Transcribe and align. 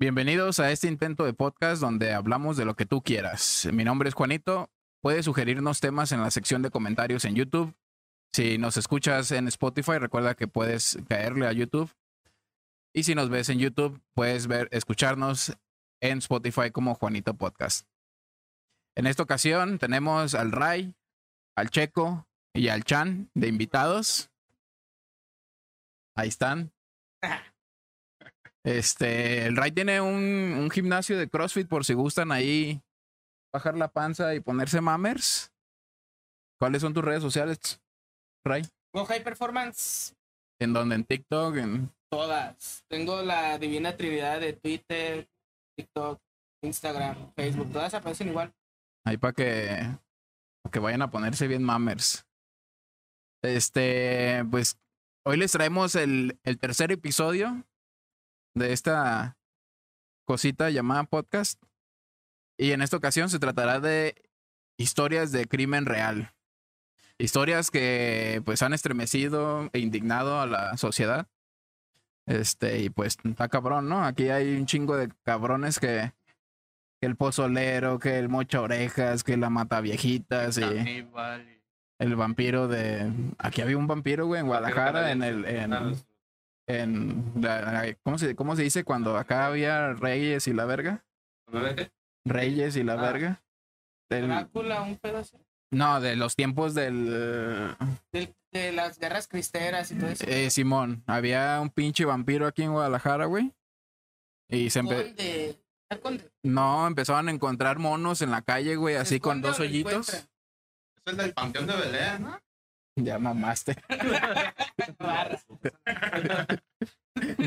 Bienvenidos 0.00 0.60
a 0.60 0.70
este 0.70 0.86
intento 0.86 1.24
de 1.24 1.32
podcast 1.32 1.80
donde 1.80 2.14
hablamos 2.14 2.56
de 2.56 2.64
lo 2.64 2.76
que 2.76 2.86
tú 2.86 3.02
quieras. 3.02 3.68
Mi 3.72 3.82
nombre 3.82 4.08
es 4.08 4.14
Juanito. 4.14 4.70
Puedes 5.02 5.24
sugerirnos 5.24 5.80
temas 5.80 6.12
en 6.12 6.22
la 6.22 6.30
sección 6.30 6.62
de 6.62 6.70
comentarios 6.70 7.24
en 7.24 7.34
YouTube. 7.34 7.74
Si 8.32 8.58
nos 8.58 8.76
escuchas 8.76 9.32
en 9.32 9.48
Spotify, 9.48 9.98
recuerda 9.98 10.36
que 10.36 10.46
puedes 10.46 11.00
caerle 11.08 11.48
a 11.48 11.52
YouTube. 11.52 11.92
Y 12.94 13.02
si 13.02 13.16
nos 13.16 13.28
ves 13.28 13.48
en 13.48 13.58
YouTube, 13.58 14.00
puedes 14.14 14.46
ver, 14.46 14.68
escucharnos 14.70 15.56
en 16.00 16.18
Spotify 16.18 16.70
como 16.70 16.94
Juanito 16.94 17.34
Podcast. 17.34 17.88
En 18.94 19.08
esta 19.08 19.24
ocasión 19.24 19.80
tenemos 19.80 20.36
al 20.36 20.52
Ray, 20.52 20.94
al 21.56 21.70
Checo 21.70 22.28
y 22.54 22.68
al 22.68 22.84
Chan 22.84 23.32
de 23.34 23.48
invitados. 23.48 24.30
Ahí 26.14 26.28
están. 26.28 26.72
Este, 28.64 29.46
el 29.46 29.56
Ray 29.56 29.72
tiene 29.72 30.00
un, 30.00 30.56
un 30.58 30.70
gimnasio 30.70 31.16
de 31.18 31.28
CrossFit 31.28 31.68
por 31.68 31.84
si 31.84 31.94
gustan 31.94 32.32
ahí 32.32 32.82
bajar 33.52 33.76
la 33.76 33.88
panza 33.88 34.34
y 34.34 34.40
ponerse 34.40 34.80
mamers. 34.80 35.52
¿Cuáles 36.58 36.82
son 36.82 36.92
tus 36.92 37.04
redes 37.04 37.22
sociales, 37.22 37.80
Ray? 38.44 38.66
Go 38.92 39.04
High 39.04 39.22
Performance, 39.22 40.14
¿En 40.60 40.72
dónde? 40.72 40.96
¿En 40.96 41.04
TikTok? 41.04 41.56
¿En 41.56 41.92
todas. 42.10 42.84
Tengo 42.88 43.22
la 43.22 43.58
divina 43.58 43.96
trinidad 43.96 44.40
de 44.40 44.54
Twitter, 44.54 45.28
TikTok, 45.76 46.20
Instagram, 46.62 47.32
Facebook. 47.34 47.72
Todas 47.72 47.94
aparecen 47.94 48.28
igual. 48.28 48.52
Ahí 49.04 49.16
para 49.16 49.32
que, 49.32 49.86
pa' 50.62 50.70
que 50.70 50.78
vayan 50.80 51.02
a 51.02 51.10
ponerse 51.10 51.46
bien 51.46 51.62
mamers. 51.62 52.26
Este, 53.42 54.44
pues 54.50 54.76
hoy 55.24 55.36
les 55.36 55.52
traemos 55.52 55.94
el, 55.94 56.36
el 56.42 56.58
tercer 56.58 56.90
episodio 56.90 57.64
de 58.58 58.72
esta 58.72 59.38
cosita 60.24 60.70
llamada 60.70 61.04
podcast. 61.04 61.62
Y 62.56 62.72
en 62.72 62.82
esta 62.82 62.96
ocasión 62.96 63.30
se 63.30 63.38
tratará 63.38 63.80
de 63.80 64.14
historias 64.76 65.32
de 65.32 65.46
crimen 65.46 65.86
real. 65.86 66.34
Historias 67.18 67.70
que 67.70 68.42
pues 68.44 68.62
han 68.62 68.72
estremecido 68.72 69.70
e 69.72 69.78
indignado 69.78 70.40
a 70.40 70.46
la 70.46 70.76
sociedad. 70.76 71.28
Este, 72.26 72.80
y 72.80 72.90
pues 72.90 73.16
está 73.24 73.48
cabrón, 73.48 73.88
¿no? 73.88 74.04
Aquí 74.04 74.28
hay 74.28 74.56
un 74.56 74.66
chingo 74.66 74.96
de 74.96 75.08
cabrones 75.22 75.80
que, 75.80 76.12
que 77.00 77.06
el 77.06 77.16
pozolero, 77.16 77.98
que 77.98 78.18
el 78.18 78.28
mocha 78.28 78.60
orejas, 78.60 79.24
que 79.24 79.36
la 79.36 79.50
mata 79.50 79.80
viejitas 79.80 80.58
y 80.58 80.62
Caníbal 80.62 81.58
el 81.98 82.14
vampiro 82.16 82.68
de. 82.68 83.12
Aquí 83.38 83.60
había 83.60 83.76
un 83.76 83.86
vampiro, 83.86 84.26
güey, 84.26 84.40
en 84.40 84.46
Guadalajara, 84.46 85.10
en 85.10 85.22
el. 85.22 85.44
En, 85.44 85.96
en 86.68 87.32
la- 87.40 87.96
¿cómo, 88.04 88.18
se, 88.18 88.36
¿Cómo 88.36 88.54
se 88.56 88.62
dice 88.62 88.84
cuando 88.84 89.16
acá 89.16 89.46
había 89.46 89.94
reyes 89.94 90.46
y 90.46 90.52
la 90.52 90.64
verga? 90.66 91.04
Reyes 92.24 92.76
y 92.76 92.82
la 92.84 92.92
Ah. 92.94 92.96
verga. 93.02 93.42
Del- 94.10 94.28
Drácula, 94.28 94.82
un 94.82 94.96
pedazo. 94.96 95.38
no, 95.72 96.00
de 96.00 96.16
los 96.16 96.34
tiempos 96.36 96.74
del. 96.74 97.74
Del- 98.12 98.34
de 98.52 98.72
las 98.72 98.98
guerras 98.98 99.28
cristeras 99.28 99.90
y 99.92 99.96
todo 99.98 100.08
eso. 100.08 100.24
eh, 100.26 100.48
Simón, 100.48 101.04
había 101.06 101.60
un 101.60 101.68
pinche 101.68 102.06
vampiro 102.06 102.46
aquí 102.46 102.62
en 102.62 102.72
Guadalajara, 102.72 103.26
güey. 103.26 103.52
Y 104.48 104.70
se 104.70 104.80
empe- 104.82 105.04
Conde. 105.08 105.58
¿Al 105.90 106.00
conde? 106.00 106.30
No, 106.42 106.86
empezaron 106.86 107.28
a 107.28 107.30
encontrar 107.30 107.78
monos 107.78 108.22
en 108.22 108.30
la 108.30 108.40
calle, 108.42 108.76
güey, 108.76 108.94
¿Se 108.94 109.00
así 109.02 109.20
con 109.20 109.42
dos 109.42 109.60
hoyitos. 109.60 110.08
Es 110.14 110.28
el 111.06 111.16
del 111.18 111.34
Panteón 111.34 111.66
de 111.66 111.76
Belén, 111.76 112.22
¿no? 112.22 112.38
Ya 113.00 113.18
mamaste. 113.18 113.76
Barras. 114.98 115.46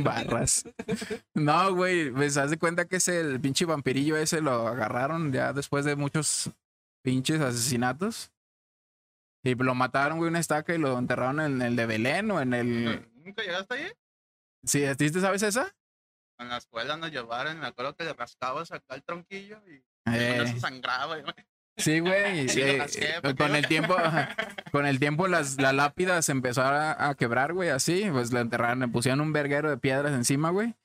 Barras. 0.04 0.64
No, 1.34 1.74
güey, 1.76 2.12
pues 2.12 2.38
haz 2.38 2.52
de 2.52 2.58
cuenta 2.58 2.86
que 2.88 2.98
ese 2.98 3.20
el 3.22 3.40
pinche 3.42 3.66
vampirillo 3.66 4.18
ese 4.18 4.42
lo 4.42 4.68
agarraron 4.68 5.32
ya 5.32 5.54
después 5.54 5.86
de 5.86 5.95
muchos 5.95 6.52
pinches 7.04 7.42
asesinatos. 7.42 8.32
Y 9.44 9.56
lo 9.56 9.73
mataron, 9.73 10.17
güey, 10.20 10.30
una 10.30 10.40
estaca 10.40 10.73
y 10.73 10.78
lo 10.78 10.98
enterraron 10.98 11.40
en 11.40 11.61
el 11.61 11.76
de 11.76 11.86
Belén 11.88 12.30
o 12.30 12.40
en 12.42 12.54
el... 12.54 13.10
¿Nunca 13.16 13.42
llegaste 13.42 13.73
ahí? 13.73 13.92
Sí, 14.64 14.86
¿a 14.86 14.95
ti 14.95 15.10
te 15.10 15.20
sabes 15.20 15.42
esa? 15.42 15.73
En 16.38 16.50
la 16.50 16.58
escuela 16.58 16.95
nos 16.98 17.11
llevaron, 17.11 17.60
me 17.60 17.66
acuerdo 17.67 17.95
que 17.95 18.04
le 18.04 18.14
rascabas 18.14 18.72
acá 18.72 18.95
el 18.95 19.04
tronquillo 19.04 19.60
y 19.67 19.84
Eh, 20.11 20.36
con 20.38 20.48
eso 20.48 20.60
sangraba. 20.60 21.20
y- 21.20 21.23
sí, 21.77 21.99
güey. 21.99 22.42
y, 22.42 22.49
Sí, 22.49 22.61
eh, 22.61 22.82
con 23.37 23.55
el 23.55 23.67
tiempo, 23.67 23.95
con 24.71 24.86
el 24.86 24.99
tiempo 24.99 25.27
las, 25.27 25.59
la 25.59 25.73
lápida 25.73 26.21
se 26.21 26.32
empezó 26.32 26.61
a, 26.61 27.09
a 27.09 27.15
quebrar, 27.15 27.54
güey, 27.54 27.70
así. 27.70 28.08
Pues 28.11 28.32
la 28.32 28.42
enterraron, 28.42 28.80
le 28.80 28.87
pusieron 28.87 29.21
un 29.21 29.33
verguero 29.33 29.70
de 29.70 29.77
piedras 29.77 30.14
encima, 30.14 30.49
güey. 30.49 30.76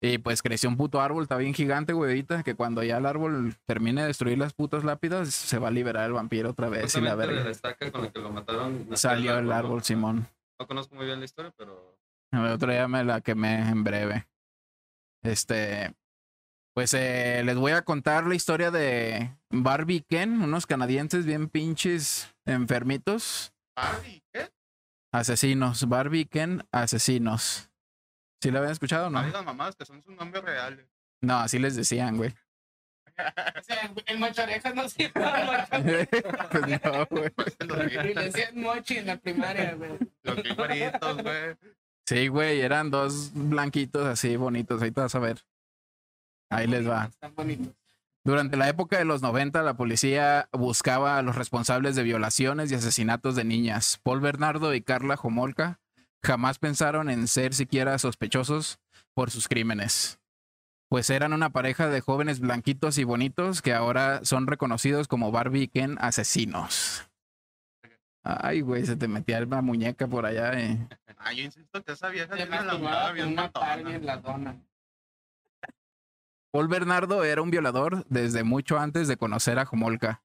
Y 0.00 0.18
pues 0.18 0.42
creció 0.42 0.68
un 0.68 0.76
puto 0.76 1.00
árbol, 1.00 1.24
está 1.24 1.36
bien 1.36 1.54
gigante, 1.54 1.92
güey, 1.92 2.10
ahorita, 2.10 2.44
que 2.44 2.54
cuando 2.54 2.84
ya 2.84 2.98
el 2.98 3.06
árbol 3.06 3.56
termine 3.66 4.02
de 4.02 4.06
destruir 4.06 4.38
las 4.38 4.52
putas 4.52 4.84
lápidas, 4.84 5.34
se 5.34 5.58
va 5.58 5.68
a 5.68 5.72
liberar 5.72 6.06
el 6.06 6.12
vampiro 6.12 6.50
otra 6.50 6.68
vez 6.68 6.94
y 6.94 7.00
la 7.00 7.16
verga. 7.16 7.42
la 7.42 7.50
estaca 7.50 7.90
con 7.90 8.04
la 8.04 8.12
que 8.12 8.20
lo 8.20 8.30
mataron. 8.30 8.88
nació 8.88 8.96
Salió 8.96 9.38
el 9.38 9.50
árbol, 9.50 9.78
¿no? 9.78 9.84
Simón. 9.84 10.28
No 10.60 10.68
conozco 10.68 10.94
muy 10.94 11.06
bien 11.06 11.18
la 11.18 11.24
historia, 11.24 11.52
pero 11.56 11.96
El 12.30 12.46
otro 12.46 12.70
día 12.70 12.86
me 12.86 13.02
la 13.02 13.20
quemé 13.20 13.68
en 13.68 13.82
breve. 13.82 14.28
Este, 15.22 15.92
pues 16.78 16.94
eh, 16.94 17.42
les 17.44 17.56
voy 17.56 17.72
a 17.72 17.82
contar 17.82 18.28
la 18.28 18.36
historia 18.36 18.70
de 18.70 19.36
Barbie 19.50 20.04
Ken, 20.08 20.40
unos 20.40 20.64
canadienses 20.64 21.26
bien 21.26 21.48
pinches 21.48 22.32
enfermitos, 22.46 23.52
Barbie, 23.74 24.22
¿qué? 24.32 24.48
asesinos. 25.12 25.88
Barbie 25.88 26.26
Ken, 26.26 26.62
asesinos. 26.70 27.68
¿Sí 28.40 28.52
lo 28.52 28.58
habían 28.58 28.70
escuchado 28.70 29.08
o 29.08 29.10
No 29.10 29.20
no? 29.22 29.26
digan 29.26 29.44
mamadas 29.44 29.74
que 29.74 29.86
son 29.86 30.00
sus 30.04 30.14
nombres 30.14 30.44
reales. 30.44 30.86
No, 31.20 31.38
así 31.38 31.58
les 31.58 31.74
decían, 31.74 32.16
güey. 32.16 32.32
O 33.58 33.62
sea, 33.64 33.92
el 34.06 34.18
mocho 34.20 34.44
orejas 34.44 34.72
no 34.76 34.88
mocho. 34.88 35.10
Pues 36.52 36.80
no, 36.84 37.06
güey. 37.10 37.30
Pues 37.30 37.56
Y 37.60 38.14
le 38.14 38.22
decían 38.22 38.60
mochi 38.60 38.98
en 38.98 39.06
la 39.06 39.16
primaria, 39.16 39.74
güey. 39.74 39.98
los 40.22 40.42
bien 40.44 40.54
güeritos, 40.54 41.22
güey. 41.24 41.56
Sí, 42.06 42.28
güey, 42.28 42.60
eran 42.60 42.92
dos 42.92 43.32
blanquitos 43.34 44.06
así 44.06 44.36
bonitos, 44.36 44.80
ahí 44.80 44.92
te 44.92 45.00
vas 45.00 45.16
a 45.16 45.18
ver. 45.18 45.44
Ahí 46.50 46.66
les 46.66 46.88
va. 46.88 47.04
Están 47.06 47.34
bonitos. 47.34 47.74
Durante 48.24 48.56
la 48.56 48.68
época 48.68 48.98
de 48.98 49.04
los 49.04 49.22
90, 49.22 49.62
la 49.62 49.74
policía 49.74 50.48
buscaba 50.52 51.16
a 51.18 51.22
los 51.22 51.36
responsables 51.36 51.96
de 51.96 52.02
violaciones 52.02 52.70
y 52.70 52.74
asesinatos 52.74 53.36
de 53.36 53.44
niñas. 53.44 54.00
Paul 54.02 54.20
Bernardo 54.20 54.74
y 54.74 54.82
Carla 54.82 55.16
Jomolka 55.16 55.80
jamás 56.22 56.58
pensaron 56.58 57.08
en 57.10 57.26
ser 57.28 57.54
siquiera 57.54 57.98
sospechosos 57.98 58.80
por 59.14 59.30
sus 59.30 59.48
crímenes, 59.48 60.18
pues 60.88 61.10
eran 61.10 61.32
una 61.32 61.50
pareja 61.50 61.88
de 61.88 62.00
jóvenes 62.00 62.40
blanquitos 62.40 62.98
y 62.98 63.04
bonitos 63.04 63.62
que 63.62 63.72
ahora 63.72 64.20
son 64.24 64.46
reconocidos 64.46 65.08
como 65.08 65.32
Barbie 65.32 65.62
y 65.62 65.68
Ken 65.68 65.96
asesinos. 66.00 67.08
Ay, 68.22 68.60
güey, 68.60 68.84
se 68.84 68.96
te 68.96 69.08
metía 69.08 69.40
la 69.40 69.62
muñeca 69.62 70.06
por 70.06 70.26
allá. 70.26 70.52
eh. 70.60 70.86
Ay, 71.16 71.38
yo 71.38 71.44
insisto 71.44 71.82
que 71.82 71.92
esa 71.92 72.08
vieja 72.10 72.34
tiene 72.34 72.60
la 72.62 73.12
bien 73.12 73.34
matona. 73.34 74.56
Paul 76.50 76.68
Bernardo 76.68 77.24
era 77.24 77.42
un 77.42 77.50
violador 77.50 78.06
desde 78.08 78.42
mucho 78.42 78.78
antes 78.78 79.08
de 79.08 79.16
conocer 79.16 79.58
a 79.58 79.66
Jomolka. 79.66 80.22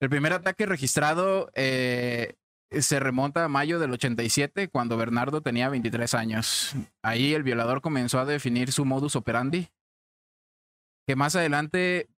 El 0.00 0.10
primer 0.10 0.32
ataque 0.32 0.66
registrado 0.66 1.50
eh, 1.54 2.34
se 2.70 3.00
remonta 3.00 3.44
a 3.44 3.48
mayo 3.48 3.78
del 3.78 3.92
87, 3.92 4.68
cuando 4.68 4.96
Bernardo 4.96 5.40
tenía 5.40 5.68
23 5.68 6.14
años. 6.14 6.74
Ahí 7.02 7.34
el 7.34 7.42
violador 7.42 7.80
comenzó 7.80 8.18
a 8.18 8.24
definir 8.24 8.72
su 8.72 8.84
modus 8.84 9.16
operandi, 9.16 9.68
que 11.06 11.16
más 11.16 11.36
adelante 11.36 12.08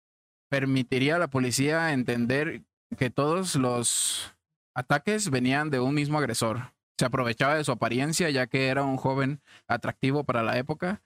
permitiría 0.48 1.16
a 1.16 1.18
la 1.18 1.28
policía 1.28 1.92
entender 1.92 2.62
que 2.96 3.10
todos 3.10 3.54
los 3.56 4.34
ataques 4.74 5.30
venían 5.30 5.70
de 5.70 5.80
un 5.80 5.94
mismo 5.94 6.18
agresor. 6.18 6.72
Se 6.98 7.04
aprovechaba 7.04 7.54
de 7.54 7.64
su 7.64 7.70
apariencia, 7.70 8.30
ya 8.30 8.46
que 8.46 8.68
era 8.68 8.82
un 8.82 8.96
joven 8.96 9.40
atractivo 9.68 10.24
para 10.24 10.42
la 10.42 10.58
época, 10.58 11.02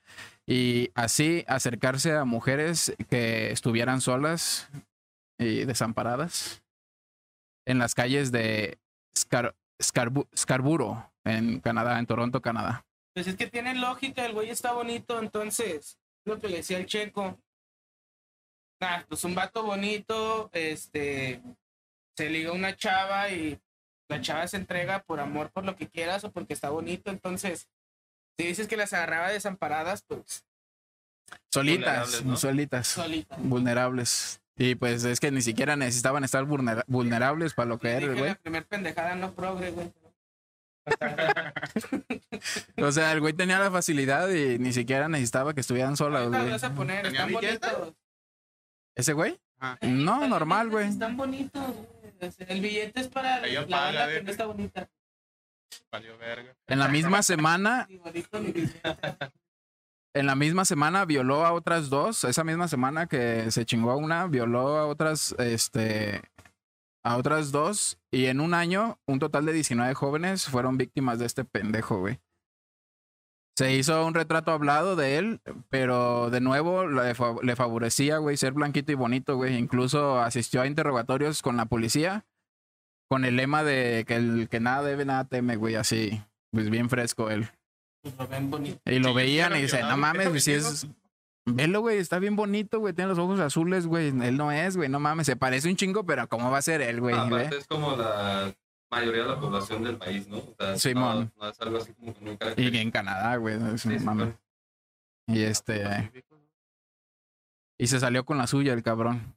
y 0.47 0.91
así 0.95 1.45
acercarse 1.47 2.13
a 2.17 2.25
mujeres 2.25 2.95
que 3.09 3.51
estuvieran 3.53 4.01
solas 4.01 4.69
y 5.39 5.65
desamparadas 5.65 6.63
en 7.67 7.79
las 7.79 7.95
calles 7.95 8.33
de 8.33 8.79
Scar- 9.17 9.55
Scarbu- 9.81 10.29
en 11.25 11.61
Canadá, 11.61 11.99
en 11.99 12.07
Toronto, 12.07 12.43
Canadá. 12.43 12.85
Pues 13.15 13.27
es 13.27 13.37
que 13.37 13.47
tiene 13.47 13.75
lógica, 13.75 14.25
el 14.27 14.33
güey 14.33 14.51
está 14.51 14.73
bonito, 14.73 15.21
entonces, 15.21 15.99
lo 16.25 16.41
que 16.41 16.49
le 16.49 16.57
decía 16.59 16.79
el 16.79 16.87
checo. 16.87 17.39
Nah, 18.81 19.03
pues 19.09 19.23
un 19.25 19.35
vato 19.35 19.63
bonito, 19.63 20.51
este, 20.53 21.41
se 22.17 22.31
liga 22.31 22.53
una 22.53 22.75
chava 22.75 23.29
y 23.31 23.61
la 24.09 24.21
chava 24.21 24.49
se 24.49 24.57
entrega 24.57 25.03
por 25.05 25.21
amor, 25.21 25.53
por 25.53 25.65
lo 25.65 25.77
que 25.77 25.89
quieras 25.89 26.25
o 26.25 26.33
porque 26.33 26.55
está 26.55 26.71
bonito, 26.71 27.11
entonces, 27.11 27.69
si 28.39 28.47
dices 28.47 28.69
que 28.69 28.77
las 28.77 28.93
agarraba 28.93 29.29
desamparadas, 29.31 30.03
pues, 30.07 30.45
Solitas, 31.51 31.85
Vulnerables, 32.11 32.25
¿no? 32.25 32.37
solitas, 32.37 32.87
solita. 32.89 33.37
vulnerables. 33.39 34.41
Y 34.57 34.75
pues 34.75 35.05
es 35.05 35.19
que 35.19 35.31
ni 35.31 35.41
siquiera 35.41 35.77
necesitaban 35.77 36.25
estar 36.25 36.45
vulnera- 36.45 36.85
vulnerables 36.87 37.55
para 37.55 37.69
lo 37.71 37.79
que 37.79 37.89
era 37.91 38.07
güey. 38.13 38.29
la 38.29 38.35
primer 38.35 38.67
pendejada 38.67 39.15
no 39.15 39.33
progre, 39.33 39.71
güey. 39.71 39.91
o 42.83 42.93
sea, 42.93 43.13
el 43.13 43.21
güey 43.21 43.33
tenía 43.33 43.59
la 43.59 43.71
facilidad 43.71 44.29
y 44.29 44.59
ni 44.59 44.73
siquiera 44.73 45.09
necesitaba 45.09 45.55
que 45.55 45.61
estuvieran 45.61 45.97
solas, 45.97 46.29
güey. 46.29 46.51
vas 46.51 46.65
a 46.65 46.75
poner, 46.75 47.03
¿Tenía 47.03 47.21
están 47.27 47.33
bonitos. 47.33 47.95
¿Ese 48.95 49.13
güey? 49.15 49.41
Ajá. 49.59 49.79
No, 49.83 50.27
normal, 50.29 50.69
güey. 50.71 50.89
Están 50.89 51.17
bonitos. 51.17 51.63
güey. 51.65 52.33
El 52.49 52.61
billete 52.61 53.01
es 53.01 53.09
para 53.09 53.45
Ella 53.47 53.63
la 53.63 53.67
paga, 53.69 54.01
banda 54.01 54.15
que 54.15 54.23
no 54.23 54.31
está 54.31 54.47
bonita. 54.47 54.89
En 56.67 56.79
la 56.79 56.89
misma 56.89 57.23
semana, 57.23 57.89
en 60.15 60.27
la 60.27 60.35
misma 60.35 60.65
semana 60.65 61.05
violó 61.05 61.45
a 61.45 61.53
otras 61.53 61.91
dos. 61.91 62.25
Esa 62.25 62.45
misma 62.45 62.69
semana 62.69 63.07
que 63.07 63.51
se 63.51 63.65
chingó 63.65 63.91
a 63.91 63.97
una, 63.97 64.27
violó 64.27 64.77
a 64.79 64.87
otras, 64.87 65.35
este, 65.39 66.23
a 67.05 67.17
otras 67.17 67.53
dos. 67.53 67.99
Y 68.11 68.27
en 68.27 68.41
un 68.41 68.55
año, 68.55 68.99
un 69.07 69.19
total 69.19 69.47
de 69.47 69.53
19 69.53 69.95
jóvenes 69.95 70.47
fueron 70.47 70.77
víctimas 70.77 71.19
de 71.19 71.27
este 71.27 71.45
pendejo, 71.45 71.99
güey. 71.99 72.21
Se 73.55 73.75
hizo 73.75 74.07
un 74.07 74.15
retrato 74.15 74.51
hablado 74.51 74.97
de 74.97 75.19
él, 75.19 75.43
pero 75.69 76.31
de 76.31 76.41
nuevo 76.41 76.87
le 76.87 77.57
favorecía, 77.57 78.17
güey, 78.17 78.39
ser 78.39 78.55
blanquito 78.55 78.93
y 78.93 78.95
bonito, 78.95 79.37
güey. 79.37 79.57
Incluso 79.57 80.19
asistió 80.21 80.63
a 80.63 80.67
interrogatorios 80.67 81.43
con 81.43 81.59
la 81.59 81.67
policía 81.67 82.25
con 83.13 83.27
el 83.27 83.37
lema 83.37 83.63
de 83.63 84.07
que 84.09 84.15
el 84.15 84.49
que 84.49 84.59
nada 84.59 84.83
debe, 84.83 85.05
nada 85.05 85.25
teme, 85.27 85.57
güey, 85.57 85.75
así. 85.75 86.23
Pues 86.51 86.71
bien 86.71 86.89
fresco 86.89 87.29
él. 87.29 87.47
Pues 88.01 88.17
lo 88.17 88.27
ven 88.27 88.51
bonito. 88.51 88.81
Y 88.87 89.01
lo 89.01 89.11
Sí, 89.11 89.15
veían 89.17 89.55
y 89.55 89.61
dicen, 89.61 89.87
no 89.87 89.99
mames, 89.99 90.31
güey, 90.31 90.41
si 90.41 90.53
es... 90.53 90.87
Velo, 91.45 91.83
güey, 91.83 91.99
está 91.99 92.19
bien 92.19 92.37
bonito, 92.37 92.79
güey, 92.79 92.95
tiene 92.95 93.11
los 93.11 93.19
ojos 93.19 93.39
azules, 93.39 93.87
güey. 93.87 94.09
Él 94.09 94.39
no 94.39 94.51
es, 94.51 94.79
güey, 94.79 94.89
no 94.89 94.99
mames, 94.99 95.27
se 95.27 95.37
parece 95.37 95.69
un 95.69 95.77
chingo, 95.77 96.07
pero 96.07 96.27
¿cómo 96.27 96.51
va 96.51 96.57
a 96.57 96.63
ser 96.63 96.81
él, 96.81 97.01
güey? 97.01 97.15
Aparte 97.15 97.59
es 97.59 97.67
como 97.67 97.95
la 97.97 98.51
mayoría 98.91 99.25
de 99.25 99.29
la 99.29 99.39
población 99.39 99.85
del 99.85 99.99
país, 99.99 100.27
¿no? 100.29 100.39
O 100.39 100.55
sea, 100.59 100.79
Simón. 100.79 101.31
No, 101.37 101.45
no 101.45 101.51
es 101.51 101.61
algo 101.61 101.77
así 101.77 101.93
como 101.93 102.15
que 102.15 102.25
muy 102.25 102.39
Y 102.57 102.79
en 102.79 102.91
Canadá, 102.91 103.37
güey, 103.37 103.57
es 103.57 103.61
un 103.61 103.79
Sí, 103.79 103.99
sí, 103.99 104.05
mame. 104.07 104.23
claro. 104.23 104.39
Y 105.27 105.43
este... 105.43 106.11
Y 107.79 107.89
se 107.89 108.01
salió 108.01 108.25
con 108.25 108.39
la 108.39 108.47
suya 108.47 108.73
el 108.73 108.83
cabrón. 108.83 109.37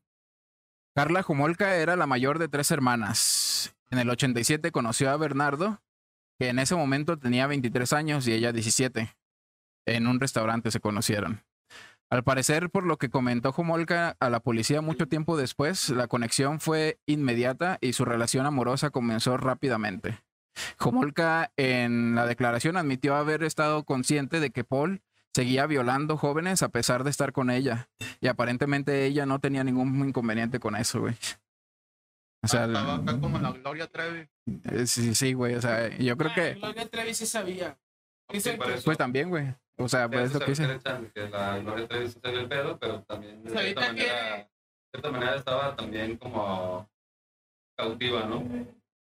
Carla 0.95 1.23
Jomolka 1.23 1.75
era 1.75 1.97
la 1.97 2.07
mayor 2.07 2.39
de 2.39 2.47
tres 2.47 2.71
hermanas. 2.71 3.75
En 3.91 3.99
el 3.99 4.09
87 4.09 4.71
conoció 4.71 5.11
a 5.11 5.17
Bernardo, 5.17 5.81
que 6.39 6.47
en 6.47 6.57
ese 6.57 6.73
momento 6.73 7.19
tenía 7.19 7.47
23 7.47 7.91
años 7.91 8.25
y 8.29 8.31
ella 8.31 8.53
17. 8.53 9.13
En 9.87 10.07
un 10.07 10.21
restaurante 10.21 10.71
se 10.71 10.79
conocieron. 10.79 11.43
Al 12.09 12.23
parecer, 12.23 12.69
por 12.69 12.85
lo 12.85 12.95
que 12.95 13.09
comentó 13.09 13.51
Jomolka 13.51 14.15
a 14.21 14.29
la 14.29 14.39
policía 14.39 14.79
mucho 14.79 15.05
tiempo 15.09 15.35
después, 15.35 15.89
la 15.89 16.07
conexión 16.07 16.61
fue 16.61 16.97
inmediata 17.07 17.77
y 17.81 17.91
su 17.91 18.05
relación 18.05 18.45
amorosa 18.45 18.89
comenzó 18.89 19.35
rápidamente. 19.35 20.23
Jomolka 20.77 21.51
en 21.57 22.15
la 22.15 22.25
declaración 22.25 22.77
admitió 22.77 23.15
haber 23.15 23.43
estado 23.43 23.83
consciente 23.83 24.39
de 24.39 24.51
que 24.51 24.63
Paul 24.63 25.01
seguía 25.35 25.65
violando 25.67 26.15
jóvenes 26.15 26.63
a 26.63 26.69
pesar 26.69 27.03
de 27.03 27.09
estar 27.09 27.33
con 27.33 27.49
ella. 27.49 27.89
Y 28.21 28.27
aparentemente 28.27 29.05
ella 29.05 29.25
no 29.25 29.39
tenía 29.39 29.65
ningún 29.65 30.07
inconveniente 30.07 30.61
con 30.61 30.77
eso, 30.77 31.01
güey. 31.01 31.15
O 32.41 32.47
sea, 32.47 32.65
Estaba 32.67 32.95
acá 32.95 33.19
como 33.19 33.37
la 33.39 33.51
Gloria 33.51 33.87
Trevi. 33.87 34.29
eh, 34.71 34.85
sí, 34.87 35.13
sí, 35.13 35.33
güey. 35.33 35.55
O 35.55 35.61
sea, 35.61 35.89
yo 35.97 36.15
creo 36.15 36.31
Ah, 36.31 36.35
que, 36.35 36.53
Gloria 36.53 36.87
Trevi 36.89 37.13
sí 37.13 37.25
sabía. 37.25 37.77
Pues 38.27 38.97
también, 38.97 39.29
güey. 39.29 39.53
O 39.77 39.89
sea, 39.89 40.07
por 40.07 40.19
pues 40.19 40.29
es 40.29 40.35
eso 40.35 40.39
que 40.39 40.51
dice. 40.51 40.79
que 41.13 41.29
la 41.29 41.59
Gloria 41.59 41.87
Trevi 41.87 42.07
se 42.07 42.19
salió 42.21 42.39
el 42.39 42.47
pedo, 42.47 42.79
pero 42.79 43.03
también 43.03 43.43
de 43.43 43.49
cierta 43.51 43.81
manera, 43.81 44.35
de 44.37 44.47
cierta 44.93 45.11
manera 45.11 45.35
estaba 45.35 45.75
también 45.75 46.15
como 46.17 46.89
cautiva, 47.77 48.23
¿no? 48.25 48.41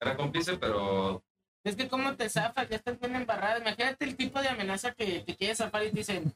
Era 0.01 0.17
cómplice, 0.17 0.57
pero 0.57 1.23
Es 1.65 1.75
que 1.75 1.87
cómo 1.89 2.15
te 2.15 2.29
zafas, 2.29 2.69
ya 2.69 2.75
estás 2.77 2.99
bien 2.99 3.15
embarrada. 3.15 3.57
Imagínate 3.57 4.05
el 4.05 4.15
tipo 4.15 4.39
de 4.41 4.49
amenaza 4.49 4.91
que 4.91 5.21
te 5.25 5.35
quiere 5.35 5.55
zafar 5.55 5.83
y 5.83 5.89
te 5.89 5.97
dicen, 5.97 6.33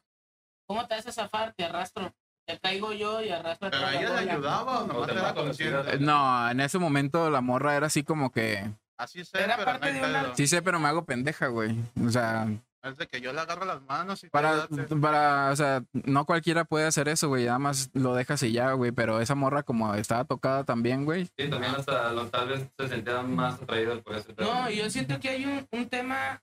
¿cómo 0.68 0.88
te 0.88 0.96
vas 0.96 1.06
a 1.08 1.12
zafar? 1.12 1.54
Te 1.54 1.64
arrastro. 1.66 2.12
Te 2.48 2.58
caigo 2.60 2.94
yo 2.94 3.22
y 3.22 3.30
arrastro 3.30 3.68
a 3.68 3.72
Pero 3.72 3.84
la 3.84 3.92
ella 3.92 4.02
le 4.02 4.08
bola". 4.10 4.32
ayudaba 4.34 4.80
o 4.84 4.88
nomás 4.88 5.06
te 5.08 5.14
era 5.14 5.30
a 5.30 5.34
consciente. 5.36 6.00
No, 6.00 6.50
en 6.50 6.60
ese 6.62 6.80
momento 6.80 7.30
la 7.30 7.42
morra 7.42 7.76
era 7.76 7.86
así 7.88 8.04
como 8.04 8.32
que, 8.32 8.72
Así 8.98 9.24
sé, 9.24 9.42
Era 9.42 9.56
pero 9.56 9.66
parte 9.66 9.80
no 9.94 10.06
hay 10.06 10.12
de 10.12 10.20
una- 10.20 10.36
sí 10.36 10.46
sé, 10.48 10.62
pero 10.62 10.78
me 10.80 10.88
hago 10.90 11.06
pendeja, 11.06 11.48
güey. 11.48 11.74
O 12.06 12.10
sea, 12.10 12.48
Es 12.82 12.96
de 12.98 13.08
que 13.08 13.20
yo 13.20 13.34
le 13.34 13.42
agarro 13.42 13.66
las 13.66 13.82
manos 13.82 14.24
y 14.24 14.30
para, 14.30 14.66
para, 15.02 15.52
o 15.52 15.56
sea, 15.58 15.84
no 15.92 16.26
cualquiera 16.26 16.64
puede 16.64 16.86
hacer 16.86 17.10
eso, 17.10 17.28
güey. 17.28 17.46
Nada 17.46 17.60
más 17.60 17.90
lo 17.94 18.16
dejas 18.16 18.42
y 18.44 18.54
ya, 18.54 18.72
güey. 18.72 18.94
Pero 18.94 19.20
esa 19.20 19.36
morra 19.36 19.64
como 19.64 19.94
estaba 19.96 20.24
tocada 20.24 20.64
también, 20.64 21.04
güey. 21.04 21.26
sí, 21.38 21.50
también 21.50 21.76
hasta 21.76 22.12
lo- 22.14 22.30
tal 22.30 22.48
vez 22.48 22.66
se 22.78 22.88
sentía 22.88 23.22
más 23.22 23.62
atraído 23.62 24.02
por 24.02 24.16
ese 24.16 24.34
pedo. 24.34 24.54
No, 24.54 24.70
yo 24.70 24.90
siento 24.90 25.20
que 25.20 25.28
hay 25.30 25.46
un, 25.46 25.68
un 25.72 25.90
tema, 25.90 26.42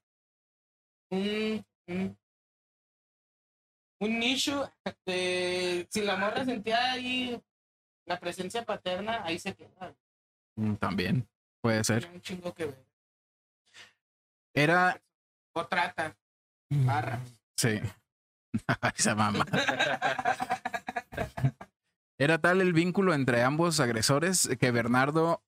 un, 1.11 1.65
un, 1.87 2.19
un 4.01 4.19
nicho 4.19 4.71
de 5.07 5.87
si 5.91 6.03
la 6.03 6.17
morra 6.17 6.45
sentía 6.45 6.93
ahí 6.93 7.41
la 8.05 8.21
presencia 8.21 8.63
paterna, 8.63 9.23
ahí 9.25 9.39
se 9.39 9.55
queda. 9.55 9.95
Mm, 10.57 10.75
También 10.75 11.27
puede 11.63 11.83
ser. 11.83 12.01
Tiene 12.01 12.17
un 12.17 12.21
chingo 12.21 12.53
que 12.53 12.67
ver. 12.67 12.87
Era, 14.55 15.01
O 15.55 15.67
trata, 15.67 16.15
barra. 16.71 17.21
sí. 17.59 17.81
Esa 18.97 19.15
mamá. 19.15 19.45
Era 22.19 22.39
tal 22.39 22.61
el 22.63 22.73
vínculo 22.73 23.13
entre 23.13 23.43
ambos 23.43 23.79
agresores 23.81 24.49
que 24.59 24.71
Bernardo 24.71 25.43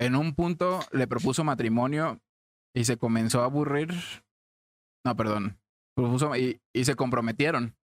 en 0.00 0.16
un 0.16 0.34
punto 0.34 0.80
le 0.92 1.06
propuso 1.06 1.44
matrimonio 1.44 2.20
y 2.74 2.84
se 2.84 2.96
comenzó 2.96 3.42
a 3.42 3.44
aburrir. 3.44 3.94
No, 5.04 5.14
perdón. 5.16 5.58
Propuso 5.94 6.34
y, 6.36 6.60
y 6.74 6.84
se 6.84 6.96
comprometieron. 6.96 7.76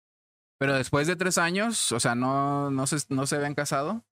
Pero 0.60 0.74
después 0.74 1.06
de 1.08 1.16
tres 1.16 1.38
años, 1.38 1.92
o 1.92 2.00
sea, 2.00 2.16
no, 2.16 2.72
no, 2.72 2.88
se, 2.88 2.98
no 3.14 3.28
se 3.28 3.36
habían 3.36 3.54
casado. 3.54 4.04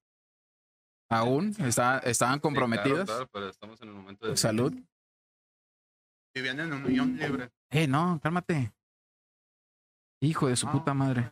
Aún 1.09 1.55
está- 1.59 1.99
estaban 1.99 2.35
Sí, 2.35 2.41
comprometidos. 2.41 3.05
claro, 3.05 3.27
claro, 3.27 3.29
pero 3.31 3.49
estamos 3.49 3.81
en 3.81 3.87
el 3.89 3.95
momento 3.95 4.27
de 4.27 4.37
Salud. 4.37 4.73
Vivían 6.35 6.59
en 6.59 6.73
unión 6.73 7.15
libre. 7.17 7.51
Eh, 7.69 7.87
no, 7.87 8.19
cálmate. 8.21 8.73
Hijo 10.21 10.47
de 10.47 10.55
su 10.55 10.67
Ah. 10.67 10.71
puta 10.71 10.93
madre. 10.93 11.31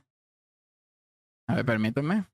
A 1.47 1.55
ver, 1.55 1.65
permíteme. 1.65 2.25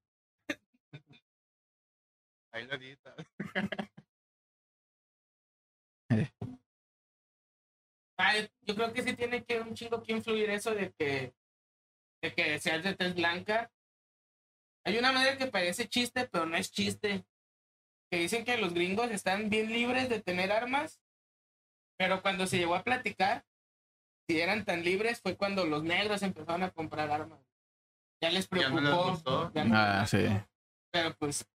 Ahí 2.51 2.65
le 2.65 2.75
edita. 2.75 3.15
Ay, 8.19 8.49
yo 8.61 8.75
creo 8.75 8.91
que 8.93 9.03
sí 9.03 9.13
tiene 9.15 9.43
que 9.45 9.59
un 9.61 9.73
chingo 9.75 10.01
que 10.01 10.13
influir 10.13 10.49
eso 10.49 10.73
de 10.73 10.91
que, 10.93 11.35
de 12.21 12.33
que 12.33 12.59
seas 12.59 12.83
de 12.83 12.95
tez 12.95 13.13
blanca. 13.15 13.71
Hay 14.85 14.97
una 14.97 15.11
madre 15.11 15.37
que 15.37 15.47
parece 15.47 15.87
chiste, 15.87 16.27
pero 16.27 16.45
no 16.45 16.57
es 16.57 16.71
chiste. 16.71 17.25
Que 18.09 18.19
dicen 18.19 18.43
que 18.45 18.57
los 18.57 18.73
gringos 18.73 19.11
están 19.11 19.49
bien 19.49 19.67
libres 19.69 20.09
de 20.09 20.21
tener 20.21 20.51
armas, 20.51 20.99
pero 21.97 22.21
cuando 22.21 22.45
se 22.47 22.57
llegó 22.57 22.75
a 22.75 22.83
platicar, 22.83 23.45
si 24.29 24.39
eran 24.39 24.65
tan 24.65 24.83
libres, 24.83 25.21
fue 25.21 25.35
cuando 25.37 25.65
los 25.65 25.83
negros 25.83 26.21
empezaron 26.21 26.63
a 26.63 26.71
comprar 26.71 27.09
armas. 27.11 27.39
Ya 28.21 28.29
les 28.31 28.49
Ya 28.49 28.69
no 28.69 28.79
les 28.79 28.89
preocupó. 28.89 29.11
gustó. 29.11 29.51
ya 29.53 29.63
no 29.65 29.75
Ah, 29.77 29.99
les 30.01 30.09
sí. 30.09 30.27
Pero 30.91 31.15
pues. 31.15 31.47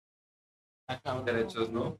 cabrón. 1.03 1.25
derechos, 1.25 1.71
¿no? 1.71 1.99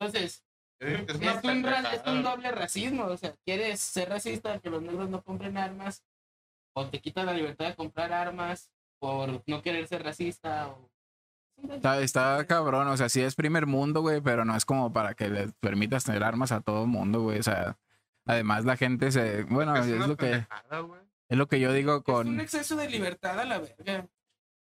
Entonces, 0.00 0.44
es 0.80 1.44
un, 1.44 1.62
ra- 1.62 1.94
es 1.94 2.06
un 2.06 2.22
doble 2.22 2.50
racismo, 2.50 3.04
o 3.04 3.16
sea, 3.16 3.34
quieres 3.44 3.80
ser 3.80 4.08
racista 4.08 4.58
que 4.58 4.68
los 4.70 4.82
negros 4.82 5.08
no 5.08 5.22
compren 5.22 5.56
armas, 5.56 6.04
o 6.74 6.88
te 6.88 7.00
quitan 7.00 7.26
la 7.26 7.34
libertad 7.34 7.66
de 7.68 7.76
comprar 7.76 8.12
armas 8.12 8.70
por 9.00 9.42
no 9.46 9.62
querer 9.62 9.86
ser 9.86 10.02
racista, 10.02 10.68
o... 10.68 10.90
Está, 11.70 12.00
está 12.00 12.46
cabrón, 12.46 12.88
o 12.88 12.96
sea, 12.96 13.08
sí 13.08 13.20
es 13.20 13.34
primer 13.34 13.66
mundo, 13.66 14.00
güey, 14.00 14.20
pero 14.20 14.44
no 14.44 14.56
es 14.56 14.64
como 14.64 14.92
para 14.92 15.14
que 15.14 15.28
le 15.28 15.48
permitas 15.60 16.04
tener 16.04 16.24
armas 16.24 16.52
a 16.52 16.60
todo 16.60 16.86
mundo, 16.86 17.20
güey. 17.22 17.38
O 17.38 17.42
sea, 17.42 17.78
además 18.26 18.64
la 18.64 18.76
gente 18.76 19.12
se. 19.12 19.44
Bueno, 19.44 19.76
Es 19.76 19.86
lo 19.86 20.16
que, 20.16 20.46
es 21.28 21.38
lo 21.38 21.46
que 21.46 21.60
yo 21.60 21.72
digo 21.72 21.92
Es 21.92 21.98
un 21.98 22.02
con. 22.02 22.40
exceso 22.40 22.76
de 22.76 22.88
libertad 22.90 23.38
a 23.38 23.44
la 23.44 23.58
verga. 23.58 24.06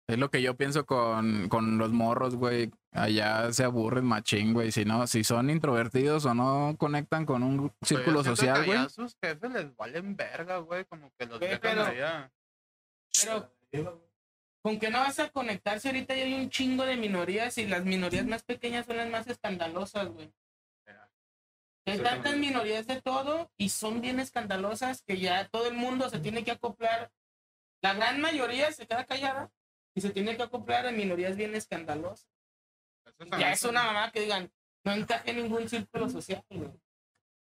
Es 0.08 0.18
lo 0.18 0.30
que 0.30 0.42
yo 0.42 0.56
pienso 0.56 0.84
con, 0.84 1.48
con 1.48 1.78
los 1.78 1.92
morros, 1.92 2.34
güey. 2.34 2.70
Allá 2.90 3.52
se 3.52 3.64
aburren 3.64 4.04
machín, 4.04 4.52
güey. 4.52 4.72
Si 4.72 4.84
no, 4.84 5.06
si 5.06 5.22
son 5.24 5.48
introvertidos 5.48 6.26
o 6.26 6.34
no 6.34 6.74
conectan 6.76 7.24
con 7.24 7.42
un 7.44 7.72
círculo 7.82 8.24
social, 8.24 8.66
güey. 8.66 8.76
a 8.78 8.88
sus 8.88 9.16
jefes 9.22 9.50
les 9.52 9.74
valen 9.76 10.16
verga, 10.16 10.58
güey. 10.58 10.84
Como 10.86 11.10
que 11.16 11.26
los 11.26 11.38
dejan 11.40 11.60
pero- 11.62 11.84
allá. 11.84 12.30
Pero, 13.70 14.02
¿con 14.62 14.78
qué 14.78 14.90
no 14.90 15.00
vas 15.00 15.18
a 15.18 15.30
conectarse 15.30 15.88
ahorita? 15.88 16.14
Ya 16.14 16.24
hay 16.24 16.34
un 16.34 16.50
chingo 16.50 16.84
de 16.84 16.96
minorías 16.96 17.58
y 17.58 17.66
las 17.66 17.84
minorías 17.84 18.24
más 18.26 18.42
pequeñas 18.42 18.86
son 18.86 18.96
las 18.96 19.10
más 19.10 19.26
escandalosas, 19.26 20.08
güey. 20.08 20.32
Hay 21.84 21.98
tantas 21.98 22.36
minorías 22.36 22.86
de 22.86 23.02
todo 23.02 23.50
y 23.56 23.70
son 23.70 24.00
bien 24.00 24.20
escandalosas 24.20 25.02
que 25.02 25.18
ya 25.18 25.48
todo 25.48 25.66
el 25.66 25.74
mundo 25.74 26.08
se 26.08 26.20
tiene 26.20 26.44
que 26.44 26.52
acoplar. 26.52 27.10
La 27.82 27.94
gran 27.94 28.20
mayoría 28.20 28.70
se 28.70 28.86
queda 28.86 29.04
callada 29.04 29.50
y 29.94 30.00
se 30.00 30.10
tiene 30.10 30.36
que 30.36 30.44
acoplar 30.44 30.86
a 30.86 30.92
minorías 30.92 31.36
bien 31.36 31.56
escandalosas. 31.56 32.28
Eso 33.18 33.38
Ya 33.38 33.50
es 33.50 33.64
una 33.64 33.82
mamá 33.82 34.12
que 34.12 34.20
digan, 34.20 34.52
no 34.84 34.92
encaje 34.92 35.30
en 35.30 35.38
ningún 35.38 35.68
círculo 35.68 36.08
social, 36.08 36.44
güey. 36.50 36.70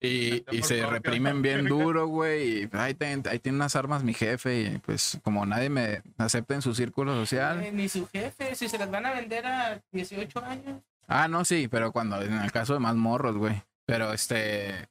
Y, 0.05 0.43
se 0.63 0.79
propio. 0.79 0.89
reprimen 0.89 1.41
bien 1.41 1.65
duro, 1.65 2.07
güey. 2.07 2.63
Y 2.63 2.69
ahí, 2.73 2.93
ten- 2.93 3.23
ahí 3.29 3.39
tiene 3.39 3.55
unas 3.55 3.75
armas 3.77 4.03
mi 4.03 4.13
jefe. 4.13 4.61
Y 4.61 4.77
pues 4.79 5.19
como 5.23 5.45
nadie 5.45 5.69
me 5.69 6.01
acepta 6.17 6.55
en 6.55 6.61
su 6.61 6.75
círculo 6.75 7.13
social. 7.15 7.63
Eh, 7.63 7.71
ni 7.71 7.87
su 7.87 8.05
jefe, 8.07 8.53
si 8.55 8.67
se 8.67 8.77
las 8.77 8.91
van 8.91 9.05
a 9.05 9.13
vender 9.13 9.45
a 9.45 9.81
18 9.93 10.43
años. 10.43 10.81
Ah, 11.07 11.27
no, 11.27 11.45
sí, 11.45 11.67
pero 11.69 11.91
cuando 11.91 12.21
en 12.21 12.33
el 12.33 12.51
caso 12.51 12.73
de 12.73 12.79
más 12.79 12.95
morros, 12.95 13.37
güey. 13.37 13.61
Pero 13.85 14.11
este. 14.13 14.89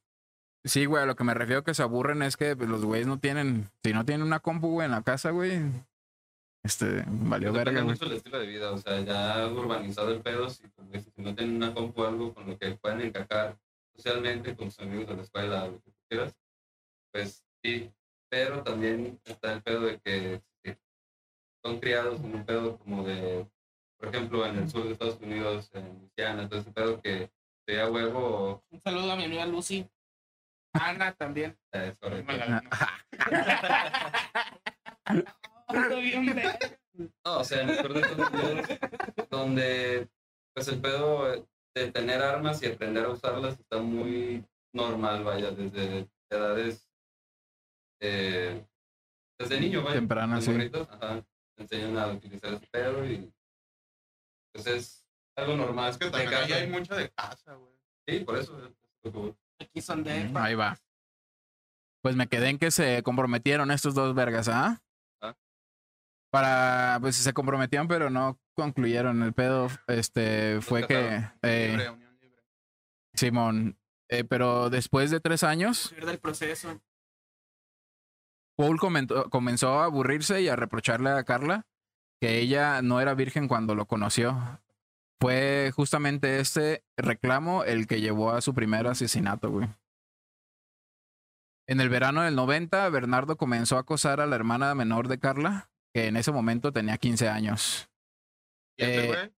Sí, 0.65 0.85
güey, 0.87 1.03
a 1.03 1.07
lo 1.07 1.17
que 1.17 1.25
me 1.25 1.35
refiero 1.35 1.65
que 1.65 1.75
se 1.75 1.83
aburren 1.83 2.23
es 2.23 2.37
que 2.37 2.55
pues, 2.57 2.69
los 2.71 2.85
güeyes 2.85 3.07
no 3.07 3.19
tienen. 3.19 3.69
Si 3.85 3.93
no 3.93 4.05
tienen 4.05 4.27
una 4.27 4.41
compu, 4.41 4.69
güey, 4.71 4.87
en 4.87 4.93
la 4.93 5.03
casa, 5.03 5.31
güey. 5.31 5.61
Este, 6.65 7.05
valió 7.07 7.53
verga, 7.53 7.81
güey. 7.83 7.95
mucho 7.95 8.05
del 8.05 8.19
estilo 8.19 8.39
de 8.39 8.47
vida, 8.47 8.71
o 8.71 8.79
sea, 8.79 9.01
ya 9.01 9.49
urbanizado 9.49 10.13
el 10.13 10.21
pedo, 10.21 10.49
si, 10.49 10.63
dices, 10.93 11.13
si 11.17 11.21
no 11.23 11.35
tienen 11.35 11.57
una 11.57 11.75
compu 11.75 12.03
o 12.03 12.07
algo 12.07 12.33
con 12.33 12.47
lo 12.49 12.57
que 12.57 12.71
puedan 12.77 13.01
encajar 13.01 13.57
socialmente 13.95 14.57
con 14.57 14.71
sus 14.71 14.81
amigos 14.81 15.09
de 15.09 15.17
la 15.17 15.23
escuela, 15.23 15.67
lo 15.67 15.83
que 15.83 15.91
tú 15.91 15.99
quieras, 16.09 16.35
pues 17.13 17.45
sí, 17.63 17.93
pero 18.29 18.63
también 18.63 19.21
está 19.25 19.53
el 19.53 19.63
pedo 19.63 19.83
de 19.83 20.01
que 20.01 20.43
si 20.65 20.75
son 21.63 21.79
criados 21.81 22.21
en 22.21 22.35
un 22.35 22.45
pedo 22.45 22.79
como 22.79 23.05
de, 23.05 23.47
por 23.99 24.09
ejemplo, 24.09 24.47
en 24.47 24.57
el 24.57 24.71
sur 24.71 24.85
de 24.85 24.93
Estados 24.93 25.21
Unidos, 25.21 25.71
en 25.75 25.99
Luisiana, 25.99 26.49
todo 26.49 26.61
ese 26.61 26.73
pedo 26.73 27.01
que 27.01 27.31
sea 27.67 27.91
huevo, 27.91 28.65
Un 28.71 28.81
saludo 28.83 29.13
a 29.13 29.17
mi 29.17 29.25
amiga 29.25 29.47
Lucy. 29.47 29.89
Ana 30.73 31.13
también. 31.13 31.59
Ando 35.67 35.97
bien 35.99 36.27
verga. 36.27 36.59
No, 36.95 37.39
o 37.39 37.45
sea, 37.45 37.63
en 37.63 37.71
el 37.71 37.77
sur 37.77 37.93
de 37.93 38.01
Estados 38.01 38.31
Unidos, 38.31 38.67
donde 39.31 40.09
pues 40.55 40.69
el 40.69 40.81
pedo 40.81 41.47
de 41.75 41.91
tener 41.91 42.23
armas 42.23 42.63
y 42.63 42.67
aprender 42.67 43.05
a 43.05 43.11
usarlas 43.11 43.59
está 43.59 43.79
muy 43.79 44.45
normal, 44.73 45.25
vaya, 45.25 45.51
desde 45.51 46.09
edades, 46.31 46.89
eh, 48.01 48.67
desde 49.39 49.61
niño, 49.61 49.83
vaya. 49.83 49.95
Temprana, 49.95 50.37
los 50.37 50.45
sí. 50.45 50.51
morritos, 50.51 50.89
ajá, 50.91 51.25
te 51.57 51.63
enseñan 51.63 51.99
a 51.99 52.09
utilizar 52.09 52.53
ese 52.55 52.67
pedo 52.67 53.05
y 53.07 53.33
pues 54.53 54.67
es 54.67 55.07
algo 55.37 55.57
normal. 55.57 55.91
Es 55.91 55.99
que 55.99 56.11
también 56.11 56.31
casa. 56.31 56.55
hay 56.55 56.69
mucho 56.69 56.95
de 56.95 57.09
casa, 57.11 57.55
güey. 57.55 57.73
Sí, 58.07 58.21
por 58.21 58.39
eso. 58.39 58.59
voy. 59.05 59.35
Aquí 59.61 59.81
son 59.81 60.03
de. 60.05 60.25
Mm, 60.25 60.37
Ahí 60.37 60.55
va. 60.55 60.77
Pues 62.03 62.17
me 62.17 62.27
quedé 62.27 62.49
en 62.49 62.59
que 62.59 62.71
se 62.71 63.03
comprometieron 63.03 63.71
estos 63.71 63.95
dos 63.95 64.15
vergas, 64.15 64.49
¿ah? 64.49 64.83
Ah. 65.21 65.37
Para, 66.31 66.99
pues 67.01 67.17
se 67.17 67.33
comprometieron, 67.33 67.87
pero 67.87 68.11
no 68.11 68.39
concluyeron. 68.55 69.23
El 69.23 69.33
pedo, 69.33 69.69
este, 69.87 70.61
fue 70.61 70.87
que, 70.87 71.25
eh, 71.43 71.69
Libre, 71.71 71.91
unión 71.91 72.19
libre. 72.21 72.43
Simón, 73.15 73.79
eh, 74.09 74.25
pero 74.25 74.71
después 74.71 75.11
de 75.11 75.21
tres 75.21 75.43
años, 75.45 75.95
proceso. 76.21 76.81
Paul 78.57 78.79
comentó- 78.79 79.31
comenzó 79.31 79.81
a 79.81 79.85
aburrirse 79.85 80.43
y 80.43 80.49
a 80.49 80.57
reprocharle 80.57 81.11
a 81.11 81.25
Carla 81.25 81.67
que 82.21 82.39
ella 82.39 82.83
no 82.83 83.01
era 83.01 83.15
virgen 83.15 83.49
cuando 83.49 83.75
lo 83.75 83.87
conoció. 83.87 84.61
Fue 85.21 85.73
justamente 85.75 86.41
este 86.41 86.85
reclamo 86.97 87.65
el 87.65 87.87
que 87.87 88.01
llevó 88.01 88.33
a 88.33 88.41
su 88.41 88.55
primer 88.55 88.87
asesinato, 88.87 89.51
güey. 89.51 89.69
En 91.69 91.81
el 91.81 91.89
verano 91.89 92.23
del 92.23 92.35
90, 92.35 92.89
Bernardo 92.91 93.37
comenzó 93.37 93.77
a 93.77 93.81
acosar 93.81 94.21
a 94.21 94.27
la 94.27 94.37
hermana 94.37 94.75
menor 94.75 95.09
de 95.09 95.19
Carla, 95.19 95.71
que 95.95 96.07
en 96.09 96.17
ese 96.17 96.33
momento 96.33 96.73
tenía 96.73 96.99
15 96.99 97.29
años. 97.29 97.89
¿Y 98.83 98.85
este 98.91 99.05
eh, 99.05 99.07
güey? 99.07 99.33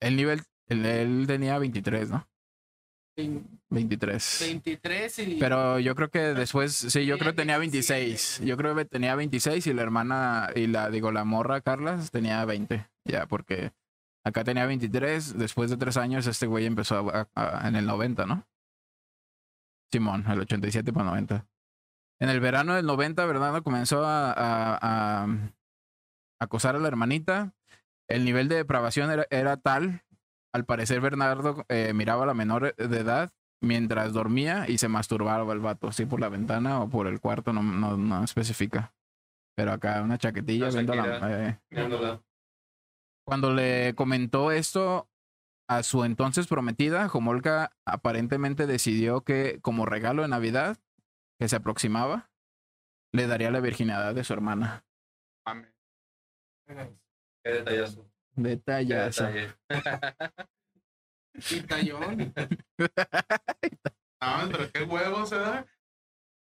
El 0.00 0.16
nivel, 0.16 0.42
él, 0.68 0.86
él 0.86 1.24
tenía 1.26 1.58
23, 1.58 2.10
¿no? 2.10 2.26
23. 3.68 4.38
23 4.40 5.18
y. 5.18 5.34
Pero 5.38 5.78
yo 5.78 5.94
creo 5.94 6.08
que 6.10 6.20
después, 6.20 6.72
sí, 6.74 7.04
yo 7.04 7.18
creo 7.18 7.32
que 7.32 7.36
tenía 7.36 7.58
17, 7.58 8.00
26. 8.00 8.38
güey. 8.38 8.48
Yo 8.48 8.56
creo 8.56 8.74
que 8.74 8.84
tenía 8.86 9.14
26 9.14 9.66
y 9.66 9.74
la 9.74 9.82
hermana, 9.82 10.48
y 10.54 10.66
la, 10.68 10.88
digo, 10.90 11.12
la 11.12 11.24
morra 11.24 11.60
Carla 11.60 11.98
tenía 12.10 12.42
20. 12.46 12.88
Ya, 13.04 13.26
porque 13.26 13.72
acá 14.24 14.42
tenía 14.44 14.64
23. 14.64 15.36
Después 15.38 15.70
de 15.70 15.76
tres 15.76 15.98
años, 15.98 16.26
este 16.26 16.46
güey 16.46 16.64
empezó 16.64 17.10
a- 17.10 17.28
a- 17.34 17.68
en 17.68 17.76
el 17.76 17.86
90, 17.86 18.24
¿no? 18.24 18.46
Simón, 19.92 20.24
el 20.30 20.40
87 20.40 20.92
para 20.92 21.06
90. 21.06 21.46
En 22.20 22.28
el 22.30 22.40
verano 22.40 22.74
del 22.74 22.86
90, 22.86 23.24
Bernardo 23.26 23.62
comenzó 23.62 24.04
a, 24.04 24.30
a- 24.32 24.78
a 25.24 25.26
acosar 26.40 26.76
a 26.76 26.78
la 26.78 26.88
hermanita. 26.88 27.52
El 28.10 28.24
nivel 28.24 28.48
de 28.48 28.56
depravación 28.56 29.10
era, 29.10 29.26
era 29.30 29.56
tal. 29.56 30.02
Al 30.52 30.64
parecer, 30.64 31.00
Bernardo 31.00 31.64
eh, 31.68 31.92
miraba 31.94 32.24
a 32.24 32.26
la 32.26 32.34
menor 32.34 32.74
de 32.74 32.98
edad 32.98 33.32
mientras 33.62 34.12
dormía 34.12 34.68
y 34.68 34.78
se 34.78 34.88
masturbaba 34.88 35.52
el 35.52 35.60
vato, 35.60 35.92
sí 35.92 36.06
por 36.06 36.18
la 36.20 36.28
ventana 36.28 36.80
o 36.80 36.88
por 36.88 37.06
el 37.06 37.20
cuarto, 37.20 37.52
no, 37.52 37.62
no, 37.62 37.96
no 37.96 38.24
especifica. 38.24 38.92
Pero 39.56 39.72
acá 39.72 40.02
una 40.02 40.18
chaquetilla 40.18 40.66
La 40.66 40.72
viendo 40.72 40.94
la- 40.94 41.48
eh. 41.48 41.60
Cuando 43.24 43.52
le 43.54 43.94
comentó 43.94 44.50
esto 44.50 45.08
a 45.68 45.82
su 45.84 46.04
entonces 46.04 46.48
prometida, 46.48 47.08
Jomolka 47.08 47.76
aparentemente 47.86 48.66
decidió 48.66 49.20
que 49.22 49.60
como 49.62 49.86
regalo 49.86 50.22
de 50.22 50.28
Navidad 50.28 50.78
que 51.38 51.48
se 51.48 51.56
aproximaba, 51.56 52.30
le 53.12 53.26
daría 53.28 53.50
la 53.52 53.60
virginidad 53.60 54.14
de 54.14 54.24
su 54.24 54.32
hermana. 54.32 54.84
Mames. 55.46 55.72
Qué 57.44 57.50
detallazo. 57.52 58.10
Qué 58.36 58.42
Detallazo. 58.42 59.28
Y 61.50 61.60
tallón. 61.62 62.34
No, 64.22 64.50
pero 64.52 64.70
qué 64.70 64.82
huevos 64.82 65.30
se 65.30 65.36
da. 65.36 65.66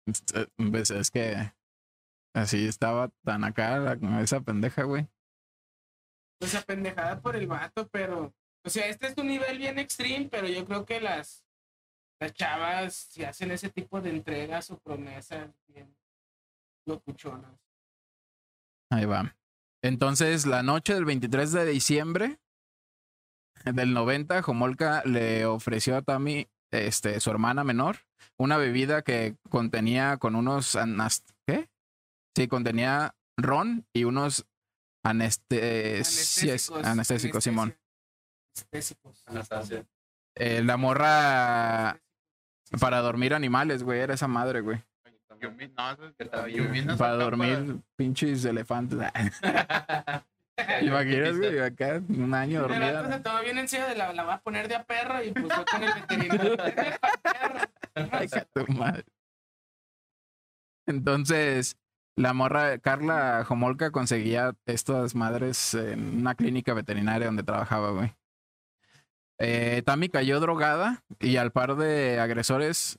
Este, 0.05 0.49
Pues 0.57 0.91
es 0.91 1.13
que 1.13 1.53
así 2.35 2.67
estaba 2.67 3.09
tan 3.25 3.45
acá 3.45 3.79
la- 3.79 4.21
esa 4.21 4.41
pendeja, 4.41 4.83
güey. 4.83 5.09
Pues 6.41 6.57
apendejada 6.57 7.21
por 7.21 7.37
el 7.37 7.47
vato, 7.47 7.87
pero. 7.89 8.35
O 8.65 8.69
sea, 8.71 8.87
este 8.89 9.07
es 9.07 9.17
un 9.17 9.29
nivel 9.29 9.59
bien 9.59 9.79
extreme, 9.79 10.29
pero 10.29 10.49
yo 10.49 10.65
creo 10.67 10.85
que 10.85 11.01
las. 11.01 11.45
Las 12.21 12.33
chavas, 12.33 12.95
si 12.95 13.23
hacen 13.23 13.53
ese 13.53 13.71
tipo 13.71 14.01
de 14.01 14.11
entregas 14.11 14.73
o 14.73 14.79
promesas, 14.81 15.49
bien 15.69 15.97
locuchonas. 16.85 17.61
Ahí 18.91 19.05
va. 19.05 19.37
Entonces, 19.83 20.47
la 20.47 20.63
noche 20.63 20.95
del 20.95 21.05
23 21.05 21.53
de 21.53 21.67
diciembre 21.67 22.41
del 23.65 23.93
90, 23.93 24.43
Jomolka 24.43 25.03
le 25.05 25.47
ofreció 25.47 25.97
a 25.97 26.03
Tammy, 26.03 26.49
este, 26.71 27.21
su 27.21 27.31
hermana 27.31 27.65
menor, 27.65 27.99
una 28.37 28.57
bebida 28.57 29.03
que 29.03 29.37
contenía 29.49 30.17
con 30.19 30.35
unos 30.35 30.77
¿qué? 31.47 31.69
Sí, 32.37 32.49
contenía 32.49 33.15
ron 33.37 33.87
y 33.93 34.05
unos 34.05 34.47
anestesios, 35.05 36.71
anestésicos, 36.71 37.45
Simón. 37.45 37.77
Anestésicos. 39.27 39.87
Eh, 40.35 40.63
la 40.63 40.77
morra 40.77 42.01
para 42.81 43.01
dormir 43.01 43.35
animales, 43.35 43.83
güey, 43.83 44.01
era 44.01 44.15
esa 44.15 44.29
madre, 44.29 44.61
güey. 44.61 44.85
Para 46.97 47.15
dormir 47.15 47.77
pinches 47.97 48.45
elefantes. 48.45 48.99
Imaginas, 50.83 51.37
güey, 51.37 51.59
acá 51.61 52.03
un 52.09 52.35
año 52.35 52.63
dormida. 52.63 53.23
todo 53.23 53.41
bien 53.43 53.57
de 53.57 53.95
la, 53.97 54.13
la 54.13 54.25
va 54.25 54.35
a 54.35 54.41
poner 54.41 54.69
de 54.69 54.75
a 54.75 54.85
perro 54.85 55.23
y 55.23 55.31
pues 55.33 55.47
con 55.71 55.83
el 55.83 55.95
veterinario. 55.95 56.57
Ay, 58.13 58.29
tu 58.53 58.73
madre. 58.73 59.05
Entonces, 60.87 61.77
la 62.17 62.33
morra 62.33 62.79
Carla 62.79 63.45
Jomolka 63.45 63.91
conseguía 63.91 64.55
estas 64.67 65.15
madres 65.15 65.75
en 65.75 66.19
una 66.19 66.35
clínica 66.35 66.75
veterinaria 66.75 67.27
donde 67.27 67.43
trabajaba, 67.43 67.91
güey. 67.91 68.13
Eh, 69.39 69.83
Tammy 69.87 70.09
cayó 70.09 70.41
drogada 70.41 71.05
y 71.21 71.37
al 71.37 71.53
par 71.53 71.77
de 71.77 72.19
agresores 72.19 72.99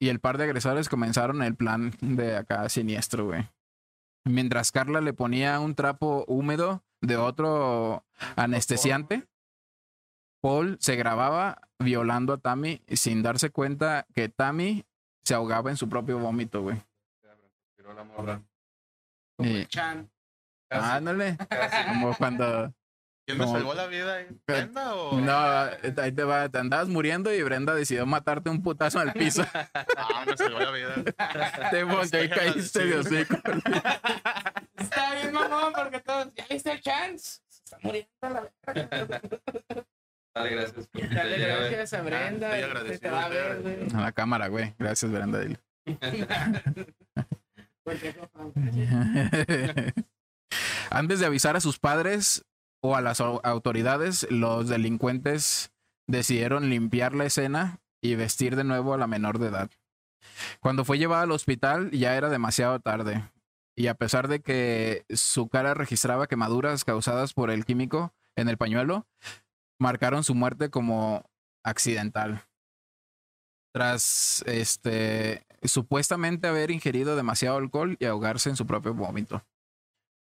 y 0.00 0.08
el 0.08 0.20
par 0.20 0.38
de 0.38 0.44
agresores 0.44 0.88
comenzaron 0.88 1.42
el 1.42 1.54
plan 1.54 1.92
de 2.00 2.36
acá 2.36 2.68
siniestro, 2.68 3.26
güey. 3.26 3.48
Mientras 4.24 4.72
Carla 4.72 5.00
le 5.00 5.12
ponía 5.12 5.58
un 5.60 5.74
trapo 5.74 6.24
húmedo 6.28 6.82
de 7.00 7.16
otro 7.16 8.04
anestesiante, 8.36 9.26
Paul 10.40 10.76
se 10.80 10.96
grababa 10.96 11.62
violando 11.78 12.34
a 12.34 12.38
Tammy 12.38 12.82
sin 12.88 13.22
darse 13.22 13.50
cuenta 13.50 14.06
que 14.14 14.28
Tammy 14.28 14.84
se 15.24 15.34
ahogaba 15.34 15.70
en 15.70 15.76
su 15.76 15.88
propio 15.88 16.18
vómito, 16.18 16.62
güey. 16.62 16.80
Como 19.36 19.50
Y- 19.50 19.66
Chan. 19.66 20.10
Casi, 20.70 20.90
Ándale, 20.96 21.36
casi. 21.48 21.88
como 21.88 22.14
cuando 22.14 22.74
¿Quién 23.28 23.36
me 23.36 23.44
No. 23.44 23.52
salvó 23.52 23.74
la 23.74 23.86
vida 23.88 24.14
ahí? 24.14 24.26
¿Brenda 24.46 24.94
o...? 24.94 25.20
no, 25.20 25.36
ahí 26.02 26.12
te 26.12 26.24
va, 26.24 26.48
te 26.48 26.56
andabas 26.56 26.88
muriendo 26.88 27.30
y 27.34 27.42
Brenda 27.42 27.74
decidió 27.74 28.06
matarte 28.06 28.48
un 28.48 28.62
putazo 28.62 29.00
al 29.00 29.12
piso. 29.12 29.44
Ah, 29.98 30.24
me 30.26 30.34
salvó 30.34 30.58
la 30.60 30.70
vida. 30.70 30.94
te 31.70 31.84
volteó 31.84 32.24
y 32.24 32.30
caíste 32.30 32.86
de 32.86 32.96
hocico. 32.98 33.36
Está 34.78 35.14
bien, 35.14 35.34
mamón, 35.34 35.74
porque 35.74 36.00
todos. 36.00 36.28
¿Ya 36.34 36.46
viste 36.48 36.72
el 36.72 36.80
Chan? 36.80 37.18
Se 37.18 37.42
está 37.50 37.78
muriendo 37.82 38.08
la 38.22 38.48
verga. 38.66 39.20
Dale 40.34 40.50
gracias. 40.50 40.88
Dale 40.92 41.38
gracias 41.38 41.92
a 41.92 42.00
Brenda. 42.00 42.46
estoy 42.56 42.60
se 42.60 42.64
agradecido 42.64 43.00
te 43.00 43.10
va 43.10 43.24
a 43.24 43.28
de 43.28 43.36
ver, 43.42 43.56
ustedes. 43.58 43.78
güey. 43.92 44.00
A 44.00 44.00
la 44.06 44.12
cámara, 44.12 44.48
güey. 44.48 44.74
Gracias, 44.78 45.12
Brenda. 45.12 45.40
dile. 45.40 45.60
Antes 50.90 51.20
de 51.20 51.26
avisar 51.26 51.56
a 51.56 51.60
sus 51.60 51.78
padres 51.78 52.44
o 52.80 52.96
a 52.96 53.00
las 53.00 53.20
au- 53.20 53.40
autoridades, 53.44 54.26
los 54.30 54.68
delincuentes 54.68 55.72
decidieron 56.06 56.70
limpiar 56.70 57.14
la 57.14 57.24
escena 57.24 57.80
y 58.02 58.14
vestir 58.14 58.56
de 58.56 58.64
nuevo 58.64 58.94
a 58.94 58.98
la 58.98 59.06
menor 59.06 59.38
de 59.38 59.48
edad. 59.48 59.70
Cuando 60.60 60.84
fue 60.84 60.98
llevada 60.98 61.22
al 61.22 61.32
hospital 61.32 61.90
ya 61.90 62.16
era 62.16 62.28
demasiado 62.28 62.78
tarde 62.80 63.30
y 63.76 63.86
a 63.88 63.94
pesar 63.94 64.28
de 64.28 64.40
que 64.40 65.04
su 65.10 65.48
cara 65.48 65.74
registraba 65.74 66.26
quemaduras 66.26 66.84
causadas 66.84 67.34
por 67.34 67.50
el 67.50 67.64
químico 67.64 68.12
en 68.36 68.48
el 68.48 68.56
pañuelo, 68.56 69.06
marcaron 69.80 70.24
su 70.24 70.34
muerte 70.34 70.70
como 70.70 71.24
accidental. 71.64 72.44
Tras 73.74 74.42
este 74.46 75.44
supuestamente 75.62 76.48
haber 76.48 76.70
ingerido 76.70 77.16
demasiado 77.16 77.58
alcohol 77.58 77.96
y 77.98 78.04
ahogarse 78.06 78.48
en 78.48 78.56
su 78.56 78.66
propio 78.66 78.94
vómito. 78.94 79.44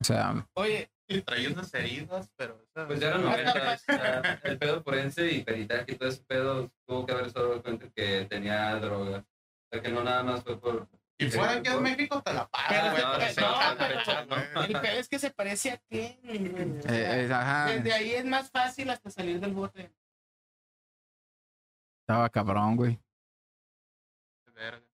O 0.02 0.06
sea, 0.06 0.48
Oye, 0.56 0.92
traía 1.26 1.50
unas 1.50 1.74
heridas, 1.74 2.32
pero... 2.36 2.66
Pues 2.74 3.00
ya 3.00 3.10
eran 3.10 3.24
No, 3.24 3.30
90, 3.32 3.80
ya 3.88 4.40
el 4.44 4.58
pedo 4.58 4.84
forense 4.84 5.32
y 5.32 5.44
peritaje 5.44 5.92
y 5.94 5.96
todo 5.96 6.10
ese 6.10 6.24
pedo 6.24 6.72
tuvo 6.86 7.06
que 7.06 7.14
haberse 7.14 7.40
dado 7.40 7.62
cuenta 7.62 7.90
que 7.90 8.26
tenía 8.26 8.76
droga. 8.76 9.20
O 9.20 9.26
sea 9.72 9.82
que 9.82 9.90
no 9.90 10.04
nada 10.04 10.24
más 10.24 10.44
fue 10.44 10.60
por... 10.60 10.88
Si 11.20 11.30
fuera 11.30 11.54
aquí 11.54 11.70
en 11.70 11.84
México, 11.84 12.22
te 12.24 12.34
la 12.34 12.48
pago, 12.48 12.98
el 14.64 14.82
pedo 14.82 15.00
es 15.00 15.08
que 15.08 15.20
se 15.20 15.30
parece 15.32 15.72
a 15.72 15.82
sea, 15.90 16.00
eh, 16.00 16.20
eh, 16.24 17.30
ajá, 17.32 17.72
Desde 17.72 17.94
ahí 17.94 18.12
es 18.14 18.26
más 18.26 18.50
fácil 18.50 18.90
hasta 18.90 19.10
salir 19.12 19.40
del 19.40 19.54
bote. 19.54 19.94
estaba 22.02 22.30
cabrón, 22.30 22.76
güey. 22.76 23.00
Verga. 24.54 24.86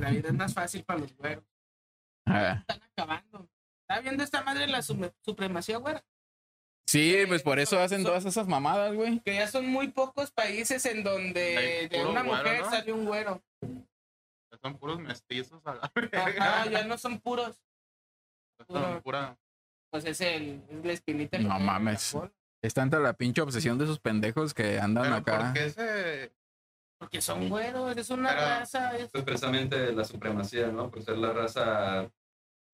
La 0.00 0.10
vida 0.10 0.28
es 0.28 0.34
más 0.34 0.54
fácil 0.54 0.84
para 0.84 1.00
los 1.00 1.14
güeros. 1.16 1.44
Ah, 2.26 2.58
Están 2.60 2.82
acabando. 2.82 3.51
¿Está 3.88 4.00
viendo 4.00 4.22
esta 4.22 4.42
madre 4.42 4.66
la 4.66 4.80
supremacía, 4.82 5.76
güera? 5.78 6.04
Sí, 6.86 7.16
pues 7.26 7.42
por 7.42 7.58
eso 7.58 7.78
hacen 7.78 8.04
todas 8.04 8.24
esas 8.24 8.46
mamadas, 8.48 8.94
güey. 8.94 9.20
Que 9.20 9.34
ya 9.34 9.48
son 9.48 9.66
muy 9.66 9.88
pocos 9.88 10.30
países 10.30 10.84
en 10.86 11.02
donde 11.04 11.88
de 11.90 12.04
una 12.04 12.22
güero, 12.22 12.36
mujer 12.36 12.60
¿no? 12.62 12.70
sale 12.70 12.92
un 12.92 13.04
güero. 13.06 13.42
Son 14.60 14.76
puros 14.78 15.00
mestizos 15.00 15.60
a 15.66 15.74
la 15.74 15.92
Ajá, 16.12 16.66
ya 16.70 16.84
no 16.84 16.98
son 16.98 17.18
puros. 17.20 17.60
Pura... 19.02 19.36
Pues 19.90 20.04
es 20.04 20.20
el 20.20 20.62
es 20.70 20.84
la 20.84 20.92
espinita. 20.92 21.38
No 21.38 21.58
mames. 21.58 22.16
Es 22.62 22.74
tanta 22.74 23.00
la 23.00 23.14
pinche 23.14 23.40
obsesión 23.42 23.76
de 23.78 23.84
esos 23.84 23.98
pendejos 23.98 24.54
que 24.54 24.78
andan 24.78 25.04
Pero 25.04 25.16
acá. 25.16 25.38
¿por 25.38 25.52
qué 25.54 25.64
ese...? 25.66 26.32
Porque 26.98 27.20
son 27.20 27.48
güeros, 27.48 27.96
es 27.96 28.10
una 28.10 28.28
Pero- 28.28 28.40
raza. 28.42 28.96
Es... 28.96 29.08
Pues 29.10 29.24
precisamente 29.24 29.92
la 29.92 30.04
supremacía, 30.04 30.68
¿no? 30.68 30.90
Por 30.90 31.02
ser 31.02 31.18
la 31.18 31.32
raza 31.32 32.08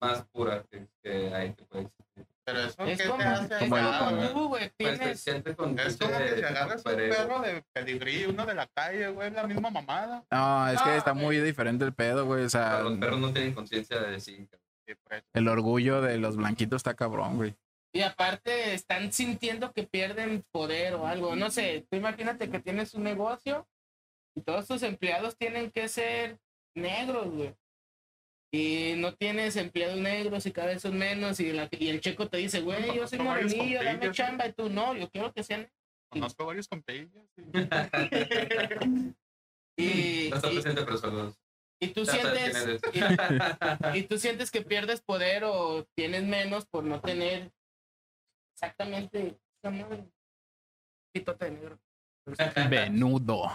más 0.01 0.23
pura 0.31 0.63
que, 0.69 0.87
que 1.03 1.33
hay 1.33 1.53
que 1.53 1.63
puede 1.65 1.83
existir. 1.85 2.25
Pero 2.45 2.59
eso 2.61 2.83
Es 2.83 2.97
¿qué 2.97 3.07
como, 3.07 3.17
te 3.19 3.23
hace 3.25 3.63
es 3.65 3.69
como 3.69 4.29
tú, 4.33 4.47
güey. 4.47 4.71
Pues 4.77 4.99
Tienes, 4.99 5.55
con 5.55 5.79
Es 5.79 5.97
como 5.97 6.17
que 6.17 6.35
si 6.37 6.43
agarras 6.43 6.83
un 6.83 6.95
perro 6.95 7.39
de 7.41 7.63
pedigrí, 7.73 8.25
uno 8.25 8.45
de 8.45 8.55
la 8.55 8.65
calle, 8.67 9.07
güey, 9.09 9.27
es 9.27 9.33
la 9.35 9.43
misma 9.45 9.69
mamada. 9.69 10.25
No, 10.31 10.67
es 10.69 10.81
que 10.81 10.89
No, 10.89 10.95
está 10.95 11.11
güey. 11.11 11.23
muy 11.25 11.37
diferente 11.41 11.85
el 11.85 11.93
pedo, 11.93 12.25
güey. 12.25 12.45
O 12.45 12.49
sea, 12.49 12.79
Los 12.81 12.97
perros 12.97 13.19
no 13.19 13.31
tienen 13.31 13.53
conciencia 13.53 13.99
de 13.99 14.19
sí. 14.19 14.49
El 15.33 15.47
orgullo 15.47 16.01
de 16.01 16.17
los 16.17 16.35
blanquitos 16.37 16.77
está 16.77 16.95
cabrón, 16.95 17.37
güey. 17.37 17.55
y 17.93 18.01
aparte 18.01 18.73
están 18.73 19.11
sintiendo 19.13 19.71
que 19.71 19.83
pierden 19.83 20.43
poder 20.51 20.95
o 20.95 21.05
algo. 21.05 21.35
No 21.35 21.51
sé, 21.51 21.85
tú 21.89 21.97
imagínate 21.97 22.49
que 22.49 22.59
tienes 22.59 22.95
un 22.95 23.03
negocio 23.03 23.67
y 24.35 24.41
todos 24.41 24.67
tus 24.67 24.81
empleados 24.81 25.37
tienen 25.37 25.69
que 25.69 25.87
ser 25.87 26.39
negros, 26.75 27.29
güey. 27.29 27.53
Y 28.51 28.93
no 28.97 29.13
tienes 29.13 29.55
empleados 29.57 29.97
negros 29.97 30.45
y 30.45 30.51
cada 30.51 30.67
vez 30.69 30.81
son 30.81 30.97
menos. 30.97 31.39
Y, 31.39 31.53
la- 31.53 31.69
y 31.71 31.89
el 31.89 32.01
checo 32.01 32.27
te 32.27 32.37
dice, 32.37 32.61
güey, 32.61 32.95
yo 32.95 33.07
soy 33.07 33.19
morenillo, 33.19 33.83
dame 33.83 34.11
chamba. 34.11 34.47
Y 34.47 34.53
tú, 34.53 34.69
no, 34.69 34.95
yo 34.95 35.09
quiero 35.09 35.31
que 35.33 35.43
sean. 35.43 35.69
Conozco 36.09 36.45
varios 36.45 36.67
compillos. 36.67 37.09
y- 37.37 37.51
Y, 39.77 40.29
No 40.31 40.51
y, 40.51 41.85
y 41.85 41.87
tú 41.93 42.03
Ya 42.03 42.11
sientes. 42.11 42.55
eres. 42.65 42.81
y 43.95 44.03
tú 44.03 44.17
sientes 44.17 44.51
que 44.51 44.61
pierdes 44.61 44.99
poder 45.01 45.45
o 45.45 45.85
tienes 45.95 46.23
menos 46.23 46.65
por 46.65 46.83
no 46.83 46.99
tener 46.99 47.49
exactamente. 48.53 49.39
Pitote 51.13 51.45
de 51.45 51.51
negro. 51.51 51.79
Venudo. 52.69 53.49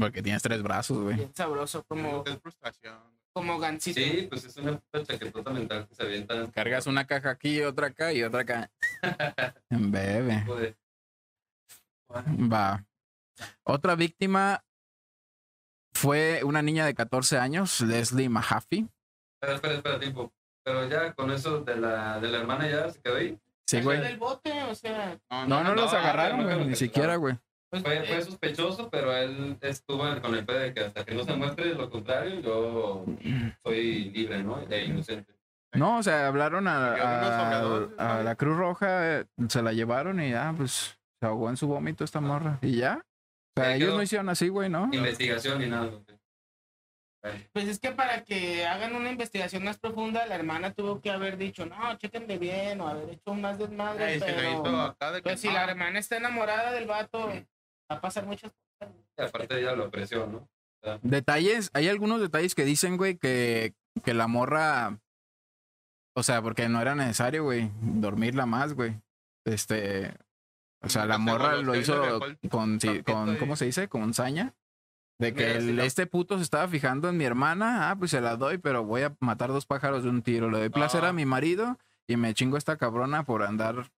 Porque 0.00 0.20
tienes 0.20 0.42
tres 0.42 0.60
brazos, 0.62 0.98
güey. 0.98 1.28
Sabroso, 1.34 1.84
como, 1.84 2.24
es 2.26 2.38
frustración. 2.40 3.00
Como 3.32 3.58
gancito. 3.58 4.00
Sí, 4.00 4.26
pues 4.28 4.44
es 4.44 4.56
una 4.56 4.78
puta 4.78 5.04
chaquetota 5.04 5.50
mental 5.50 5.86
que 5.88 5.94
se 5.94 6.02
avienta. 6.02 6.50
Cargas 6.50 6.86
una 6.86 7.06
caja 7.06 7.30
aquí, 7.30 7.60
otra 7.62 7.88
acá 7.88 8.12
y 8.12 8.22
otra 8.22 8.40
acá. 8.42 8.70
Bebe. 9.70 10.42
Joder. 10.46 10.76
Va. 12.10 12.84
Otra 13.64 13.94
víctima 13.94 14.62
fue 15.94 16.42
una 16.44 16.62
niña 16.62 16.84
de 16.86 16.94
14 16.94 17.38
años, 17.38 17.80
Leslie 17.80 18.28
Mahaffey. 18.28 18.88
Espera, 19.40 19.54
espera, 19.56 19.74
espera, 19.74 19.98
tiempo. 20.00 20.32
Pero 20.64 20.88
ya 20.88 21.12
con 21.14 21.30
eso 21.30 21.60
de 21.62 21.76
la, 21.76 22.20
de 22.20 22.28
la 22.28 22.38
hermana 22.38 22.68
ya 22.68 22.90
se 22.90 23.00
quedó 23.00 23.16
ahí. 23.16 23.38
Sí, 23.66 23.80
güey. 23.80 24.00
del 24.00 24.18
bote, 24.18 24.52
o 24.64 24.74
sea, 24.74 25.18
No, 25.30 25.46
no 25.64 25.74
los 25.74 25.92
no, 25.92 25.98
agarraron, 25.98 26.38
no, 26.40 26.44
güey. 26.44 26.56
no, 26.58 26.64
Ni 26.64 26.70
no, 26.70 26.76
siquiera, 26.76 27.16
güey. 27.16 27.38
Pues, 27.72 27.82
Fue, 27.82 28.04
fue 28.04 28.20
sospechoso, 28.20 28.90
pero 28.90 29.16
él 29.16 29.56
estuvo 29.62 30.04
con 30.20 30.34
el 30.34 30.44
pedo 30.44 30.58
de 30.58 30.74
que 30.74 30.80
hasta 30.80 31.06
que 31.06 31.14
no 31.14 31.24
se 31.24 31.34
muestre 31.34 31.72
lo 31.72 31.88
contrario, 31.88 32.40
yo 32.40 33.06
soy 33.64 34.10
libre, 34.10 34.42
¿no? 34.42 34.60
E 34.68 34.84
inocente. 34.84 35.32
No, 35.72 35.96
o 35.96 36.02
sea, 36.02 36.26
hablaron 36.26 36.68
a, 36.68 38.22
la 38.22 38.34
Cruz 38.36 38.58
Roja, 38.58 39.20
eh, 39.20 39.24
se 39.48 39.62
la 39.62 39.72
llevaron 39.72 40.20
y 40.20 40.32
ya, 40.32 40.52
pues 40.54 40.98
se 41.18 41.26
ahogó 41.26 41.48
en 41.48 41.56
su 41.56 41.66
vómito 41.66 42.04
esta 42.04 42.20
morra. 42.20 42.58
Y 42.60 42.76
ya. 42.76 43.02
O 43.56 43.60
sea, 43.62 43.70
Ahí 43.70 43.82
ellos 43.82 43.94
no 43.94 44.02
hicieron 44.02 44.28
así, 44.28 44.48
güey, 44.48 44.68
¿no? 44.68 44.90
Investigación 44.92 45.58
ni 45.60 45.68
nada. 45.68 45.86
güey. 45.86 47.48
pues 47.54 47.68
es 47.68 47.78
que 47.78 47.92
para 47.92 48.22
que 48.22 48.66
hagan 48.66 48.94
una 48.94 49.08
investigación 49.08 49.64
más 49.64 49.78
profunda, 49.78 50.26
la 50.26 50.34
hermana 50.34 50.74
tuvo 50.74 51.00
que 51.00 51.10
haber 51.10 51.38
dicho, 51.38 51.64
no, 51.64 51.96
chequenle 51.96 52.36
bien, 52.36 52.82
o 52.82 52.88
haber 52.88 53.08
hecho 53.08 53.32
más 53.32 53.58
desmadre, 53.58 54.04
Ay, 54.04 54.20
pero... 54.20 54.78
acá 54.82 55.10
de 55.10 55.18
que 55.20 55.22
Pues 55.22 55.40
si 55.40 55.50
la 55.50 55.64
hermana 55.64 55.98
está 55.98 56.18
enamorada 56.18 56.70
del 56.72 56.86
vato, 56.86 57.28
va 57.28 57.46
a 57.88 58.00
pasar 58.00 58.26
muchas 58.26 58.52
cosas. 58.52 58.94
Y 59.18 59.22
aparte 59.22 59.60
ella 59.60 59.74
lo 59.76 59.84
apreció, 59.84 60.26
¿no? 60.26 60.48
Detalles, 61.02 61.70
hay 61.74 61.88
algunos 61.88 62.20
detalles 62.20 62.54
que 62.54 62.64
dicen, 62.64 62.96
güey, 62.96 63.16
que, 63.16 63.74
que 64.04 64.14
la 64.14 64.26
morra. 64.26 64.98
O 66.14 66.22
sea, 66.22 66.42
porque 66.42 66.68
no 66.68 66.80
era 66.80 66.94
necesario, 66.94 67.44
güey, 67.44 67.70
dormirla 67.80 68.46
más, 68.46 68.74
güey. 68.74 69.00
Este. 69.44 70.14
O 70.84 70.88
sea, 70.88 71.06
la 71.06 71.14
se 71.14 71.20
morra 71.20 71.56
lo 71.56 71.76
hizo 71.76 72.20
con, 72.50 72.80
sí, 72.80 73.02
con. 73.04 73.36
¿cómo 73.36 73.54
se 73.56 73.66
dice? 73.66 73.88
Con 73.88 74.12
saña. 74.12 74.54
De 75.20 75.32
que 75.32 75.44
Mira, 75.46 75.58
el- 75.58 75.66
sí, 75.66 75.72
no. 75.74 75.82
este 75.82 76.06
puto 76.06 76.36
se 76.38 76.42
estaba 76.42 76.66
fijando 76.66 77.08
en 77.08 77.16
mi 77.16 77.24
hermana. 77.24 77.90
Ah, 77.90 77.96
pues 77.96 78.10
se 78.10 78.20
la 78.20 78.36
doy, 78.36 78.58
pero 78.58 78.82
voy 78.84 79.02
a 79.02 79.14
matar 79.20 79.50
dos 79.50 79.66
pájaros 79.66 80.02
de 80.02 80.10
un 80.10 80.22
tiro. 80.22 80.50
Le 80.50 80.58
doy 80.58 80.68
placer 80.68 81.04
Ah. 81.04 81.10
a 81.10 81.12
mi 81.12 81.24
marido 81.24 81.78
y 82.08 82.16
me 82.16 82.34
chingo 82.34 82.56
a 82.56 82.58
esta 82.58 82.76
cabrona 82.76 83.22
por 83.24 83.44
andar 83.44 83.88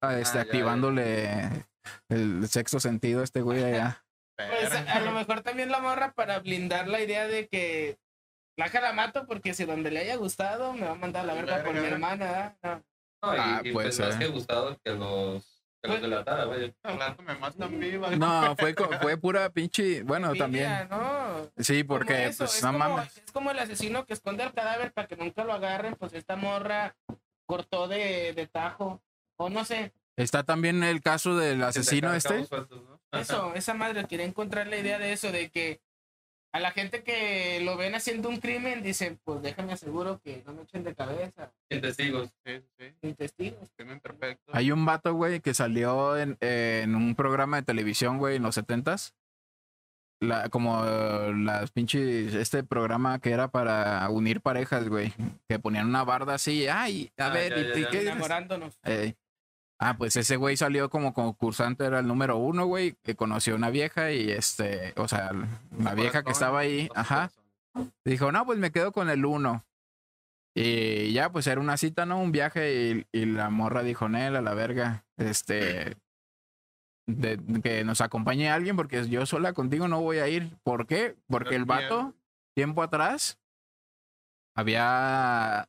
ah, 0.00 0.18
este, 0.20 0.36
ya. 0.36 0.42
activándole 0.42 1.66
el 2.08 2.48
sexto 2.48 2.80
sentido 2.80 3.22
este 3.22 3.40
güey 3.42 3.62
allá. 3.64 4.04
Pues 4.36 4.72
a, 4.72 5.00
lo 5.00 5.12
mejor 5.12 5.40
también 5.42 5.70
la 5.70 5.80
morra 5.80 6.12
para 6.12 6.38
blindar 6.38 6.86
la 6.88 7.00
idea 7.00 7.26
de 7.26 7.48
que 7.48 7.98
la 8.56 8.68
la 8.68 8.92
mato 8.92 9.26
porque 9.26 9.54
si 9.54 9.64
donde 9.64 9.90
le 9.90 10.00
haya 10.00 10.16
gustado 10.16 10.72
me 10.72 10.86
va 10.86 10.92
a 10.92 10.96
mandar 10.96 11.24
a 11.24 11.26
la 11.26 11.34
verga 11.34 11.62
por 11.64 11.74
mi 11.74 11.86
hermana. 11.86 12.56
No. 12.62 12.82
No, 13.22 13.34
y, 13.34 13.38
Ah, 13.40 13.60
y 13.64 13.72
pues 13.72 13.98
más 13.98 14.14
que 14.16 14.28
gustado 14.28 14.78
que 14.84 14.92
los, 14.92 15.64
Pues- 15.82 16.02
delatara, 16.02 16.44
güey. 16.44 16.72
Hablando 16.84 17.22
me 17.24 17.34
matan 17.36 17.80
viva. 17.80 18.10
No, 18.10 18.54
fue, 18.58 18.74
fue 19.02 19.16
pura 19.16 19.50
pinche. 19.50 20.02
Bueno, 20.02 20.32
también. 20.36 20.88
¿no? 20.88 21.50
Sí, 21.56 21.82
porque, 21.82 22.26
eso, 22.26 22.44
pues, 22.44 22.56
es 22.58 22.62
no 22.62 22.72
como- 22.72 22.78
mames. 22.96 23.16
Es 23.18 23.32
como 23.32 23.50
el 23.50 23.58
asesino 23.58 24.06
que 24.06 24.12
esconde 24.14 24.44
el 24.44 24.52
cadáver 24.52 24.92
para 24.92 25.08
que 25.08 25.16
nunca 25.16 25.42
lo 25.44 25.52
agarren, 25.52 25.96
pues 25.96 26.12
esta 26.12 26.36
morra 26.36 26.94
cortó 27.46 27.88
de, 27.88 28.32
de 28.34 28.46
tajo. 28.46 29.02
O 29.36 29.48
no 29.50 29.64
sé, 29.64 29.92
Está 30.18 30.42
también 30.42 30.82
el 30.82 31.00
caso 31.00 31.36
del 31.36 31.62
asesino 31.62 32.12
este. 32.12 32.34
cabos 32.34 32.48
sueltos, 32.48 32.82
¿no? 32.84 33.18
eso, 33.18 33.54
esa 33.54 33.72
madre 33.74 34.04
quería 34.06 34.26
encontrar 34.26 34.66
la 34.66 34.76
idea 34.76 34.98
de 34.98 35.12
eso, 35.12 35.32
de 35.32 35.48
que 35.48 35.80
a 36.52 36.60
la 36.60 36.70
gente 36.72 37.02
que 37.02 37.60
lo 37.62 37.76
ven 37.76 37.94
haciendo 37.94 38.28
un 38.28 38.38
crimen 38.38 38.82
dicen, 38.82 39.18
pues 39.22 39.40
déjame 39.42 39.72
aseguro 39.74 40.20
que 40.22 40.42
no 40.46 40.52
me 40.54 40.62
echen 40.62 40.82
de 40.82 40.94
cabeza, 40.94 41.52
Sin 41.70 41.80
testigos. 41.80 42.30
Sí, 42.44 42.60
sí, 42.78 42.94
sin 43.02 43.14
testigos. 43.14 43.68
crimen 43.76 44.00
perfecto. 44.00 44.52
Hay 44.54 44.72
un 44.72 44.84
vato, 44.84 45.14
güey, 45.14 45.40
que 45.40 45.54
salió 45.54 46.18
en, 46.18 46.36
en 46.40 46.94
un 46.94 47.14
programa 47.14 47.58
de 47.58 47.62
televisión, 47.64 48.18
güey, 48.18 48.36
en 48.36 48.42
los 48.42 48.54
setentas. 48.54 49.14
La, 50.20 50.48
como 50.48 50.84
eh, 50.84 51.32
las 51.36 51.70
pinches, 51.70 52.34
este 52.34 52.64
programa 52.64 53.20
que 53.20 53.30
era 53.30 53.48
para 53.48 54.08
unir 54.10 54.40
parejas, 54.40 54.88
güey. 54.88 55.12
Que 55.48 55.60
ponían 55.60 55.86
una 55.86 56.02
barda 56.02 56.34
así, 56.34 56.66
ay, 56.66 57.12
a 57.18 57.26
Ah, 57.26 57.30
ver, 57.30 57.52
ya, 57.54 57.60
¿y, 57.60 57.62
ya, 57.68 57.78
y 57.78 57.82
ya. 57.82 57.90
qué 57.90 57.96
dices? 57.98 58.12
Enamorándonos. 58.12 58.78
Ey. 58.82 59.14
Ah, 59.78 59.96
pues 59.96 60.16
ese 60.16 60.36
güey 60.36 60.56
salió 60.56 60.90
como 60.90 61.14
concursante, 61.14 61.84
era 61.84 62.00
el 62.00 62.06
número 62.06 62.36
uno, 62.36 62.66
güey, 62.66 62.96
que 63.02 63.14
conoció 63.14 63.54
una 63.54 63.70
vieja 63.70 64.10
y 64.12 64.30
este, 64.30 64.92
o 64.96 65.06
sea, 65.06 65.30
la 65.78 65.94
vieja 65.94 66.24
que 66.24 66.32
estaba 66.32 66.58
ahí, 66.60 66.88
ajá, 66.94 67.30
dijo, 68.04 68.32
no, 68.32 68.44
pues 68.44 68.58
me 68.58 68.72
quedo 68.72 68.90
con 68.92 69.08
el 69.08 69.24
uno. 69.24 69.64
Y 70.54 71.12
ya, 71.12 71.30
pues 71.30 71.46
era 71.46 71.60
una 71.60 71.76
cita, 71.76 72.06
¿no? 72.06 72.20
Un 72.20 72.32
viaje 72.32 73.06
y, 73.12 73.18
y 73.20 73.26
la 73.26 73.50
morra 73.50 73.84
dijo, 73.84 74.08
Nel, 74.08 74.34
a 74.34 74.42
la 74.42 74.54
verga, 74.54 75.04
este, 75.16 75.96
de, 77.08 77.40
que 77.62 77.84
nos 77.84 78.00
acompañe 78.00 78.50
alguien 78.50 78.76
porque 78.76 79.08
yo 79.08 79.24
sola 79.26 79.52
contigo 79.52 79.88
no 79.88 80.00
voy 80.00 80.18
a 80.18 80.28
ir. 80.28 80.56
¿Por 80.62 80.86
qué? 80.86 81.16
Porque 81.26 81.56
el 81.56 81.64
vato, 81.64 82.14
tiempo 82.54 82.82
atrás, 82.82 83.38
había, 84.54 85.68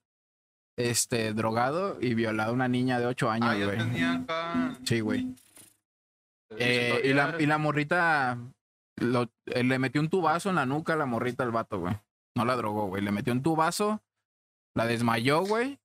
este, 0.79 1.33
drogado 1.33 1.97
y 1.99 2.13
violado 2.13 2.51
a 2.51 2.53
una 2.53 2.67
niña 2.69 2.99
de 2.99 3.05
ocho 3.05 3.29
años, 3.29 3.49
Ah, 3.51 3.65
güey. 3.65 3.77
tenía 3.77 4.13
acá. 4.13 4.77
Sí, 4.85 5.01
güey. 5.01 5.35
Eh, 6.57 7.01
y, 7.03 7.13
la, 7.13 7.35
y 7.39 7.45
la 7.45 7.57
morrita 7.57 8.37
lo- 8.95 9.29
eh, 9.47 9.63
le 9.63 9.77
metió 9.77 10.01
un 10.01 10.09
tubazo 10.09 10.49
en 10.49 10.55
la 10.55 10.65
nuca 10.65 10.93
a 10.93 10.95
la 10.95 11.05
morrita 11.05 11.43
al 11.43 11.51
vato, 11.51 11.79
güey. 11.79 11.95
No 12.35 12.45
la 12.45 12.55
drogó, 12.55 12.87
güey. 12.87 13.03
Le 13.03 13.11
metió 13.11 13.33
un 13.33 13.43
tubazo, 13.43 14.01
la 14.75 14.85
desmayó, 14.85 15.41
güey. 15.41 15.79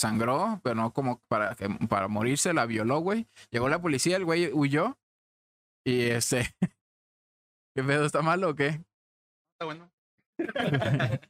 Sangró, 0.00 0.60
pero 0.64 0.74
no 0.76 0.92
como 0.94 1.20
para, 1.28 1.54
para 1.88 2.08
morirse, 2.08 2.54
la 2.54 2.64
violó, 2.66 3.00
güey. 3.00 3.26
Llegó 3.50 3.68
la 3.68 3.80
policía, 3.82 4.16
el 4.16 4.24
güey 4.24 4.50
huyó. 4.52 4.96
Y 5.86 6.04
este. 6.06 6.50
¿Qué 7.76 7.84
pedo 7.84 8.06
está 8.06 8.22
malo 8.22 8.48
o 8.50 8.54
qué? 8.54 8.80
Está 9.52 9.66
bueno. 9.66 9.90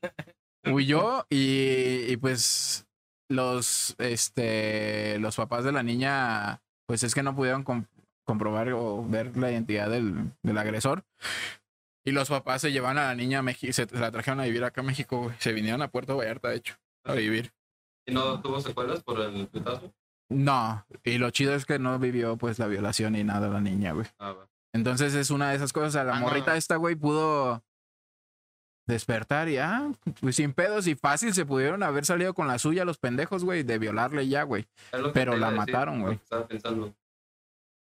huyó 0.66 1.26
y, 1.30 2.12
y 2.12 2.16
pues 2.16 2.86
los 3.28 3.94
este 3.98 5.18
los 5.18 5.36
papás 5.36 5.64
de 5.64 5.72
la 5.72 5.82
niña 5.82 6.60
pues 6.86 7.02
es 7.02 7.14
que 7.14 7.22
no 7.22 7.34
pudieron 7.36 7.62
com- 7.62 7.84
comprobar 8.26 8.72
o 8.72 9.04
ver 9.06 9.36
la 9.36 9.50
identidad 9.50 9.90
del, 9.90 10.32
del 10.42 10.58
agresor 10.58 11.04
y 12.06 12.12
los 12.12 12.28
papás 12.28 12.62
se 12.62 12.72
llevaron 12.72 12.98
a 12.98 13.06
la 13.08 13.14
niña 13.14 13.40
a 13.40 13.42
México 13.42 13.72
se, 13.72 13.86
la 13.94 14.10
trajeron 14.10 14.40
a 14.40 14.44
vivir 14.44 14.64
acá 14.64 14.80
a 14.80 14.84
México 14.84 15.22
güey. 15.24 15.36
se 15.38 15.52
vinieron 15.52 15.82
a 15.82 15.88
Puerto 15.90 16.16
Vallarta 16.16 16.48
de 16.48 16.56
hecho 16.56 16.74
a 17.04 17.12
vivir 17.14 17.52
¿Y 18.06 18.12
no 18.14 18.40
tuvo 18.40 18.60
secuelas 18.60 19.02
por 19.02 19.20
el 19.20 19.46
putazo? 19.48 19.92
no 20.30 20.86
y 21.04 21.18
lo 21.18 21.30
chido 21.30 21.54
es 21.54 21.66
que 21.66 21.78
no 21.78 21.98
vivió 21.98 22.36
pues 22.38 22.58
la 22.58 22.66
violación 22.66 23.12
ni 23.14 23.24
nada 23.24 23.48
la 23.48 23.60
niña 23.60 23.92
güey 23.92 24.06
Ah. 24.18 24.34
Entonces 24.74 25.14
es 25.14 25.30
una 25.30 25.48
de 25.50 25.56
esas 25.56 25.72
cosas. 25.72 25.96
A 25.96 26.04
la 26.04 26.16
Ah, 26.16 26.20
morrita 26.20 26.50
no. 26.52 26.56
esta, 26.58 26.76
güey, 26.76 26.94
pudo 26.94 27.64
despertar 28.88 29.48
y 29.48 29.58
ah, 29.58 29.92
pues 30.20 30.36
sin 30.36 30.52
pedos 30.52 30.86
y 30.88 30.96
fácil 30.96 31.32
se 31.34 31.46
pudieron 31.46 31.82
haber 31.82 32.04
salido 32.04 32.34
con 32.34 32.48
la 32.48 32.58
suya 32.58 32.84
los 32.84 32.98
pendejos, 32.98 33.44
güey, 33.44 33.62
de 33.62 33.78
violarle 33.78 34.26
ya, 34.26 34.42
güey. 34.42 34.66
Pero 35.14 35.36
la 35.36 35.50
decir, 35.50 35.58
mataron, 35.58 36.00
güey. 36.00 36.14
Estaba 36.14 36.48
pensando. 36.48 36.94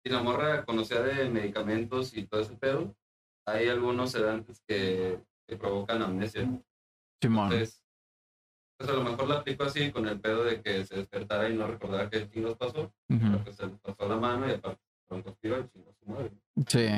Si 0.05 0.11
la 0.11 0.23
morra 0.23 0.65
conocía 0.65 1.03
de 1.03 1.29
medicamentos 1.29 2.17
y 2.17 2.25
todo 2.25 2.41
ese 2.41 2.55
pedo, 2.55 2.95
hay 3.47 3.69
algunos 3.69 4.13
sedantes 4.13 4.63
que, 4.67 5.21
que 5.47 5.57
provocan 5.57 6.03
amnesia. 6.03 6.49
Simón. 7.21 7.53
Entonces, 7.53 7.85
pues 8.79 8.91
a 8.91 8.95
lo 8.95 9.05
mejor 9.05 9.29
la 9.29 9.37
aplicó 9.37 9.65
así 9.65 9.93
con 9.93 10.09
el 10.09 10.19
pedo 10.21 10.45
de 10.45 10.61
que 10.61 10.85
se 10.85 10.97
despertara 10.97 11.49
y 11.49 11.55
no 11.55 11.67
recordara 11.67 12.09
qué 12.09 12.29
chingos 12.31 12.57
pasó. 12.57 12.93
Ujú. 13.09 13.21
Pero 13.21 13.45
que 13.45 13.53
se 13.53 13.67
le 13.67 13.73
pasó 13.77 14.09
la 14.09 14.17
mano 14.17 14.49
y 14.49 14.53
aparte 14.53 14.81
pronto 15.07 15.37
tiró 15.41 15.61
y 15.61 15.69
chingó 15.69 15.91
a 15.91 15.95
su 15.95 16.11
madre. 16.11 16.31
Sí. 16.67 16.89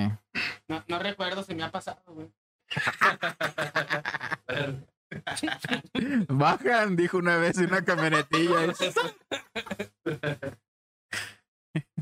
No, 0.68 0.84
no 0.88 0.98
recuerdo 0.98 1.42
si 1.42 1.54
me 1.54 1.64
ha 1.64 1.70
pasado, 1.70 2.02
güey. 2.06 2.28
Bajan, 6.28 6.96
dijo 6.96 7.18
una 7.18 7.36
vez 7.36 7.58
en 7.58 7.66
una 7.66 7.84
camionetilla. 7.84 8.72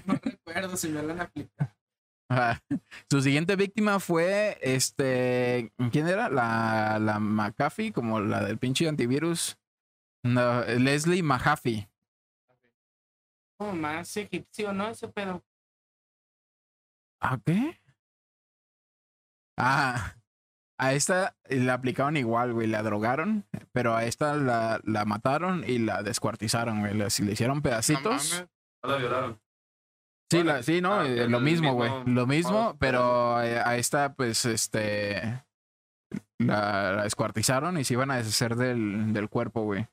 No 0.04 0.14
recuerdo 0.20 0.76
si 0.76 0.88
me 0.88 1.00
lo 1.02 1.12
han 1.12 1.20
aplicado. 1.20 1.70
Ajá. 2.28 2.61
Su 3.11 3.22
siguiente 3.22 3.56
víctima 3.56 4.00
fue 4.00 4.58
este. 4.61 5.72
¿Quién 5.92 6.08
era? 6.08 6.28
La, 6.28 6.98
la 6.98 7.20
McAfee, 7.20 7.92
como 7.92 8.20
la 8.20 8.42
del 8.42 8.58
pinche 8.58 8.88
antivirus. 8.88 9.56
No, 10.24 10.64
Leslie 10.64 11.22
Mahaffey. 11.22 11.88
Como 13.58 13.74
más 13.74 14.16
egipcio, 14.16 14.72
¿no? 14.72 14.88
Ese 14.88 15.08
pedo. 15.08 15.44
¿A 17.20 17.38
qué? 17.38 17.80
Ah, 19.56 20.16
a 20.82 20.94
esta 20.94 21.36
la 21.48 21.74
aplicaron 21.74 22.16
igual, 22.16 22.52
güey. 22.52 22.66
La 22.66 22.82
drogaron, 22.82 23.46
pero 23.70 23.94
a 23.94 24.04
esta 24.04 24.34
la, 24.34 24.80
la 24.82 25.04
mataron 25.04 25.62
y 25.64 25.78
la 25.78 26.02
descuartizaron, 26.02 26.80
güey. 26.80 26.94
Le, 26.94 27.06
le 27.06 27.32
hicieron 27.32 27.62
pedacitos. 27.62 28.46
No 28.82 28.90
la 28.90 28.96
violaron. 28.96 29.40
sí, 30.28 30.42
la, 30.42 30.62
sí, 30.64 30.80
no, 30.80 30.94
Ah, 30.94 31.06
eh, 31.06 31.28
lo 31.28 31.38
mismo, 31.38 31.74
güey. 31.74 31.92
Lo 32.06 32.26
mismo, 32.26 32.76
pero 32.80 33.40
eh, 33.42 33.60
a 33.64 33.76
esta, 33.76 34.14
pues, 34.14 34.44
este. 34.44 35.44
La, 36.38 36.92
la 36.94 37.02
descuartizaron 37.04 37.78
y 37.78 37.84
se 37.84 37.94
iban 37.94 38.10
a 38.10 38.16
deshacer 38.16 38.56
del, 38.56 39.12
del 39.12 39.28
cuerpo, 39.28 39.62
güey. 39.62 39.86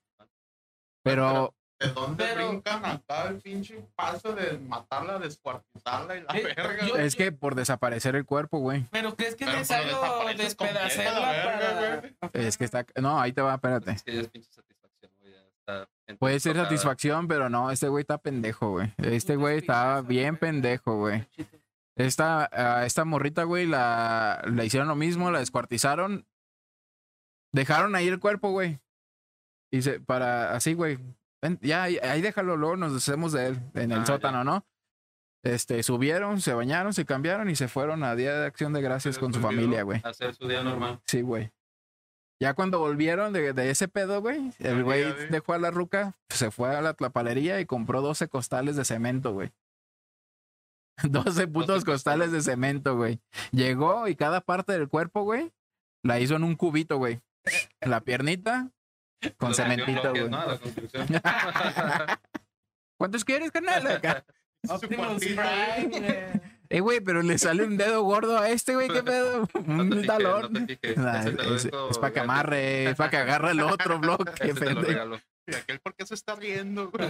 Pero 1.04 1.54
¿De 1.80 1.88
dónde 1.94 2.26
Pero- 2.26 2.50
brincan 2.50 2.86
acá 2.86 3.30
el 3.30 3.40
pinche 3.42 3.82
paso 3.96 4.34
de 4.34 4.58
matarla, 4.60 5.18
descuartizarla 5.18 6.18
y 6.18 6.22
la 6.24 6.38
Eh, 6.38 6.44
verga? 6.56 6.86
yo- 6.86 6.98
es 6.98 7.16
que 7.16 7.32
por 7.32 7.56
desaparecer 7.56 8.16
el 8.18 8.26
cuerpo, 8.26 8.60
güey. 8.60 8.86
Pero 8.92 9.16
¿crees 9.16 9.36
que 9.36 9.46
es 9.46 9.52
necesario 9.54 9.98
despedacerla 10.38 11.32
verga, 11.32 12.14
para... 12.20 12.32
Es 12.34 12.58
que 12.58 12.66
está. 12.66 12.86
No, 13.02 13.20
ahí 13.22 13.32
te 13.32 13.42
va, 13.42 13.54
espérate. 13.56 13.92
Es 13.92 14.04
que 14.04 14.20
es 14.20 14.28
pinche 14.28 14.52
satisfacción, 14.52 15.12
güey. 15.22 15.34
está 15.34 15.88
Puede 16.18 16.40
ser 16.42 16.54
tocada. 16.54 16.66
satisfacción, 16.70 17.28
pero 17.30 17.50
no, 17.50 17.72
este 17.72 17.88
güey 17.88 18.02
está 18.02 18.18
pendejo, 18.18 18.72
güey. 18.72 18.94
Este 18.98 19.36
güey 19.38 19.60
estaba 19.60 20.00
espinazo, 20.00 20.08
bien 20.10 20.38
pendejo, 20.38 20.98
güey. 20.98 21.26
Esta, 21.96 22.84
esta 22.86 23.06
morrita, 23.06 23.44
güey, 23.44 23.66
la, 23.68 24.42
la 24.46 24.64
hicieron 24.66 24.88
lo 24.90 24.96
mismo, 24.96 25.32
la 25.32 25.40
descuartizaron. 25.40 26.26
Dejaron 27.54 27.96
ahí 27.96 28.08
el 28.08 28.20
cuerpo, 28.20 28.52
güey. 28.52 28.80
Y 29.72 29.82
se, 29.82 30.00
para, 30.00 30.56
así, 30.56 30.74
güey. 30.74 30.98
Ven, 31.42 31.60
Ya, 31.62 31.84
ahí, 31.84 31.98
ahí 32.00 32.22
déjalo, 32.22 32.58
luego 32.58 32.76
nos 32.78 32.94
deshacemos 32.94 33.32
de 33.32 33.48
él, 33.48 33.60
en 33.74 33.92
el 33.92 34.00
Ah, 34.00 34.02
ya. 34.02 34.06
sótano, 34.06 34.44
¿no? 34.44 34.66
Este, 35.44 35.82
subieron, 35.84 36.42
se 36.42 36.54
bañaron, 36.54 36.94
se 36.94 37.06
cambiaron 37.06 37.50
y 37.50 37.56
se 37.56 37.68
fueron 37.70 38.04
a 38.04 38.16
Día 38.16 38.38
de 38.38 38.46
Acción 38.46 38.74
de 38.74 38.82
Gracias 38.82 39.18
con 39.18 39.34
su 39.34 39.40
familia, 39.40 39.84
güey. 39.84 40.02
Hacer 40.04 40.36
su 40.36 40.48
día 40.48 40.64
normal. 40.64 41.00
Sí, 41.06 41.22
güey. 41.22 41.52
Ya 42.42 42.54
cuando 42.54 42.80
volvieron 42.80 43.32
de, 43.34 43.54
de 43.54 43.70
ese 43.70 43.88
pedo, 43.88 44.22
güey, 44.22 44.52
el 44.60 44.84
güey 44.84 45.06
dejó 45.30 45.54
a 45.54 45.58
la 45.60 45.72
ruca, 45.72 46.18
se 46.30 46.52
fue 46.52 46.76
a 46.76 46.82
la 46.82 46.94
tlapalería 46.94 47.60
y 47.62 47.66
compró 47.66 48.02
12 48.02 48.28
costales 48.30 48.76
de 48.76 48.84
cemento, 48.86 49.34
güey. 49.34 49.52
12 51.04 51.48
putos 51.48 51.86
costales 51.86 52.32
de 52.32 52.42
cemento, 52.42 52.96
güey. 52.98 53.22
Llegó 53.52 54.08
y 54.08 54.16
cada 54.16 54.42
parte 54.42 54.74
del 54.74 54.90
cuerpo, 54.90 55.24
güey, 55.24 55.52
la 56.04 56.20
hizo 56.20 56.36
en 56.36 56.44
un 56.44 56.56
cubito, 56.56 56.98
güey. 56.98 57.22
La 57.82 58.02
piernita 58.02 58.72
con 59.38 59.54
cementito, 59.54 60.12
güey. 60.12 60.30
¿no? 60.30 60.46
La 60.46 60.58
construcción. 60.58 61.08
¿Cuántos 62.98 63.24
quieres, 63.26 63.52
carnal? 63.52 63.88
Acá. 63.92 64.26
Optimus 64.68 65.20
Prime, 65.24 65.90
güey. 65.90 66.50
Eh, 66.72 66.82
güey, 66.82 67.00
pero 67.00 67.24
le 67.24 67.38
sale 67.40 67.64
un 67.64 67.78
dedo 67.78 68.04
gordo 68.04 68.38
a 68.38 68.50
este, 68.50 68.76
güey, 68.76 68.90
¿qué 68.90 69.02
pedo? 69.02 69.48
Un 69.68 70.06
talón. 70.06 70.54
no. 70.54 71.04
Nah, 71.04 71.24
es, 71.26 71.98
para 71.98 72.14
que 72.14 72.20
amarre, 72.20 72.90
es 72.92 72.96
para 72.96 73.10
que 73.10 73.18
agarre 73.18 73.52
el 73.52 73.62
otro 73.62 73.98
bloque, 74.00 74.32
Ese 74.40 74.54
te 74.54 74.54
lo 74.54 74.56
pendejo. 74.60 74.82
regalo. 74.82 75.20
¿Y 75.48 75.56
aquel 75.56 75.80
por 75.80 75.96
qué 75.96 76.06
se 76.06 76.14
está 76.14 76.36
riendo, 76.36 76.92
güey? 76.92 77.10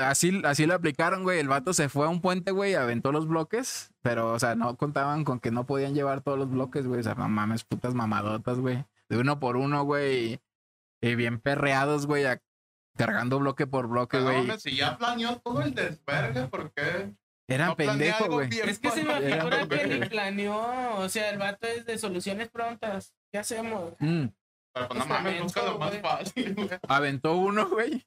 Así, 0.00 0.42
así 0.44 0.66
lo 0.66 0.74
aplicaron, 0.74 1.22
güey. 1.22 1.38
El 1.38 1.48
vato 1.48 1.72
se 1.72 1.88
fue 1.88 2.04
a 2.04 2.10
un 2.10 2.20
puente, 2.20 2.50
güey, 2.50 2.74
aventó 2.74 3.12
los 3.12 3.26
bloques, 3.26 3.92
pero, 4.02 4.32
o 4.32 4.38
sea, 4.38 4.54
no 4.56 4.76
contaban 4.76 5.24
con 5.24 5.40
que 5.40 5.50
no 5.50 5.64
podían 5.64 5.94
llevar 5.94 6.20
todos 6.20 6.38
los 6.38 6.50
bloques, 6.50 6.86
güey. 6.86 7.00
O 7.00 7.02
sea, 7.02 7.14
no 7.14 7.28
mames, 7.28 7.64
putas 7.64 7.94
mamadotas, 7.94 8.58
güey. 8.58 8.84
De 9.08 9.16
uno 9.18 9.40
por 9.40 9.56
uno, 9.56 9.84
güey. 9.84 10.38
Y, 11.02 11.14
bien 11.16 11.40
perreados, 11.40 12.06
güey, 12.06 12.24
a- 12.24 12.40
cargando 12.96 13.38
bloque 13.38 13.66
por 13.66 13.88
bloque, 13.88 14.18
Pero, 14.18 14.24
güey. 14.30 14.40
hombre, 14.40 14.60
si 14.60 14.76
ya 14.76 14.96
planeó 14.96 15.38
todo 15.40 15.62
el 15.62 15.74
desvergue, 15.74 16.46
¿por 16.48 16.72
qué? 16.72 17.12
Eran 17.48 17.74
no 17.76 17.76
algo 18.18 18.34
güey. 18.36 18.48
Es 18.60 18.78
que 18.78 18.90
se 18.90 19.04
me 19.04 19.20
figura 19.20 19.68
que 19.68 19.86
ni 19.86 20.06
planeó. 20.06 20.96
O 20.96 21.08
sea, 21.08 21.30
el 21.30 21.38
vato 21.38 21.66
es 21.66 21.84
de 21.84 21.98
soluciones 21.98 22.48
prontas. 22.50 23.14
¿Qué 23.32 23.38
hacemos? 23.38 23.94
Mm. 23.98 24.26
Pero 24.74 24.88
pues 24.88 25.00
no 25.00 25.06
mames, 25.06 25.42
busca 25.42 25.62
lo 25.64 25.78
más 25.78 25.98
fácil, 25.98 26.54
güey. 26.54 26.68
Aventó 26.88 27.34
uno, 27.36 27.68
güey, 27.68 28.06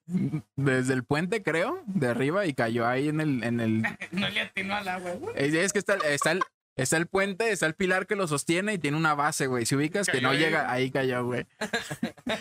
desde 0.55 0.93
el 0.93 1.03
puente, 1.03 1.43
creo, 1.43 1.84
de 1.86 2.08
arriba 2.08 2.47
y 2.47 2.53
cayó 2.55 2.88
ahí 2.88 3.08
en 3.10 3.21
el, 3.21 3.43
en 3.43 3.60
el, 3.60 3.81
No 4.12 4.27
le 4.29 4.41
atinó 4.41 4.75
al 4.75 4.88
agua, 4.88 5.12
güey. 5.12 5.36
Es, 5.38 5.53
es 5.53 5.73
que 5.73 5.79
está, 5.79 5.95
está, 5.97 6.31
el, 6.31 6.41
está 6.75 6.97
el 6.97 7.07
puente, 7.07 7.51
está 7.51 7.65
el 7.65 7.75
pilar 7.75 8.07
que 8.07 8.15
lo 8.15 8.27
sostiene 8.27 8.73
y 8.73 8.77
tiene 8.77 8.97
una 8.97 9.15
base, 9.15 9.47
güey. 9.47 9.65
Si 9.65 9.75
ubicas 9.75 10.07
que 10.07 10.21
no 10.21 10.31
ahí. 10.31 10.39
llega, 10.39 10.71
ahí 10.71 10.91
cayó, 10.91 11.25
güey. 11.25 11.45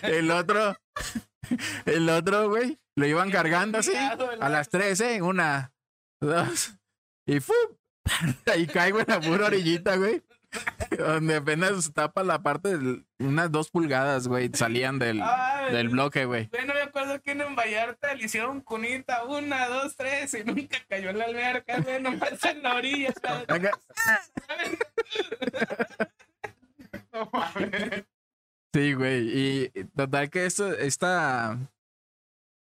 El 0.03 0.31
otro, 0.31 0.77
el 1.87 2.09
otro, 2.09 2.49
güey, 2.49 2.79
lo 2.97 3.07
iban 3.07 3.31
cargando 3.31 3.79
así 3.79 3.93
a 3.95 4.49
las 4.49 4.69
tres, 4.69 5.01
¿eh? 5.01 5.23
Una, 5.23 5.73
dos, 6.21 6.75
y 7.27 7.41
¡fum! 7.41 7.55
Ahí 8.53 8.67
caigo 8.67 9.01
en 9.01 9.07
la 9.09 9.19
pura 9.19 9.47
orillita, 9.47 9.97
güey. 9.97 10.23
Donde 10.99 11.37
apenas 11.37 11.93
tapa 11.93 12.23
la 12.23 12.43
parte 12.43 12.79
de 12.79 13.05
unas 13.19 13.51
dos 13.51 13.71
pulgadas, 13.71 14.29
güey, 14.29 14.51
salían 14.55 14.99
del, 14.99 15.21
Ay, 15.23 15.73
del 15.73 15.89
bloque, 15.89 16.25
güey. 16.25 16.47
Güey, 16.49 16.67
no 16.67 16.73
había 16.73 16.85
acuerdo 16.85 17.21
que 17.21 17.33
en 17.33 17.57
Vallarta 17.57 18.15
le 18.15 18.25
hicieron 18.25 18.61
cunita, 18.61 19.25
una, 19.25 19.67
dos, 19.69 19.97
tres, 19.97 20.35
y 20.35 20.45
nunca 20.45 20.79
cayó 20.89 21.11
en 21.11 21.19
la 21.19 21.25
alberca, 21.25 21.81
güey, 21.81 22.01
nomás 22.01 22.45
en 22.45 22.63
la 22.63 22.75
orilla. 22.77 23.13
¿sabes? 23.23 23.47
No 27.13 27.31
mames. 27.33 28.05
Sí, 28.73 28.93
güey. 28.95 29.29
Y 29.29 29.71
y 29.75 29.85
total 29.85 30.31
que 30.31 30.47
esto, 30.47 30.73
esta. 30.73 31.59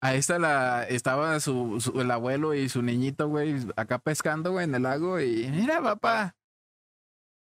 A 0.02 0.16
esta 0.16 0.38
la 0.38 0.84
estaba 0.84 1.40
su, 1.40 1.80
su- 1.80 2.02
el 2.02 2.12
abuelo 2.12 2.54
y 2.54 2.68
su 2.68 2.82
niñito, 2.82 3.30
güey, 3.30 3.56
acá 3.78 4.00
pescando, 4.00 4.52
güey, 4.52 4.66
en 4.66 4.76
el 4.76 4.84
lago. 4.84 5.20
Y 5.22 5.48
mira, 5.50 5.82
papá. 5.82 6.36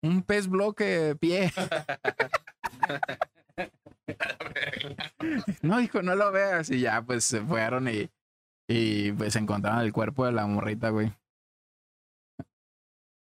Un 0.04 0.22
pez 0.24 0.48
bloque 0.48 1.16
pie. 1.20 1.52
No, 5.62 5.80
hijo, 5.80 6.02
no 6.02 6.16
lo 6.16 6.32
veas. 6.32 6.70
Y 6.70 6.82
ya, 6.82 7.02
pues 7.02 7.24
se 7.24 7.42
fueron 7.42 7.88
y, 7.88 8.10
y 8.68 9.12
pues 9.14 9.36
encontraron 9.36 9.82
el 9.82 9.94
cuerpo 9.94 10.26
de 10.26 10.34
la 10.34 10.46
morrita, 10.46 10.90
güey. 10.90 11.14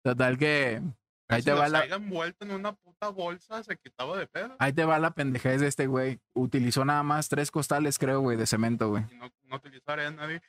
Total 0.02 0.38
que. 0.38 0.80
Ahí 1.28 1.40
Si 1.42 1.46
te 1.46 1.52
va 1.52 1.68
la. 1.68 1.84
envuelto 1.84 2.44
en 2.44 2.52
una 2.52 2.72
puta 2.72 3.08
bolsa, 3.08 3.62
se 3.62 3.76
quitaba 3.76 4.18
de 4.18 4.26
pedo. 4.26 4.56
Ahí 4.58 4.72
te 4.72 4.84
va 4.84 4.98
la 4.98 5.12
pendejez 5.12 5.60
de 5.60 5.68
este 5.68 5.86
güey. 5.86 6.20
Utilizó 6.34 6.84
nada 6.84 7.02
más 7.02 7.28
tres 7.28 7.50
costales, 7.50 7.98
creo, 7.98 8.20
güey, 8.20 8.36
de 8.36 8.46
cemento, 8.46 8.88
güey. 8.88 9.04
Y 9.10 9.16
no, 9.16 9.30
no 9.44 9.56
utilizó 9.56 9.92
arena, 9.92 10.24
güey. 10.24 10.40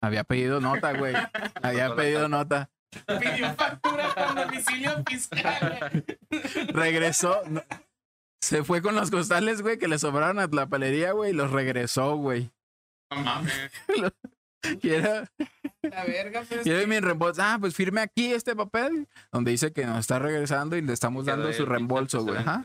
Había 0.00 0.24
pedido 0.24 0.60
nota, 0.60 0.92
güey. 0.96 1.14
Había 1.62 1.94
pedido 1.96 2.28
nota. 2.28 2.70
Pidió 3.20 3.54
factura 3.54 4.14
con 4.14 4.34
domicilio 4.36 5.02
fiscal. 5.06 6.04
Regresó. 6.68 7.42
no- 7.46 7.62
Se 8.40 8.64
fue 8.64 8.80
con 8.82 8.94
los 8.94 9.10
costales, 9.10 9.62
güey, 9.62 9.78
que 9.78 9.88
le 9.88 9.98
sobraron 9.98 10.38
a 10.38 10.46
la 10.46 10.66
palería, 10.68 11.12
güey, 11.12 11.30
y 11.32 11.34
los 11.34 11.50
regresó, 11.50 12.16
güey. 12.16 12.50
No 13.10 13.20
mames. 13.22 13.52
Quiero, 14.80 15.24
La 15.82 16.04
verga, 16.04 16.42
pero 16.48 16.62
quiero 16.62 16.80
que- 16.80 16.86
mi 16.88 16.98
reembolso. 16.98 17.40
Ah, 17.42 17.58
pues 17.60 17.74
firme 17.76 18.00
aquí 18.00 18.32
este 18.32 18.56
papel, 18.56 19.08
donde 19.30 19.52
dice 19.52 19.72
que 19.72 19.86
nos 19.86 20.00
está 20.00 20.18
regresando 20.18 20.76
y 20.76 20.82
le 20.82 20.92
estamos 20.92 21.26
dando 21.26 21.52
su 21.52 21.64
reembolso, 21.64 22.22
güey. 22.24 22.38
Ajá. 22.38 22.64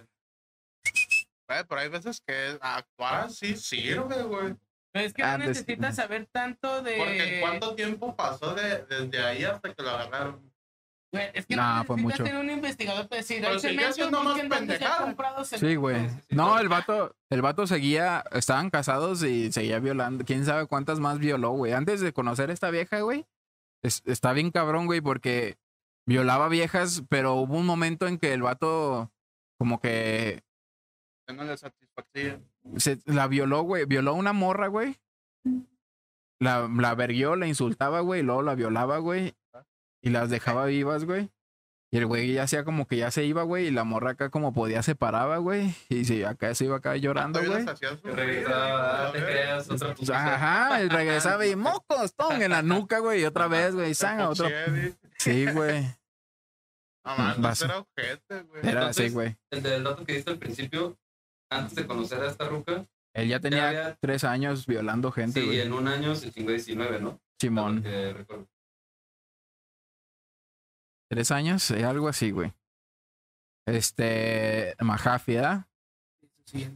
pero 1.47 1.79
hay 1.79 1.89
veces 1.89 2.19
que 2.25 2.57
actuar 2.61 3.29
sí 3.29 3.55
sirve, 3.55 4.23
güey. 4.23 4.55
Pero 4.93 5.05
es 5.05 5.13
que 5.13 5.23
Ah, 5.23 5.37
no 5.37 5.43
pues- 5.45 5.57
necesitas 5.57 5.95
saber 5.97 6.27
tanto 6.31 6.81
de. 6.81 6.97
Porque 6.97 7.39
¿cuánto 7.41 7.75
tiempo 7.75 8.15
pasó 8.15 8.53
de, 8.55 8.85
desde 8.85 9.19
ahí 9.23 9.43
hasta 9.43 9.73
que 9.73 9.81
lo 9.83 9.89
agarraron? 9.89 10.53
Güey, 11.11 11.29
es 11.33 11.45
que 11.45 11.55
Nah, 11.55 11.79
no 11.79 11.83
fue 11.83 11.95
necesitas 11.97 12.19
mucho. 12.19 12.23
tener 12.31 12.41
un 12.43 12.49
investigador 12.49 13.07
para 13.07 13.21
decir, 13.21 13.41
Pero 13.41 13.53
"Ay, 13.53 13.59
si 13.59 13.67
yo 13.67 13.69
cemento, 13.69 13.89
haciendo 13.91 14.17
más 14.23 14.33
busquen 14.33 14.49
dónde 14.49 14.65
se 14.65 14.73
ha 14.73 14.77
pendejadas". 14.79 15.01
comprado 15.05 15.45
Sí, 15.45 15.57
cemento". 15.57 15.81
güey. 15.81 16.07
No, 16.29 16.59
el 16.59 16.69
vato, 16.69 17.15
el 17.29 17.41
vato 17.43 17.67
seguía, 17.67 18.23
estaban 18.31 18.69
casados 18.71 19.21
y 19.23 19.51
seguía 19.51 19.77
violando. 19.79 20.25
Quién 20.25 20.43
sabe 20.45 20.65
cuántas 20.65 20.99
más 20.99 21.19
violó, 21.19 21.51
güey. 21.51 21.73
Antes 21.73 22.01
de 22.01 22.13
conocer 22.13 22.49
a 22.49 22.53
esta 22.53 22.71
vieja, 22.71 23.01
güey, 23.01 23.25
es- 23.83 24.01
está 24.05 24.33
bien 24.33 24.49
cabrón, 24.49 24.87
güey, 24.87 25.01
porque 25.01 25.57
violaba 26.07 26.49
viejas, 26.49 27.03
pero 27.09 27.35
hubo 27.35 27.57
un 27.57 27.65
momento 27.67 28.07
en 28.07 28.17
que 28.17 28.33
el 28.33 28.41
vato 28.41 29.11
como 29.59 29.79
que 29.79 30.41
Que 31.27 31.33
no 31.35 31.43
le 31.43 31.55
satisfacía. 31.57 32.41
Se, 32.77 32.99
la 33.05 33.27
violó, 33.27 33.61
güey. 33.63 33.85
Violó 33.85 34.11
a 34.11 34.15
una 34.15 34.33
morra, 34.33 34.67
güey. 34.67 34.97
La, 36.39 36.67
la 36.67 36.95
verguió, 36.95 37.35
la 37.35 37.47
insultaba, 37.47 38.01
güey, 38.01 38.21
y 38.21 38.23
luego 38.23 38.41
la 38.41 38.55
violaba, 38.55 38.97
güey. 38.97 39.35
Y 40.01 40.09
las 40.09 40.29
dejaba 40.29 40.65
vivas, 40.65 41.05
güey. 41.05 41.29
Y 41.93 41.97
el 41.97 42.07
güey 42.07 42.33
ya 42.33 42.41
hacía 42.41 42.63
como 42.63 42.87
que 42.87 42.97
ya 42.97 43.11
se 43.11 43.23
iba, 43.23 43.43
güey. 43.43 43.67
Y 43.67 43.71
la 43.71 43.83
morra 43.83 44.11
acá 44.11 44.31
como 44.31 44.51
podía 44.51 44.81
se 44.81 44.95
paraba, 44.95 45.37
güey. 45.37 45.75
Y 45.89 46.05
sí, 46.05 46.23
acá 46.23 46.55
se 46.55 46.65
iba 46.65 46.77
acá 46.77 46.97
llorando, 46.97 47.39
güey. 47.39 47.65
Regresaba, 48.03 49.11
te 49.11 49.19
creas, 49.23 49.69
otra 49.69 49.93
Pues. 49.93 50.09
Ajá, 50.09 50.81
y 50.81 50.89
regresaba 50.89 51.45
y 51.45 51.55
mocos, 51.55 52.15
ton, 52.15 52.41
en 52.41 52.49
la 52.49 52.63
nuca, 52.63 52.97
güey. 52.97 53.21
Y 53.21 53.25
otra 53.25 53.47
vez, 53.47 53.75
güey. 53.75 53.93
Sang, 53.93 54.21
otro. 54.21 54.49
Sí, 55.19 55.45
güey. 55.51 55.83
No 57.05 57.35
Vas. 57.37 57.61
era 57.61 57.79
ojete, 57.79 58.41
güey. 58.41 58.67
Era 58.67 58.87
así, 58.87 59.09
güey. 59.09 59.37
El 59.51 59.61
del 59.61 59.83
dato 59.83 60.03
que 60.03 60.13
diste 60.13 60.31
al 60.31 60.39
principio, 60.39 60.97
antes 61.59 61.75
de 61.75 61.85
conocer 61.87 62.21
a 62.21 62.29
esta 62.29 62.47
ruca, 62.47 62.85
Él 63.13 63.27
ya 63.29 63.39
tenía 63.39 63.67
había- 63.69 63.95
tres 64.01 64.23
años 64.23 64.65
violando 64.65 65.11
gente, 65.11 65.39
sí, 65.41 65.45
güey. 65.45 65.59
en 65.61 65.73
un 65.73 65.87
año 65.87 66.15
se 66.15 66.31
chingó 66.31 66.51
19, 66.51 66.99
¿no? 66.99 67.19
Simón. 67.39 67.83
Tres 71.09 71.31
años, 71.31 71.69
eh, 71.71 71.83
algo 71.85 72.07
así, 72.07 72.31
güey. 72.31 72.53
Este, 73.67 74.75
Mahafi, 74.79 75.35
¿verdad? 75.35 75.65
Sí. 76.45 76.69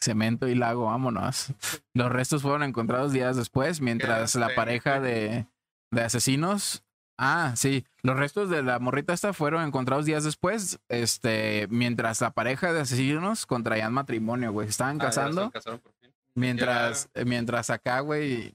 Cemento 0.00 0.48
y 0.48 0.54
lago, 0.56 0.86
vámonos. 0.86 1.52
Los 1.94 2.10
restos 2.10 2.42
fueron 2.42 2.64
encontrados 2.64 3.12
días 3.12 3.36
después, 3.36 3.80
mientras 3.80 4.34
la 4.34 4.52
pareja 4.54 5.00
de, 5.00 5.46
de 5.92 6.00
asesinos. 6.02 6.84
Ah, 7.24 7.52
sí. 7.54 7.86
Los 8.02 8.16
restos 8.16 8.50
de 8.50 8.62
la 8.64 8.80
morrita 8.80 9.12
esta 9.12 9.32
fueron 9.32 9.62
encontrados 9.64 10.04
días 10.06 10.24
después, 10.24 10.80
este, 10.88 11.68
mientras 11.70 12.20
la 12.20 12.32
pareja 12.32 12.72
de 12.72 12.80
asesinos 12.80 13.46
contraían 13.46 13.92
matrimonio, 13.92 14.50
güey. 14.50 14.66
Estaban 14.68 15.00
Ah, 15.00 15.04
ya 15.04 15.12
se 15.12 15.20
casando. 15.20 15.50
casaron 15.52 15.78
por 15.78 15.92
fin. 16.00 16.12
Mientras, 16.34 17.10
mientras 17.26 17.68
acá, 17.70 18.00
güey, 18.00 18.54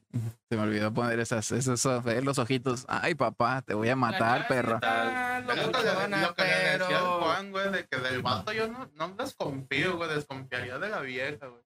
se 0.50 0.56
me 0.58 0.64
olvidó 0.64 0.92
poner 0.94 1.20
esas, 1.20 1.52
esos, 1.52 1.86
eh, 2.08 2.22
los 2.24 2.40
ojitos. 2.40 2.86
Ay, 2.90 3.14
papá, 3.16 3.62
te 3.62 3.74
voy 3.76 3.88
a 3.90 3.96
matar, 3.96 4.42
La 4.42 4.48
perro. 4.48 4.80
Es 4.82 5.46
lo 5.46 5.54
que 5.54 5.56
le, 5.62 5.66
locochona, 5.68 6.22
lo 6.24 6.34
que 6.36 6.42
le 6.44 6.50
decía 6.50 6.74
al 6.74 6.80
pero- 6.80 7.20
Juan, 7.22 7.52
güey, 7.52 7.72
de 7.72 7.86
que 7.88 7.98
del 8.00 8.22
vato 8.24 8.52
yo 8.52 8.68
no, 8.68 8.90
no 8.96 9.10
desconfío, 9.10 9.96
güey, 9.96 10.10
desconfiaría 10.10 10.78
de 10.80 10.90
la 10.90 11.00
vieja, 11.02 11.46
güey. 11.48 11.62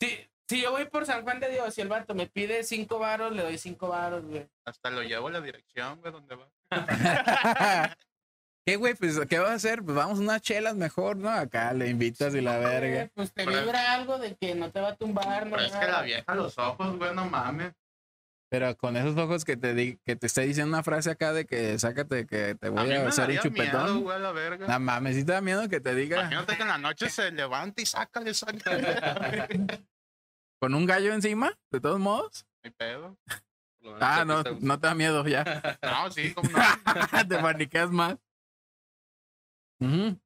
Sí, 0.00 0.30
si 0.48 0.62
yo 0.62 0.70
voy 0.70 0.86
por 0.86 1.04
San 1.04 1.22
Juan 1.22 1.40
de 1.40 1.50
Dios 1.50 1.76
y 1.76 1.80
el 1.80 1.88
vato 1.88 2.14
me 2.14 2.26
pide 2.26 2.64
cinco 2.64 2.98
varos, 2.98 3.34
le 3.34 3.42
doy 3.42 3.58
cinco 3.58 3.88
varos, 3.88 4.24
güey. 4.24 4.48
Hasta 4.64 4.90
lo 4.90 5.02
llevo 5.02 5.28
a 5.28 5.32
la 5.32 5.40
dirección, 5.40 6.00
güey, 6.00 6.12
donde 6.12 6.36
va. 6.36 6.48
¿Qué, 8.66 8.76
güey? 8.76 8.94
Pues, 8.94 9.18
¿qué 9.28 9.38
vas 9.38 9.50
a 9.50 9.54
hacer? 9.54 9.82
Pues 9.82 9.96
vamos 9.96 10.18
unas 10.18 10.42
chelas 10.42 10.74
mejor, 10.74 11.16
¿no? 11.16 11.30
Acá 11.30 11.72
le 11.72 11.88
invitas 11.88 12.34
y 12.34 12.40
la 12.40 12.58
verga. 12.58 13.10
Pues 13.14 13.32
te 13.32 13.44
Pero- 13.44 13.62
vibra 13.62 13.94
algo 13.94 14.18
de 14.18 14.36
que 14.36 14.54
no 14.54 14.70
te 14.70 14.80
va 14.80 14.88
a 14.88 14.96
tumbar, 14.96 15.46
no 15.46 15.56
Pero 15.56 15.68
es 15.68 15.76
que 15.76 15.86
la 15.86 16.02
vieja, 16.02 16.34
los 16.34 16.58
ojos, 16.58 16.98
güey, 16.98 17.14
no 17.14 17.24
mames. 17.26 17.72
Pero 18.50 18.74
con 18.76 18.96
esos 18.96 19.16
ojos 19.18 19.44
que 19.44 19.58
te 19.58 19.74
di, 19.74 19.98
que 20.06 20.16
te 20.16 20.26
esté 20.26 20.42
diciendo 20.42 20.74
una 20.74 20.82
frase 20.82 21.10
acá 21.10 21.34
de 21.34 21.44
que 21.44 21.78
sácate 21.78 22.26
que 22.26 22.54
te 22.54 22.70
voy 22.70 22.90
a, 22.90 23.04
daría 23.04 23.26
miedo, 23.26 23.42
chupetón. 23.42 24.02
güey, 24.02 24.16
a 24.16 24.18
la 24.18 24.32
verga. 24.32 24.66
No 24.66 24.80
mames, 24.80 25.16
si 25.16 25.24
te 25.24 25.32
da 25.32 25.42
miedo 25.42 25.68
que 25.68 25.80
te 25.80 25.94
diga 25.94 26.20
Imagínate 26.20 26.56
que 26.56 26.62
en 26.62 26.68
la 26.68 26.78
noche 26.78 27.10
se 27.10 27.30
levanta 27.30 27.82
y 27.82 27.86
sácale, 27.86 28.32
sácale. 28.32 28.98
con 30.60 30.74
un 30.74 30.86
gallo 30.86 31.12
encima, 31.12 31.52
de 31.70 31.80
todos 31.80 31.98
modos. 32.00 32.46
Mi 32.64 32.70
pedo. 32.70 33.16
Ah, 34.00 34.24
no, 34.26 34.42
no 34.60 34.78
te 34.80 34.86
da 34.86 34.94
miedo 34.94 35.24
ya. 35.26 35.44
No, 35.82 36.10
sí, 36.10 36.34
como 36.34 36.50
no. 36.50 36.58
te 37.28 37.38
paniqueas 37.38 37.90
más. 37.90 38.16
Ujú. 39.80 40.18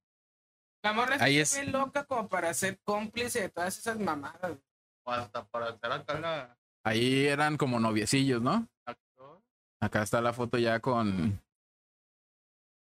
La 0.82 0.92
morra 0.92 1.16
Ahí 1.20 1.38
está 1.38 1.58
es- 1.60 1.66
bien 1.66 1.72
loca 1.72 2.04
como 2.04 2.28
para 2.28 2.52
ser 2.54 2.78
cómplice 2.82 3.42
de 3.42 3.48
todas 3.50 3.78
esas 3.78 3.98
mamadas. 3.98 4.58
O 5.04 5.10
hasta 5.12 5.44
para 5.44 5.68
hacer 5.70 5.92
acá 5.92 6.18
la 6.20 6.56
Ahí 6.84 7.26
eran 7.26 7.56
como 7.56 7.78
noviecillos, 7.78 8.42
¿no? 8.42 8.66
actor. 8.84 9.40
Acá 9.80 10.02
está 10.02 10.20
la 10.20 10.32
foto 10.32 10.58
ya 10.58 10.80
con. 10.80 11.40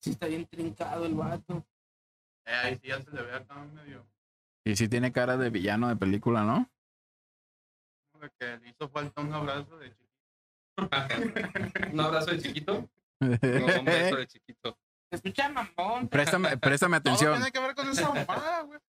Sí, 0.02 0.12
está 0.12 0.28
bien 0.28 0.46
trincado 0.46 1.06
el 1.06 1.16
vato. 1.16 1.66
Eh, 2.46 2.54
ahí 2.54 2.76
sí 2.82 2.88
ya 2.88 3.02
se 3.02 3.12
le 3.12 3.22
ve 3.24 3.36
acá 3.36 3.56
medio. 3.56 4.06
Y 4.66 4.76
sí 4.78 4.88
tiene 4.88 5.12
cara 5.12 5.36
de 5.36 5.50
villano 5.50 5.90
de 5.90 5.98
película, 5.98 6.44
¿no? 6.44 6.70
Como 8.30 8.32
De 8.38 8.38
que 8.40 8.58
le 8.64 8.70
hizo 8.70 8.90
falta 8.90 9.22
un 9.22 9.34
abrazo 9.34 9.78
de 9.78 9.90
chiquito. 9.90 10.10
Un 11.92 12.00
abrazo 12.00 12.32
de 12.32 12.42
chiquito. 12.42 12.90
No, 13.22 13.80
un 13.80 13.86
beso 13.86 14.16
de 14.18 14.28
chiquito. 14.28 14.78
Se 15.10 15.16
escucha 15.16 15.50
mamón. 15.50 16.08
préstame, 16.08 16.58
préstame 16.58 17.02
Todo 17.02 17.14
atención. 17.14 17.34
tiene 17.36 17.52
que 17.52 17.60
ver 17.60 17.76
con 17.76 17.90
esa 17.90 18.14
mamada, 18.14 18.62
güey. 18.62 18.80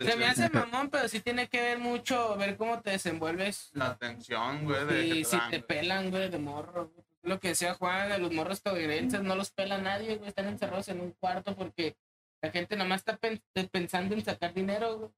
Se 0.00 0.16
me 0.16 0.26
hace 0.26 0.48
mamón, 0.50 0.90
pero 0.90 1.08
sí 1.08 1.20
tiene 1.20 1.48
que 1.48 1.60
ver 1.60 1.78
mucho 1.78 2.36
ver 2.36 2.56
cómo 2.56 2.80
te 2.82 2.90
desenvuelves 2.90 3.70
La 3.72 3.86
atención, 3.88 4.64
güey, 4.64 4.84
de 4.86 5.06
y 5.06 5.22
te 5.22 5.24
si 5.24 5.36
dan, 5.36 5.50
te 5.50 5.58
güey. 5.58 5.66
pelan, 5.68 6.10
güey, 6.10 6.30
de 6.30 6.38
morro. 6.38 6.88
güey. 6.88 7.06
Lo 7.22 7.40
que 7.40 7.48
decía 7.48 7.74
Juan, 7.74 8.08
de 8.08 8.18
los 8.18 8.32
morros 8.32 8.58
estadounidenses 8.58 9.22
no 9.22 9.34
los 9.34 9.50
pela 9.50 9.78
nadie, 9.78 10.16
güey. 10.16 10.28
Están 10.28 10.46
encerrados 10.46 10.88
en 10.88 11.00
un 11.00 11.12
cuarto 11.12 11.56
porque 11.56 11.96
la 12.42 12.50
gente 12.50 12.76
nomás 12.76 13.00
está 13.00 13.16
pen- 13.16 13.42
pensando 13.70 14.14
en 14.14 14.24
sacar 14.24 14.54
dinero, 14.54 14.98
güey. 14.98 15.10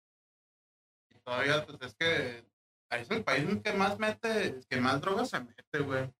Y 1.14 1.18
todavía, 1.20 1.66
pues 1.66 1.78
es 1.82 1.94
que 1.94 2.44
es 2.90 3.10
el 3.10 3.22
país 3.24 3.48
en 3.48 3.62
que 3.62 3.72
más 3.72 3.98
mete, 3.98 4.60
que 4.68 4.76
más 4.80 5.00
drogas 5.00 5.30
se 5.30 5.40
mete, 5.40 5.78
güey. 5.80 6.10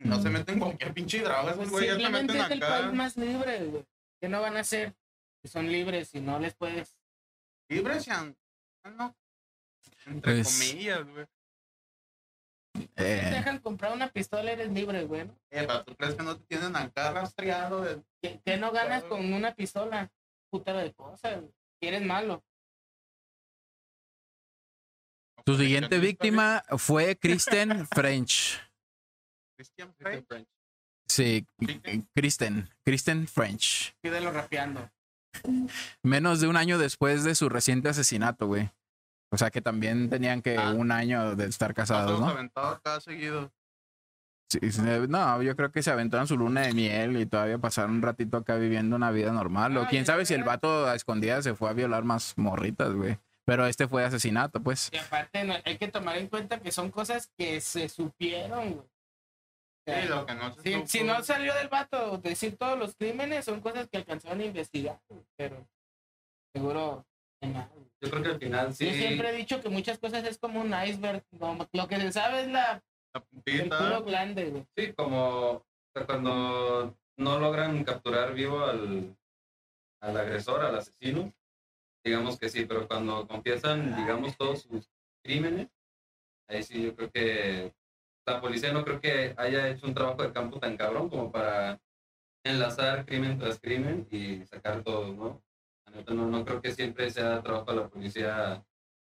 No 0.00 0.20
se 0.22 0.28
Mm. 0.28 0.32
meten 0.32 0.58
cualquier 0.60 0.94
pinche 0.94 1.20
droga, 1.20 1.52
esos 1.52 1.70
güey 1.70 1.86
ya 1.86 1.94
se 1.94 1.98
Simplemente 2.00 2.32
meten 2.34 2.46
es 2.46 2.50
el 2.52 2.60
país 2.60 2.92
más 2.92 3.16
libre, 3.16 3.64
güey. 3.66 3.84
¿Qué 4.20 4.28
no 4.28 4.40
van 4.40 4.56
a 4.56 4.60
hacer? 4.60 4.94
Que 5.42 5.48
son 5.48 5.70
libres 5.70 6.14
y 6.14 6.20
no 6.20 6.38
les 6.38 6.54
puedes. 6.54 6.96
Libres 7.68 8.06
y 8.06 8.10
an- 8.10 8.36
no. 8.96 9.14
Entre 10.06 10.34
Pues- 10.34 10.58
comillas, 10.58 11.06
güey. 11.08 11.26
Si 12.76 12.86
te 12.88 13.28
Eh, 13.28 13.30
dejan 13.30 13.58
comprar 13.58 13.92
una 13.92 14.08
pistola, 14.08 14.52
eres 14.52 14.70
libre, 14.70 15.04
güey. 15.04 15.26
¿no? 15.26 15.32
Eh, 15.50 15.64
pero 15.66 15.84
tú 15.84 15.96
crees 15.96 16.14
que 16.14 16.22
no 16.22 16.36
te 16.38 16.44
tienen 16.46 16.76
acá 16.76 17.10
rastreado 17.12 17.82
de 17.82 18.02
¿Qué, 18.22 18.40
qué 18.44 18.56
no 18.56 18.70
ganas 18.72 19.04
con 19.04 19.32
una 19.32 19.54
pistola? 19.54 20.10
Putero 20.50 20.78
de 20.78 20.92
cosas, 20.92 21.40
güey. 21.40 21.52
Eres 21.80 22.02
malo. 22.02 22.44
Su 25.48 25.56
siguiente 25.56 25.98
víctima 25.98 26.62
fue 26.76 27.16
Kristen 27.16 27.86
French. 27.90 28.60
Christian. 29.56 29.94
Sí, 31.08 31.46
Kristen, 32.14 32.68
Kristen 32.84 33.26
French. 33.26 33.94
Pídelo 34.02 34.30
rapeando. 34.30 34.90
Menos 36.02 36.40
de 36.40 36.48
un 36.48 36.58
año 36.58 36.76
después 36.76 37.24
de 37.24 37.34
su 37.34 37.48
reciente 37.48 37.88
asesinato, 37.88 38.46
güey. 38.46 38.68
O 39.32 39.38
sea 39.38 39.50
que 39.50 39.62
también 39.62 40.10
tenían 40.10 40.42
que 40.42 40.58
Ah. 40.58 40.72
un 40.72 40.92
año 40.92 41.34
de 41.34 41.46
estar 41.46 41.72
casados, 41.72 42.20
¿no? 42.20 43.00
seguido. 43.00 43.50
Sí, 44.52 44.70
sí, 44.70 44.82
no, 45.08 45.42
yo 45.42 45.56
creo 45.56 45.72
que 45.72 45.82
se 45.82 45.90
aventaron 45.90 46.26
su 46.26 46.36
luna 46.36 46.60
de 46.60 46.74
miel 46.74 47.16
y 47.16 47.24
todavía 47.24 47.56
pasaron 47.56 47.92
un 47.92 48.02
ratito 48.02 48.36
acá 48.36 48.56
viviendo 48.56 48.96
una 48.96 49.10
vida 49.12 49.32
normal. 49.32 49.78
O 49.78 49.86
quién 49.86 50.04
sabe 50.04 50.26
si 50.26 50.34
el 50.34 50.44
vato 50.44 50.84
a 50.84 50.94
escondidas 50.94 51.44
se 51.44 51.54
fue 51.54 51.70
a 51.70 51.72
violar 51.72 52.04
más 52.04 52.36
morritas, 52.36 52.92
güey. 52.92 53.18
Pero 53.48 53.66
este 53.66 53.88
fue 53.88 54.04
asesinato, 54.04 54.62
pues. 54.62 54.90
Y 54.92 54.98
aparte 54.98 55.42
no- 55.42 55.54
hay 55.64 55.78
que 55.78 55.88
tomar 55.88 56.18
en 56.18 56.28
cuenta 56.28 56.60
que 56.60 56.70
son 56.70 56.90
cosas 56.90 57.32
que 57.38 57.62
se 57.62 57.88
supieron, 57.88 58.74
güey. 58.74 58.84
O 58.86 58.90
sea, 59.86 60.02
Sí, 60.02 60.08
lo 60.08 60.26
que 60.26 60.34
no 60.34 60.52
se 60.54 60.60
si, 60.62 60.72
supo, 60.74 60.86
si 60.86 61.02
no 61.02 61.22
salió 61.24 61.54
del 61.54 61.68
vato 61.68 62.18
decir 62.18 62.58
todos 62.58 62.78
los 62.78 62.94
crímenes, 62.94 63.46
son 63.46 63.62
cosas 63.62 63.88
que 63.88 63.96
alcanzaron 63.96 64.40
a 64.40 64.44
investigar, 64.44 65.00
güey, 65.08 65.22
pero 65.38 65.66
seguro 66.54 67.06
que 67.40 67.48
nada. 67.48 67.70
Yo 68.02 68.10
creo 68.10 68.22
que 68.22 68.28
al 68.28 68.38
final 68.38 68.74
sí. 68.74 68.84
Yo 68.84 68.92
siempre 68.92 69.30
he 69.30 69.36
dicho 69.36 69.62
que 69.62 69.70
muchas 69.70 69.98
cosas 69.98 70.24
es 70.24 70.36
como 70.38 70.60
un 70.60 70.74
iceberg. 70.86 71.24
como- 71.38 71.66
lo 71.72 71.88
que 71.88 71.96
se 71.96 72.12
sabe 72.12 72.42
es 72.42 72.48
la, 72.48 72.82
La 73.14 73.20
el 73.20 73.22
puntita. 73.22 73.78
puro 73.78 74.04
glande, 74.04 74.44
güey. 74.50 74.66
Sí, 74.76 74.92
como 74.92 75.64
cuando 76.06 76.94
no 77.16 77.38
logran 77.40 77.82
capturar 77.82 78.34
vivo 78.34 78.62
al, 78.64 79.16
al 80.02 80.16
agresor, 80.18 80.64
al 80.66 80.76
asesino, 80.76 81.32
digamos 82.04 82.38
que 82.38 82.48
sí, 82.48 82.64
pero 82.64 82.86
cuando 82.86 83.26
confiesan, 83.26 83.96
digamos, 83.96 84.36
todos 84.36 84.62
sus 84.62 84.90
crímenes, 85.22 85.68
ahí 86.48 86.62
sí 86.62 86.82
yo 86.82 86.94
creo 86.94 87.10
que 87.10 87.74
la 88.26 88.40
policía 88.40 88.72
no 88.72 88.84
creo 88.84 89.00
que 89.00 89.34
haya 89.36 89.68
hecho 89.68 89.86
un 89.86 89.94
trabajo 89.94 90.22
de 90.22 90.32
campo 90.32 90.58
tan 90.58 90.76
cabrón 90.76 91.08
como 91.08 91.30
para 91.32 91.80
enlazar 92.44 93.04
crimen 93.06 93.38
tras 93.38 93.58
crimen 93.60 94.06
y 94.10 94.44
sacar 94.46 94.82
todo, 94.82 95.12
¿no? 95.12 95.42
No, 96.14 96.26
no 96.26 96.44
creo 96.44 96.60
que 96.60 96.72
siempre 96.72 97.10
sea 97.10 97.42
trabajo 97.42 97.72
de 97.72 97.80
la 97.80 97.88
policía 97.88 98.62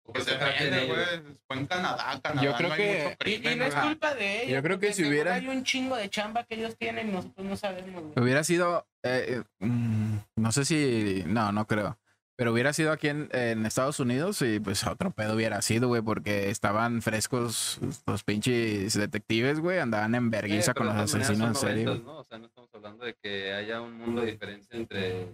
o 0.05 0.13
que 0.13 0.21
Pues 0.23 0.25
se 0.25 0.87
güey. 0.87 1.37
Fue 1.47 1.57
en 1.57 1.67
Canadá, 1.67 2.21
Canadá. 2.23 2.43
Yo 2.43 2.57
creo 2.57 2.69
no 2.69 2.75
que- 2.77 3.17
Y, 3.27 3.57
no 3.57 3.65
es 3.65 3.75
culpa 3.75 4.15
de 4.15 4.43
ellos. 4.43 4.55
Yo 4.55 4.63
creo 4.63 4.79
que 4.79 4.93
si 4.93 5.05
hubiera- 5.05 5.35
Hay 5.35 5.49
un 5.49 5.65
chingo 5.65 5.97
de 5.97 6.09
chamba 6.09 6.45
que 6.45 6.55
ellos 6.55 6.77
tienen 6.77 7.09
y 7.09 7.13
nosotros 7.13 7.47
no 7.47 7.57
sabemos, 7.57 8.03
güey. 8.03 8.25
Hubiera 8.25 8.45
sido, 8.45 8.87
eh, 9.03 9.41
eh, 9.41 9.43
mm, 9.65 10.17
no 10.37 10.53
sé 10.53 10.65
si, 10.65 11.25
no, 11.27 11.53
no 11.53 11.67
creo. 11.67 11.99
Pero 12.41 12.55
hubiera 12.55 12.73
sido 12.73 12.91
aquí 12.91 13.09
en, 13.09 13.29
en 13.33 13.67
Estados 13.67 14.01
Unidos 14.01 14.41
y 14.41 14.61
pues 14.61 14.87
otro 14.87 15.11
pedo 15.11 15.35
hubiera 15.35 15.61
sido, 15.61 15.89
güey, 15.89 16.01
porque 16.01 16.49
estaban 16.49 17.03
frescos 17.03 17.79
los 18.07 18.25
pinches 18.25 18.95
detectives, 18.95 19.61
güey, 19.61 19.79
andaban 19.79 20.15
en 20.15 20.25
Sí, 20.25 20.31
vergüenza 20.31 20.73
con 20.73 20.87
los 20.87 20.97
asesinos 20.97 21.49
en 21.49 21.55
serie. 21.55 21.85
noventas, 21.85 22.07
¿no? 22.07 22.19
O 22.21 22.25
sea, 22.25 22.39
no 22.39 22.47
estamos 22.47 22.71
hablando 22.73 23.05
de 23.05 23.15
que 23.23 23.53
haya 23.53 23.83
un 23.83 23.93
mundo 23.93 24.23
de 24.23 24.33
diferencia 24.33 24.75
entre 24.75 25.29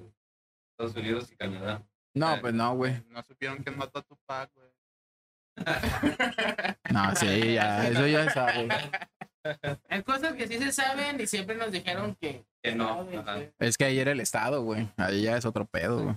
Estados 0.72 0.96
Unidos 0.96 1.30
y 1.30 1.36
Canadá. 1.36 1.80
No, 2.12 2.40
pues 2.40 2.52
no, 2.54 2.74
güey. 2.74 3.00
No 3.10 3.22
supieron 3.22 3.58
quién 3.58 3.78
mató 3.78 4.00
a 4.00 4.02
Tupac, 4.02 4.50
güey. 4.56 4.68
No, 6.90 7.14
sí, 7.14 7.54
ya, 7.54 7.86
eso 7.88 8.04
ya 8.08 8.28
sabe. 8.30 8.68
Hay 9.88 10.02
cosas 10.02 10.32
que 10.34 10.48
sí 10.48 10.58
se 10.58 10.72
saben 10.72 11.20
y 11.20 11.26
siempre 11.28 11.54
nos 11.56 11.70
dijeron 11.70 12.16
que. 12.20 12.44
Que 12.60 12.74
no. 12.74 13.06
que- 13.08 13.52
Es 13.60 13.78
que 13.78 13.84
ahí 13.84 14.00
era 14.00 14.10
el 14.10 14.18
estado, 14.18 14.62
güey. 14.64 14.88
Ahí 14.96 15.22
ya 15.22 15.36
es 15.36 15.44
otro 15.44 15.66
pedo, 15.66 16.02
güey. 16.02 16.16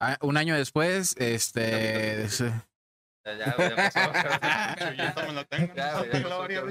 Ah, 0.00 0.16
un 0.22 0.36
año 0.36 0.54
después, 0.56 1.14
este, 1.18 2.28
se- 2.28 2.52
Ya, 3.24 3.54
pasó. 3.76 5.32
Lo 5.32 5.44
tengo. 5.46 5.74
Gloria. 6.24 6.62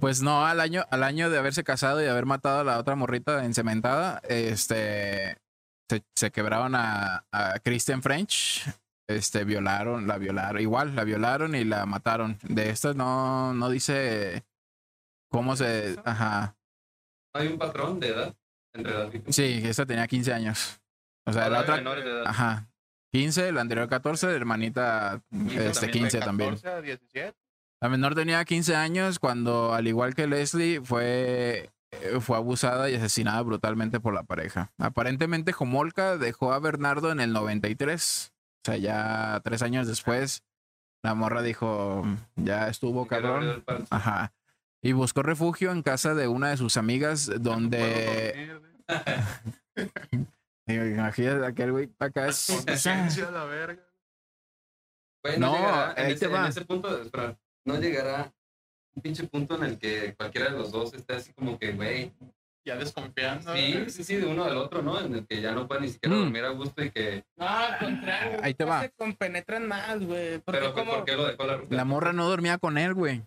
Pues 0.00 0.22
no, 0.22 0.44
al 0.46 0.60
año, 0.60 0.84
al 0.90 1.02
año 1.02 1.28
de 1.30 1.38
haberse 1.38 1.64
casado 1.64 2.02
y 2.02 2.06
haber 2.06 2.24
matado 2.26 2.60
a 2.60 2.64
la 2.64 2.78
otra 2.78 2.96
morrita 2.96 3.44
encementada, 3.44 4.20
este 4.28 5.36
se, 5.90 6.02
se 6.14 6.30
quebraron 6.30 6.74
a, 6.74 7.26
a 7.32 7.58
Kristen 7.60 8.02
French, 8.02 8.64
este 9.08 9.44
violaron, 9.44 10.06
la 10.06 10.16
violaron, 10.18 10.60
igual 10.62 10.94
la 10.96 11.04
violaron 11.04 11.54
y 11.54 11.64
la 11.64 11.84
mataron. 11.84 12.38
De 12.42 12.70
estas 12.70 12.96
no, 12.96 13.52
no 13.52 13.68
dice 13.68 14.44
cómo 15.30 15.56
se, 15.56 15.98
ajá. 16.04 16.56
Hay 17.34 17.48
un 17.48 17.58
patrón 17.58 18.00
de 18.00 18.08
edad. 18.08 18.34
Sí, 19.28 19.60
esta 19.64 19.86
tenía 19.86 20.06
15 20.06 20.32
años. 20.32 20.80
O 21.26 21.32
sea, 21.32 21.42
la 21.42 21.48
Todavía 21.48 21.60
otra, 21.62 21.76
menores 21.76 22.04
de 22.04 22.10
edad. 22.10 22.22
ajá. 22.26 22.66
15, 23.12 23.52
la 23.52 23.60
anterior 23.62 23.88
14, 23.88 24.26
la 24.28 24.32
hermanita 24.34 25.22
este, 25.52 25.86
De 25.86 25.92
15 25.92 26.20
también. 26.20 26.50
14 26.50 26.68
a 26.68 26.80
17. 26.80 27.34
La 27.82 27.88
menor 27.88 28.14
tenía 28.14 28.44
15 28.44 28.76
años 28.76 29.18
cuando, 29.18 29.74
al 29.74 29.88
igual 29.88 30.14
que 30.14 30.26
Leslie, 30.28 30.80
fue, 30.80 31.70
eh, 31.90 32.20
fue 32.20 32.36
abusada 32.36 32.88
y 32.88 32.94
asesinada 32.94 33.42
brutalmente 33.42 33.98
por 33.98 34.14
la 34.14 34.22
pareja. 34.22 34.70
Aparentemente, 34.78 35.52
Homolka 35.58 36.18
dejó 36.18 36.52
a 36.52 36.60
Bernardo 36.60 37.10
en 37.10 37.20
el 37.20 37.32
93. 37.32 38.32
O 38.32 38.70
sea, 38.70 38.76
ya 38.76 39.40
tres 39.42 39.62
años 39.62 39.88
después, 39.88 40.44
la 41.02 41.14
morra 41.14 41.42
dijo, 41.42 42.04
ya 42.36 42.68
estuvo 42.68 43.06
cabrón. 43.06 43.64
Ajá. 43.90 44.32
Y 44.82 44.92
buscó 44.92 45.22
refugio 45.22 45.72
en 45.72 45.82
casa 45.82 46.14
de 46.14 46.26
una 46.28 46.50
de 46.50 46.56
sus 46.56 46.76
amigas, 46.76 47.30
donde... 47.40 48.60
Imagínate, 50.66 51.46
aquel 51.46 51.72
güey 51.72 51.90
acá 51.98 52.28
es... 52.28 52.48
La 53.32 53.44
verga. 53.44 53.82
Güey, 55.24 55.38
No, 55.38 55.54
llegará 55.54 55.92
en 55.96 56.06
ahí 56.06 56.12
ese, 56.12 56.20
te 56.26 56.32
va. 56.32 56.40
en 56.42 56.46
ese 56.46 56.64
punto, 56.64 57.02
espera, 57.02 57.38
no 57.66 57.78
llegará 57.78 58.32
un 58.94 59.02
pinche 59.02 59.24
punto 59.26 59.56
en 59.56 59.64
el 59.64 59.78
que 59.78 60.14
cualquiera 60.14 60.50
de 60.50 60.56
los 60.58 60.72
dos 60.72 60.94
esté 60.94 61.14
así 61.14 61.32
como 61.34 61.58
que, 61.58 61.72
güey, 61.72 62.12
Ya 62.64 62.76
desconfiando. 62.76 63.54
sí, 63.54 63.84
sí, 63.90 64.02
sí, 64.04 64.16
de 64.16 64.26
uno 64.26 64.44
del 64.46 64.56
otro, 64.56 64.80
¿no? 64.82 64.98
En 65.00 65.14
el 65.14 65.26
que 65.26 65.40
ya 65.42 65.52
no 65.52 65.68
puede 65.68 65.82
ni 65.82 65.88
siquiera 65.90 66.16
Mm. 66.16 66.20
dormir 66.20 66.44
a 66.44 66.48
gusto 66.50 66.82
y 66.82 66.90
que, 66.90 67.24
No, 67.36 67.46
al 67.46 67.78
contrario. 67.78 68.38
Ahí 68.42 68.54
te 68.54 68.64
va. 68.64 68.80
Se 68.82 68.90
compenetran 68.92 69.68
más, 69.68 69.98
güey. 70.00 70.38
Pero 70.40 70.44
pues, 70.44 70.72
como. 70.72 70.92
¿por 70.96 71.04
qué 71.04 71.16
lo 71.16 71.26
dejó 71.26 71.44
la 71.44 71.56
ruta? 71.58 71.74
La 71.76 71.84
morra 71.84 72.12
no 72.14 72.26
dormía 72.28 72.56
con 72.58 72.78
él, 72.78 72.94
güey. 72.94 73.22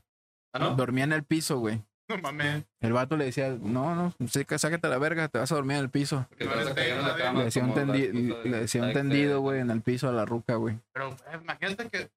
¿Ah, 0.53 0.59
no? 0.59 0.75
Dormía 0.75 1.03
en 1.03 1.13
el 1.13 1.23
piso, 1.23 1.59
güey. 1.59 1.81
No 2.09 2.17
mames. 2.17 2.65
El 2.81 2.93
vato 2.93 3.15
le 3.17 3.25
decía, 3.25 3.49
no, 3.59 3.95
no, 3.95 4.13
sácate 4.27 4.85
a 4.85 4.89
la 4.89 4.97
verga, 4.97 5.29
te 5.29 5.39
vas 5.39 5.51
a 5.51 5.55
dormir 5.55 5.77
en 5.77 5.83
el 5.83 5.89
piso. 5.89 6.25
Porque 6.29 6.45
No 6.45 6.51
te 6.51 6.55
vas 6.57 6.65
les 6.65 6.71
a 6.73 6.75
caer 6.75 6.91
en 6.97 7.01
la 7.07 7.13
pega, 7.15 7.25
cama. 7.25 7.39
Le 7.39 7.45
decía 7.45 7.63
un, 7.63 7.73
tendi- 7.73 8.43
le 8.43 8.59
decía 8.59 8.93
tendido, 8.93 9.35
eh, 9.35 9.39
güey, 9.39 9.59
en 9.61 9.71
el 9.71 9.81
piso 9.81 10.09
a 10.09 10.11
la 10.11 10.25
ruca, 10.25 10.55
güey. 10.55 10.77
Pero 10.91 11.09
güey, 11.15 11.41
imagínate 11.41 11.89
que, 11.89 12.11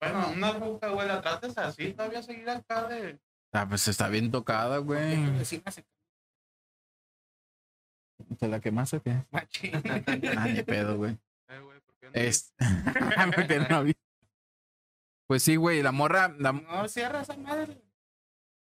bueno, 0.00 0.30
una 0.36 0.52
ruca, 0.52 0.88
güey, 0.90 1.08
la 1.08 1.20
trates 1.22 1.56
así, 1.58 1.92
todavía 1.94 2.22
seguir 2.22 2.48
acá 2.50 2.86
de. 2.86 3.18
Ah, 3.52 3.66
pues 3.68 3.88
está 3.88 4.08
bien 4.08 4.30
tocada, 4.30 4.78
güey. 4.78 5.18
¿Te 8.38 8.46
la 8.46 8.60
quemaste 8.60 8.98
o 8.98 9.02
qué? 9.02 9.16
machín. 9.30 9.72
Ah, 10.36 10.46
ni 10.48 10.62
pedo, 10.62 10.96
güey. 10.98 11.16
Eh, 11.48 11.58
güey, 11.60 11.80
¿por 11.80 11.94
qué 11.98 12.06
no? 12.06 12.12
Es... 12.14 12.52
Pues 15.30 15.44
sí, 15.44 15.54
güey, 15.54 15.80
la 15.80 15.92
morra, 15.92 16.34
la- 16.40 16.50
No, 16.50 16.88
cierra 16.88 17.20
esa 17.20 17.36
madre. 17.36 17.80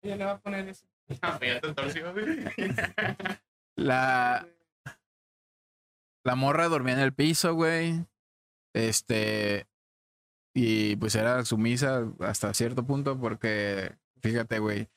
Ella 0.03 0.15
le 0.17 0.25
va 0.25 0.31
a 0.33 0.39
poner 0.39 0.69
eso. 0.69 0.85
Ah, 1.23 1.35
pues 1.39 1.55
ya 1.55 1.61
te 1.61 1.73
torció, 1.73 2.13
güey. 2.13 2.25
la, 3.75 4.47
la 6.23 6.35
morra 6.35 6.67
dormía 6.67 6.93
en 6.93 6.99
el 6.99 7.11
piso, 7.11 7.55
güey. 7.55 8.05
Este, 8.75 9.67
y 10.53 10.95
pues 10.97 11.15
era 11.15 11.43
sumisa 11.43 12.03
hasta 12.19 12.53
cierto 12.53 12.85
punto 12.85 13.19
porque, 13.19 13.95
fíjate, 14.21 14.59
güey, 14.59 14.89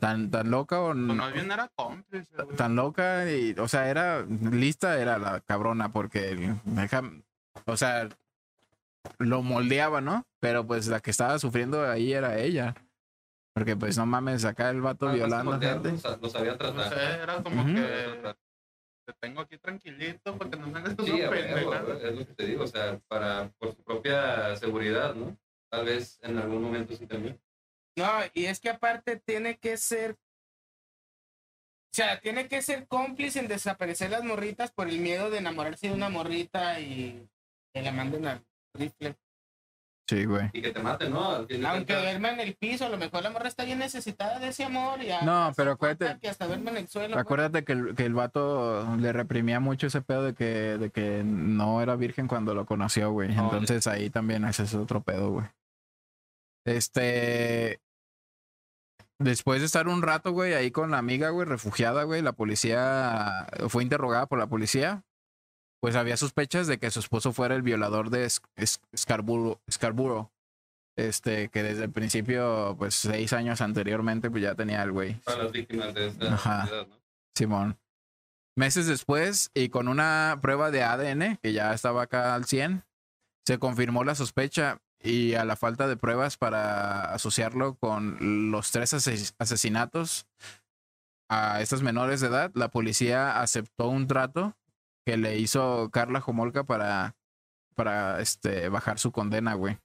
tan, 0.00 0.30
tan 0.30 0.50
loca 0.50 0.82
o 0.82 0.88
Pues 0.88 0.98
no, 0.98 1.14
más 1.14 1.32
bien 1.32 1.50
era 1.50 1.68
cómplice, 1.68 2.30
güey. 2.44 2.56
tan 2.58 2.76
loca 2.76 3.24
y, 3.32 3.54
o 3.58 3.68
sea, 3.68 3.88
era 3.88 4.20
lista, 4.26 5.00
era 5.00 5.16
la 5.16 5.40
cabrona 5.40 5.92
porque, 5.92 6.58
deja- 6.66 7.10
o 7.64 7.76
sea, 7.78 8.10
lo 9.18 9.42
moldeaba, 9.42 10.00
¿no? 10.00 10.26
Pero 10.40 10.66
pues 10.66 10.86
la 10.88 11.00
que 11.00 11.10
estaba 11.10 11.38
sufriendo 11.38 11.88
ahí 11.88 12.12
era 12.12 12.38
ella. 12.38 12.74
Porque 13.54 13.76
pues 13.76 13.98
no 13.98 14.06
mames, 14.06 14.44
acá 14.44 14.70
el 14.70 14.80
vato 14.80 15.06
más 15.06 15.14
violando 15.16 15.58
que 15.58 15.66
gente. 15.66 15.90
Lo, 16.20 16.28
sabía 16.28 16.52
No 16.52 16.58
tratar. 16.58 16.94
sé, 16.94 17.22
era 17.22 17.42
como 17.42 17.64
que 17.66 18.34
te 19.08 19.14
tengo 19.20 19.40
aquí 19.40 19.56
tranquilito 19.58 20.36
para 20.36 20.50
que 20.50 20.56
no 20.58 20.66
me 20.68 20.78
hagas 20.78 20.94
Sí, 21.02 21.22
a 21.22 21.34
es 21.34 22.14
lo 22.14 22.26
que 22.26 22.34
te 22.34 22.46
digo, 22.46 22.64
o 22.64 22.66
sea, 22.66 23.00
para, 23.08 23.50
por 23.58 23.74
su 23.74 23.82
propia 23.82 24.54
seguridad, 24.56 25.14
¿no? 25.14 25.36
Tal 25.70 25.86
vez 25.86 26.18
en 26.22 26.38
algún 26.38 26.62
momento 26.62 26.94
sí 26.94 27.06
también. 27.06 27.40
No, 27.96 28.06
y 28.34 28.44
es 28.44 28.60
que 28.60 28.70
aparte 28.70 29.16
tiene 29.16 29.58
que 29.58 29.76
ser. 29.76 30.12
O 30.12 31.94
sea, 31.94 32.20
tiene 32.20 32.48
que 32.48 32.62
ser 32.62 32.86
cómplice 32.86 33.40
en 33.40 33.48
desaparecer 33.48 34.10
las 34.10 34.22
morritas 34.22 34.70
por 34.70 34.88
el 34.88 35.00
miedo 35.00 35.30
de 35.30 35.38
enamorarse 35.38 35.88
de 35.88 35.94
una 35.94 36.10
morrita 36.10 36.78
y 36.78 37.28
que 37.74 37.82
la 37.82 37.92
manden 37.92 38.26
al 38.26 38.44
rifle. 38.74 39.16
Sí, 40.08 40.24
güey. 40.24 40.48
y 40.54 40.62
que 40.62 40.70
te 40.70 40.80
maten, 40.82 41.12
¿no? 41.12 41.20
Aunque 41.68 41.94
duerma 41.94 42.30
en 42.30 42.40
el 42.40 42.56
piso, 42.56 42.86
a 42.86 42.88
lo 42.88 42.96
mejor 42.96 43.22
la 43.22 43.28
morra 43.28 43.46
está 43.48 43.64
bien 43.64 43.78
necesitada 43.78 44.38
de 44.38 44.48
ese 44.48 44.64
amor. 44.64 45.02
Y 45.02 45.08
No, 45.22 45.52
pero 45.54 45.72
acuérdate- 45.72 46.18
Que 46.18 46.30
hasta 46.30 46.46
duerme 46.46 46.70
en 46.70 46.76
el 46.78 46.88
suelo. 46.88 47.12
pues. 47.12 47.20
Acuérdate 47.20 47.62
que 47.64 47.72
el, 47.72 47.94
que 47.94 48.06
el 48.06 48.14
vato 48.14 48.96
le 48.96 49.12
reprimía 49.12 49.60
mucho 49.60 49.86
ese 49.88 50.00
pedo 50.00 50.22
de 50.22 50.32
que, 50.32 50.78
de 50.78 50.88
que 50.90 51.22
no 51.24 51.82
era 51.82 51.94
virgen 51.96 52.26
cuando 52.26 52.54
lo 52.54 52.64
conoció, 52.64 53.10
güey. 53.12 53.34
No, 53.34 53.44
Entonces 53.52 53.86
ahí 53.86 54.08
también 54.08 54.46
ese 54.46 54.62
es 54.62 54.72
otro 54.74 55.02
pedo, 55.02 55.30
güey. 55.30 55.46
Este. 56.64 57.78
Después 59.20 59.60
de 59.60 59.66
estar 59.66 59.88
un 59.88 60.00
rato, 60.00 60.32
güey, 60.32 60.54
ahí 60.54 60.70
con 60.70 60.90
la 60.92 60.98
amiga, 60.98 61.30
güey, 61.30 61.46
refugiada, 61.46 62.04
güey, 62.04 62.22
la 62.22 62.32
policía 62.32 63.46
fue 63.68 63.82
interrogada 63.82 64.26
por 64.26 64.38
la 64.38 64.46
policía. 64.46 65.02
Pues 65.80 65.94
había 65.96 66.16
sospechas 66.16 66.66
de 66.66 66.78
que 66.78 66.90
su 66.90 67.00
esposo 67.00 67.32
fuera 67.32 67.54
el 67.54 67.62
violador 67.62 68.10
de 68.10 68.26
Sc- 68.26 68.42
Sc- 68.56 68.80
Scarborough, 68.96 69.58
Scarborough. 69.70 70.30
Este, 70.96 71.48
que 71.50 71.62
desde 71.62 71.84
el 71.84 71.92
principio, 71.92 72.74
pues 72.76 72.96
seis 72.96 73.32
años 73.32 73.60
anteriormente, 73.60 74.30
pues 74.30 74.42
ya 74.42 74.56
tenía 74.56 74.82
el 74.82 74.90
güey. 74.90 75.14
Para 75.20 75.44
las 75.44 75.52
víctimas 75.52 75.94
de 75.94 76.08
esta 76.08 76.34
Ajá. 76.34 76.68
Simón. 77.36 77.78
Meses 78.56 78.88
después, 78.88 79.52
y 79.54 79.68
con 79.68 79.86
una 79.86 80.40
prueba 80.42 80.72
de 80.72 80.82
ADN, 80.82 81.36
que 81.40 81.52
ya 81.52 81.72
estaba 81.72 82.02
acá 82.02 82.34
al 82.34 82.46
100, 82.46 82.82
se 83.46 83.60
confirmó 83.60 84.02
la 84.02 84.16
sospecha 84.16 84.80
y 85.00 85.34
a 85.34 85.44
la 85.44 85.54
falta 85.54 85.86
de 85.86 85.96
pruebas 85.96 86.36
para 86.36 87.14
asociarlo 87.14 87.76
con 87.76 88.50
los 88.50 88.72
tres 88.72 88.92
ases- 88.94 89.34
asesinatos 89.38 90.26
a 91.30 91.60
estas 91.60 91.82
menores 91.82 92.20
de 92.20 92.26
edad, 92.26 92.50
la 92.54 92.68
policía 92.72 93.40
aceptó 93.40 93.88
un 93.88 94.08
trato 94.08 94.56
que 95.08 95.16
le 95.16 95.38
hizo 95.38 95.88
Carla 95.90 96.20
Jomolka 96.20 96.64
para, 96.64 97.16
para 97.74 98.20
este, 98.20 98.68
bajar 98.68 98.98
su 98.98 99.10
condena, 99.10 99.54
güey. 99.54 99.78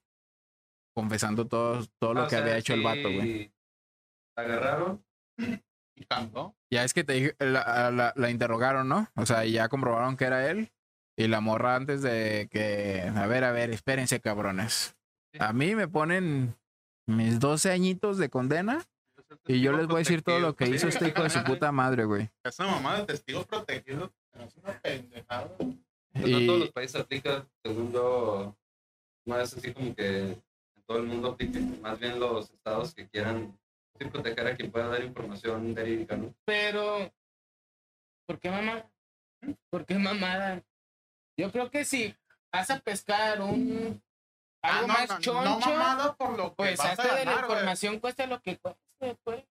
Confesando 0.94 1.46
todo, 1.48 1.82
todo 1.98 2.12
lo 2.12 2.22
Ah, 2.24 2.28
que 2.28 2.36
había 2.36 2.58
hecho 2.58 2.74
el 2.74 2.82
vato, 2.82 3.10
güey. 3.10 3.22
sí, 3.22 3.52
Agarraron, 4.36 5.02
Y 5.96 6.04
cantó. 6.04 6.54
Ya 6.70 6.84
es 6.84 6.92
que 6.92 7.04
te 7.04 7.14
dije, 7.14 7.36
la, 7.38 7.90
la- 7.90 8.12
la 8.14 8.28
interrogaron, 8.30 8.86
¿no? 8.86 9.08
O 9.16 9.24
sea, 9.24 9.46
ya 9.46 9.70
comprobaron 9.70 10.18
que 10.18 10.26
era 10.26 10.50
él. 10.50 10.70
Y 11.16 11.28
la 11.28 11.40
morra 11.40 11.74
antes 11.74 12.02
de 12.02 12.48
que, 12.50 13.10
a 13.16 13.26
ver, 13.26 13.44
a 13.44 13.52
ver, 13.52 13.70
espérense, 13.70 14.20
cabrones. 14.20 14.94
A 15.38 15.54
mí 15.54 15.74
me 15.74 15.88
ponen 15.88 16.54
mis 17.08 17.40
12 17.40 17.70
añitos 17.70 18.18
de 18.18 18.28
condena 18.28 18.84
y 19.46 19.62
yo 19.62 19.72
les 19.72 19.86
voy 19.86 19.96
a 19.96 19.98
decir 20.00 20.20
todo 20.22 20.38
lo 20.40 20.54
que 20.54 20.68
hizo 20.68 20.86
este 20.88 21.08
hijo 21.08 21.22
de 21.22 21.30
su 21.30 21.42
puta 21.44 21.72
madre, 21.72 22.04
güey. 22.04 22.28
Esa 22.44 22.66
mamá 22.66 22.98
de 22.98 23.06
testigo 23.06 23.44
protegido 23.46 24.12
es 24.40 24.56
una 24.56 24.78
pendejada. 24.80 25.50
pues 25.58 26.28
no 26.28 26.46
todos 26.46 26.60
los 26.60 26.72
países 26.72 27.00
aplican, 27.00 27.48
según 27.62 27.92
yo, 27.92 28.56
no 29.26 29.40
es 29.40 29.56
así 29.56 29.72
como 29.72 29.94
que 29.94 30.18
en 30.20 30.82
todo 30.86 30.98
el 30.98 31.04
mundo 31.04 31.28
aplique, 31.28 31.60
más 31.80 31.98
bien 31.98 32.18
los 32.18 32.50
estados 32.50 32.94
que 32.94 33.08
quieran 33.08 33.58
sí, 33.98 34.04
proteger 34.06 34.46
a 34.46 34.56
quien 34.56 34.70
pueda 34.70 34.88
dar 34.88 35.02
información 35.02 35.74
verídica, 35.74 36.16
¿no? 36.16 36.34
Pero, 36.44 37.12
¿por 38.26 38.38
qué 38.38 38.50
mamá? 38.50 38.90
¿Por 39.70 39.84
qué 39.84 39.96
mamada? 39.96 40.62
Yo 41.36 41.50
creo 41.50 41.70
que 41.70 41.84
si 41.84 42.14
vas 42.52 42.70
a 42.70 42.78
pescar 42.80 43.40
un 43.40 44.02
Ah, 44.64 44.78
algo 44.78 44.86
no, 44.86 44.94
más 44.94 45.08
no, 45.10 45.20
choncho, 45.20 45.44
No 45.44 45.58
mamado 45.60 46.16
por 46.16 46.38
lo 46.38 46.48
que 46.50 46.54
pues 46.56 46.80
hazte 46.80 47.02
de 47.02 47.08
la 47.08 47.14
ganar, 47.16 47.40
información, 47.44 48.00
cueste 48.00 48.26
lo 48.26 48.40
que 48.40 48.56
cueste, 48.56 49.18
pues. 49.22 49.44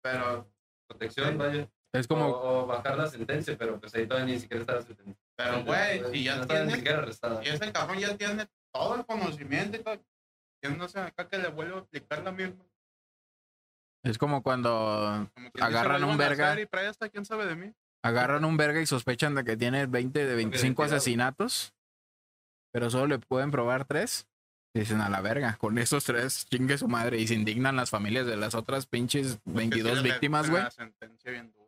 Pero, 0.00 0.50
Protección, 0.86 1.36
vaya. 1.36 1.68
Es 1.92 2.06
como, 2.06 2.26
o 2.28 2.66
bajar 2.66 2.96
la 2.98 3.06
sentencia, 3.08 3.56
pero 3.58 3.80
pues 3.80 3.94
ahí 3.94 4.06
todavía 4.06 4.34
ni 4.34 4.40
siquiera 4.40 4.60
está 4.62 4.74
la 4.74 4.82
sentencia. 4.82 5.16
pero, 5.36 5.64
güey, 5.64 5.98
si 5.98 6.04
no 6.04 6.12
ya 6.14 6.40
está 6.42 6.64
ni 6.64 6.72
siquiera 6.74 6.98
arrestada. 6.98 7.44
y 7.44 7.48
ese 7.48 7.72
cabrón 7.72 7.98
ya 7.98 8.16
tiene 8.16 8.46
todo 8.72 8.96
el 8.96 9.06
conocimiento 9.06 9.76
y 9.78 9.82
todo. 9.82 9.98
¿Quién 10.60 10.76
no 10.76 10.88
sé 10.88 10.98
acá 11.00 11.28
que 11.28 11.38
le 11.38 11.48
vuelve 11.48 11.74
a 11.76 11.78
aplicar 11.78 12.22
la 12.24 12.32
misma? 12.32 12.64
es 14.04 14.16
como 14.18 14.42
cuando 14.42 15.28
Como 15.34 15.50
quien 15.50 15.52
dice, 15.54 15.64
Agarran 15.64 16.02
un 16.04 16.16
"Vuelvan 16.16 16.26
a 16.26 16.28
verga". 16.28 16.60
Y 16.60 16.66
trae 16.66 16.86
hasta 16.86 17.08
quién 17.08 17.24
sabe 17.24 17.46
de 17.46 17.56
mí. 17.56 17.72
agarran 18.02 18.44
un 18.44 18.56
verga 18.56 18.80
y 18.80 18.86
sospechan 18.86 19.34
de 19.34 19.44
que 19.44 19.56
tiene 19.56 19.86
20 19.86 20.24
de 20.26 20.34
25 20.34 20.82
identidad. 20.82 20.96
asesinatos, 20.96 21.74
pero 22.72 22.90
solo 22.90 23.06
le 23.06 23.18
pueden 23.18 23.50
probar 23.50 23.84
tres. 23.86 24.26
Y 24.74 24.80
dicen 24.80 25.00
a 25.00 25.08
la 25.08 25.20
verga, 25.20 25.56
con 25.56 25.78
esos 25.78 26.04
tres 26.04 26.44
chingue 26.46 26.76
su 26.78 26.88
madre 26.88 27.18
y 27.18 27.26
se 27.26 27.34
indignan 27.34 27.74
las 27.76 27.90
familias 27.90 28.26
de 28.26 28.36
las 28.36 28.54
otras 28.54 28.86
pinches 28.86 29.38
Que 29.44 29.50
22 29.52 29.98
sí 29.98 30.04
le 30.04 30.10
víctimas, 30.10 30.50
güey. 30.50 30.62
la 30.62 30.70
sentencia 30.70 31.30
bien 31.30 31.50
dura. 31.52 31.66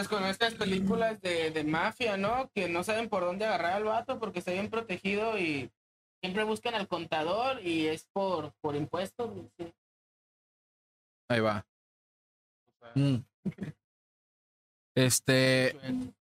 Pues 0.00 0.08
con 0.08 0.24
estas 0.24 0.54
películas 0.54 1.20
de, 1.20 1.50
de 1.50 1.62
mafia, 1.62 2.16
¿no? 2.16 2.50
Que 2.54 2.70
no 2.70 2.82
saben 2.82 3.10
por 3.10 3.22
dónde 3.22 3.44
agarrar 3.44 3.72
al 3.72 3.84
vato 3.84 4.18
porque 4.18 4.38
está 4.38 4.50
bien 4.50 4.70
protegido 4.70 5.38
y 5.38 5.70
siempre 6.22 6.42
buscan 6.44 6.74
al 6.74 6.88
contador 6.88 7.60
y 7.60 7.86
es 7.86 8.06
por, 8.06 8.54
por 8.62 8.76
impuestos. 8.76 9.30
sí. 9.58 9.74
Ahí 11.28 11.40
va. 11.40 11.66
Mm. 12.94 13.16
Este, 14.94 15.76
¿en 15.86 16.14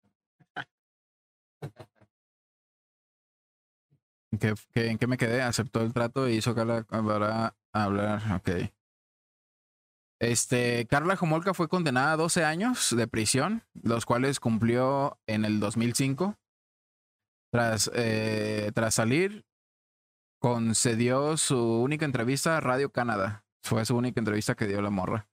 qué, 4.40 4.54
qué- 4.74 4.90
en 4.90 4.98
qué 4.98 5.06
me 5.06 5.16
quedé? 5.16 5.40
Aceptó 5.40 5.82
el 5.82 5.92
trato 5.92 6.28
y 6.28 6.32
hizo 6.38 6.52
para 6.52 6.84
hablar. 7.72 8.22
Ok. 8.34 8.48
Este, 10.20 10.86
Carla 10.86 11.16
Jomolka 11.16 11.54
fue 11.54 11.68
condenada 11.68 12.12
a 12.12 12.16
12 12.16 12.44
años 12.44 12.94
de 12.96 13.06
prisión, 13.06 13.62
los 13.82 14.04
cuales 14.04 14.40
cumplió 14.40 15.18
en 15.26 15.44
el 15.44 15.60
2005. 15.60 16.36
Tras, 17.52 17.90
eh, 17.94 18.72
tras 18.74 18.94
salir, 18.94 19.46
concedió 20.40 21.36
su 21.36 21.58
única 21.82 22.04
entrevista 22.04 22.56
a 22.56 22.60
Radio 22.60 22.90
Canadá. 22.90 23.44
Fue 23.64 23.84
su 23.84 23.96
única 23.96 24.20
entrevista 24.20 24.54
que 24.54 24.66
dio 24.66 24.82
la 24.82 24.90
morra. 24.90 25.28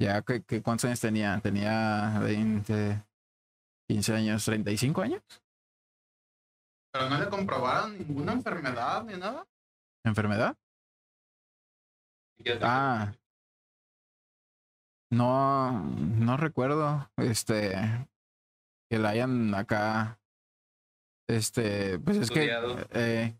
Ya, 0.00 0.20
que, 0.22 0.42
que- 0.42 0.62
¿cuántos 0.62 0.86
años 0.86 1.00
tenía? 1.00 1.40
Tenía 1.40 2.18
20, 2.20 3.02
15 3.88 4.14
años, 4.14 4.44
35 4.44 5.02
años. 5.02 5.22
Pero 6.92 7.08
no 7.08 7.18
le 7.18 7.28
comprobaron 7.28 7.96
ninguna 7.98 8.32
enfermedad 8.32 9.04
ni 9.04 9.16
nada. 9.16 9.46
¿Enfermedad? 10.04 10.56
Ah. 12.62 13.12
No, 15.14 15.80
no 15.80 16.36
recuerdo, 16.36 17.10
este, 17.16 17.74
que 18.90 18.98
la 18.98 19.10
hayan 19.10 19.54
acá, 19.54 20.18
este, 21.28 21.98
pues 21.98 22.16
es 22.18 22.30
que, 22.30 22.50
eh, 22.92 23.34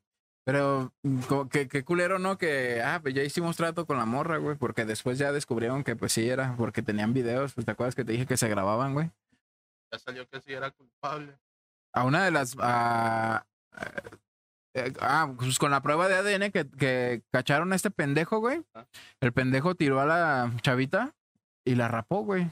pero 0.47 0.93
co- 1.29 1.49
que, 1.49 1.69
que 1.69 1.85
culero, 1.85 2.19
¿no? 2.19 2.39
Que, 2.39 2.83
ah, 2.83 3.01
pues 3.03 3.15
ya 3.15 3.23
hicimos 3.23 3.57
trato 3.57 3.87
con 3.87 3.99
la 3.99 4.07
morra, 4.07 4.39
güey, 4.39 4.57
porque 4.57 4.85
después 4.85 5.19
ya 5.19 5.33
descubrieron 5.33 5.85
que 5.85 5.97
pues 5.97 6.13
sí 6.13 6.29
era, 6.29 6.55
porque 6.57 6.83
tenían 6.83 7.13
videos, 7.15 7.55
pues 7.55 7.65
te 7.65 7.73
acuerdas 7.73 7.95
que 7.95 8.05
te 8.05 8.13
dije 8.13 8.27
que 8.27 8.37
se 8.37 8.49
grababan, 8.49 8.95
güey. 8.95 9.11
Ya 9.93 9.99
salió 9.99 10.29
que 10.29 10.41
sí 10.41 10.53
era 10.53 10.71
culpable. 10.71 11.39
a 11.95 12.05
una 12.05 12.25
de 12.25 12.31
las 12.31 12.57
ah, 12.61 13.47
eh, 14.75 14.93
ah, 15.01 15.33
pues 15.37 15.59
con 15.59 15.71
la 15.71 15.81
prueba 15.83 16.09
de 16.09 16.17
ADN 16.17 16.51
que, 16.51 16.69
que 16.69 17.23
cacharon 17.31 17.73
a 17.73 17.77
este 17.77 17.91
pendejo, 17.91 18.39
güey. 18.39 18.65
El 19.21 19.33
pendejo 19.33 19.75
tiró 19.75 20.01
a 20.01 20.07
la 20.07 20.53
chavita 20.63 21.15
y 21.65 21.75
la 21.75 21.89
rapó, 21.89 22.21
güey. 22.23 22.51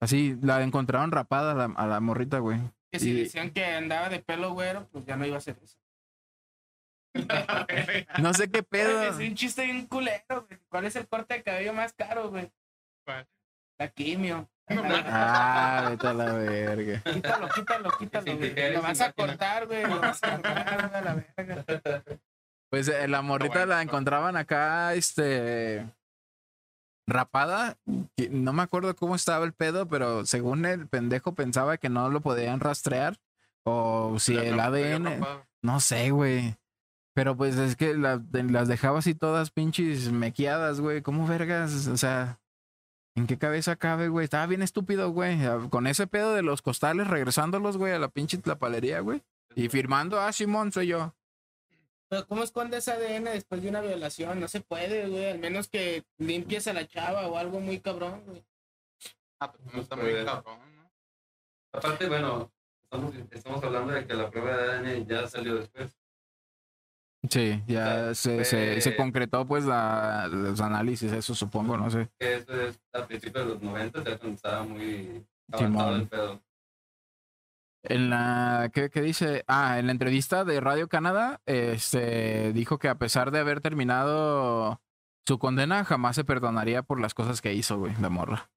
Así, 0.00 0.36
la 0.42 0.62
encontraron 0.62 1.12
rapada 1.12 1.52
a 1.52 1.54
la, 1.54 1.64
a 1.76 1.86
la 1.86 2.00
morrita, 2.00 2.38
güey. 2.38 2.60
Que 2.92 2.98
si 2.98 3.10
Y- 3.10 3.20
decían 3.22 3.50
que 3.50 3.64
andaba 3.64 4.08
de 4.08 4.20
pelo 4.20 4.52
güero, 4.52 4.86
pues 4.92 5.04
ya 5.06 5.16
no 5.16 5.24
iba 5.26 5.36
a 5.36 5.40
ser 5.40 5.58
eso. 5.62 5.78
No 8.20 8.34
sé 8.34 8.50
qué 8.50 8.62
pedo. 8.68 9.02
Es 9.02 9.16
un 9.16 9.34
chiste 9.34 9.64
bien 9.64 9.86
culero, 9.86 10.46
güey. 10.48 10.60
¿Cuál 10.68 10.84
es 10.86 10.96
el 10.96 11.06
corte 11.08 11.34
de 11.34 11.42
cabello 11.42 11.72
más 11.72 11.92
caro, 11.92 12.30
güey? 12.30 12.50
¿Cuál? 13.04 13.26
La 13.78 13.88
quimio. 13.88 14.48
Ah, 14.66 15.88
vete 15.90 16.06
a 16.08 16.14
la 16.14 16.32
verga. 16.32 17.02
Quítalo, 17.02 17.48
quítalo, 17.54 17.90
quítalo, 17.98 18.36
güey. 18.36 18.72
Lo 18.72 18.82
vas 18.82 19.00
a 19.00 19.12
cortar, 19.12 19.66
güey. 19.66 19.82
Lo 19.86 20.00
vas 20.00 20.22
a 20.22 20.30
cortar, 20.32 20.88
güey, 20.88 20.94
a 20.94 21.00
la 21.02 21.14
verga. 21.36 21.64
Pues 22.70 22.88
eh, 22.88 23.06
la 23.08 23.20
morrita 23.22 23.58
bueno, 23.60 23.66
la 23.74 23.82
encontraban 23.82 24.36
acá, 24.36 24.94
este, 24.94 25.86
rapada. 27.06 27.76
No 28.30 28.52
me 28.52 28.62
acuerdo 28.62 28.94
cómo 28.96 29.14
estaba 29.14 29.44
el 29.44 29.52
pedo, 29.52 29.86
pero 29.88 30.24
según 30.26 30.64
el 30.66 30.86
pendejo 30.88 31.34
pensaba 31.34 31.76
que 31.78 31.88
no 31.88 32.08
lo 32.10 32.20
podían 32.20 32.60
rastrear. 32.60 33.18
O 33.64 34.18
si 34.18 34.36
el 34.36 34.60
ADN, 34.60 35.20
no 35.62 35.80
sé, 35.80 36.10
güey. 36.10 36.56
Pero 37.14 37.36
pues 37.36 37.56
es 37.56 37.76
que 37.76 37.94
la- 37.96 38.20
las 38.32 38.68
dejaba 38.68 38.98
así 38.98 39.14
todas 39.14 39.50
pinches 39.50 40.10
mequeadas, 40.12 40.80
güey. 40.80 41.00
¿Cómo 41.00 41.26
vergas? 41.26 41.86
O 41.86 41.96
sea, 41.96 42.40
¿en 43.14 43.26
qué 43.26 43.38
cabeza 43.38 43.76
cabe, 43.76 44.08
güey? 44.08 44.24
Estaba 44.24 44.46
bien 44.46 44.62
estúpido, 44.62 45.10
güey. 45.10 45.38
Con 45.70 45.86
ese 45.86 46.06
pedo 46.06 46.34
de 46.34 46.42
los 46.42 46.60
costales, 46.60 47.06
regresándolos, 47.06 47.76
güey, 47.78 47.92
a 47.92 47.98
la 47.98 48.08
pinche 48.08 48.36
tlapalería, 48.38 49.00
güey. 49.00 49.22
Y 49.54 49.68
firmando, 49.68 50.20
ah, 50.20 50.32
Simón, 50.32 50.72
soy 50.72 50.88
yo. 50.88 51.14
Pero 52.14 52.28
¿cómo 52.28 52.44
escondes 52.44 52.86
ADN 52.86 53.24
después 53.24 53.60
de 53.60 53.68
una 53.68 53.80
violación? 53.80 54.38
No 54.38 54.46
se 54.46 54.60
puede, 54.60 55.08
güey. 55.08 55.30
Al 55.30 55.40
menos 55.40 55.66
que 55.66 56.04
limpies 56.18 56.68
a 56.68 56.72
la 56.72 56.86
chava 56.86 57.26
o 57.26 57.36
algo 57.36 57.58
muy 57.58 57.80
cabrón, 57.80 58.22
güey. 58.24 58.44
Ah, 59.40 59.50
pues 59.50 59.74
no 59.74 59.80
está 59.80 59.96
muy 59.96 60.24
cabrón, 60.24 60.76
¿no? 60.76 60.92
Aparte, 61.72 62.06
bueno, 62.06 62.52
estamos, 62.84 63.12
estamos 63.32 63.64
hablando 63.64 63.94
de 63.94 64.06
que 64.06 64.14
la 64.14 64.30
prueba 64.30 64.56
de 64.56 64.72
ADN 64.74 65.08
ya 65.08 65.26
salió 65.26 65.56
después. 65.56 65.98
Sí, 67.28 67.64
ya 67.66 68.14
sea, 68.14 68.44
se, 68.44 68.80
se, 68.80 68.94
concretó 68.94 69.44
pues 69.44 69.64
la, 69.64 70.28
los 70.30 70.60
análisis, 70.60 71.10
eso 71.10 71.34
supongo, 71.34 71.76
no 71.76 71.90
sé. 71.90 72.10
Que 72.16 72.36
eso 72.36 72.60
es 72.60 72.78
a 72.92 73.04
principios 73.08 73.44
de 73.44 73.54
los 73.54 73.60
90, 73.62 74.04
ya 74.04 74.18
cuando 74.18 74.36
estaba 74.36 74.62
muy 74.62 75.26
avanzado 75.50 75.58
Simón. 75.58 76.00
el 76.00 76.08
pedo. 76.08 76.43
En 77.86 78.08
la, 78.08 78.70
¿qué, 78.72 78.88
qué 78.88 79.02
dice? 79.02 79.44
Ah, 79.46 79.78
en 79.78 79.86
la 79.86 79.92
entrevista 79.92 80.44
de 80.44 80.58
Radio 80.60 80.88
Canadá, 80.88 81.42
este, 81.44 82.52
dijo 82.54 82.78
que 82.78 82.88
a 82.88 82.96
pesar 82.96 83.30
de 83.30 83.40
haber 83.40 83.60
terminado 83.60 84.80
su 85.26 85.38
condena, 85.38 85.84
jamás 85.84 86.16
se 86.16 86.24
perdonaría 86.24 86.82
por 86.82 86.98
las 86.98 87.12
cosas 87.12 87.42
que 87.42 87.52
hizo, 87.52 87.78
güey, 87.78 87.94
la 88.00 88.08
morra. 88.08 88.50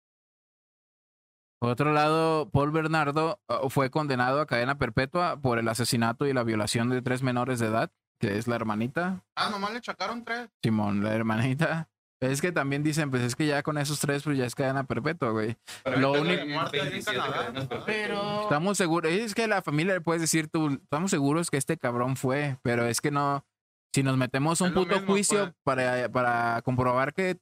Por 1.59 1.71
otro 1.71 1.91
lado, 1.91 2.49
Paul 2.51 2.71
Bernardo 2.71 3.41
uh, 3.49 3.69
fue 3.69 3.89
condenado 3.89 4.39
a 4.39 4.45
cadena 4.45 4.77
perpetua 4.77 5.41
por 5.41 5.59
el 5.59 5.67
asesinato 5.67 6.25
y 6.25 6.33
la 6.33 6.43
violación 6.43 6.89
de 6.89 7.01
tres 7.01 7.21
menores 7.21 7.59
de 7.59 7.67
edad, 7.67 7.91
que 8.19 8.37
es 8.37 8.47
la 8.47 8.55
hermanita, 8.55 9.25
Ah, 9.35 9.49
nomás 9.49 9.73
le 9.73 9.81
chacaron 9.81 10.23
tres. 10.23 10.49
Simón, 10.63 11.03
la 11.03 11.13
hermanita. 11.13 11.89
Es 12.19 12.41
que 12.41 12.51
también 12.51 12.81
dicen, 12.81 13.11
pues 13.11 13.21
es 13.21 13.35
que 13.35 13.45
ya 13.45 13.61
con 13.61 13.77
esos 13.77 13.99
tres, 13.99 14.23
pues 14.23 14.37
ya 14.37 14.45
es 14.45 14.55
cadena 14.55 14.85
perpetua, 14.85 15.29
güey. 15.29 15.55
Para 15.83 15.97
Lo 15.97 16.13
único- 16.13 16.41
tengo 16.41 16.55
Muerte 16.55 16.77
ahí 16.81 16.87
en 16.87 16.91
27 16.93 17.17
Canadá. 17.19 17.37
cadenas 17.41 17.67
perpetuas. 17.67 17.83
Pero. 17.85 18.41
Estamos 18.43 18.77
seguros, 18.77 19.11
es 19.11 19.35
que 19.35 19.47
la 19.47 19.61
familia 19.61 19.93
le 19.93 20.01
puedes 20.01 20.21
decir 20.21 20.47
tú, 20.47 20.79
estamos 20.81 21.11
seguros 21.11 21.51
que 21.51 21.57
este 21.57 21.77
cabrón 21.77 22.17
fue, 22.17 22.57
pero 22.63 22.87
es 22.87 23.01
que 23.01 23.11
no, 23.11 23.45
si 23.93 24.01
nos 24.01 24.17
metemos 24.17 24.61
un 24.61 24.73
puto 24.73 24.95
mismo, 24.95 25.13
juicio 25.13 25.43
pues. 25.43 25.55
para, 25.63 26.09
para 26.09 26.61
comprobar 26.63 27.13
que 27.13 27.37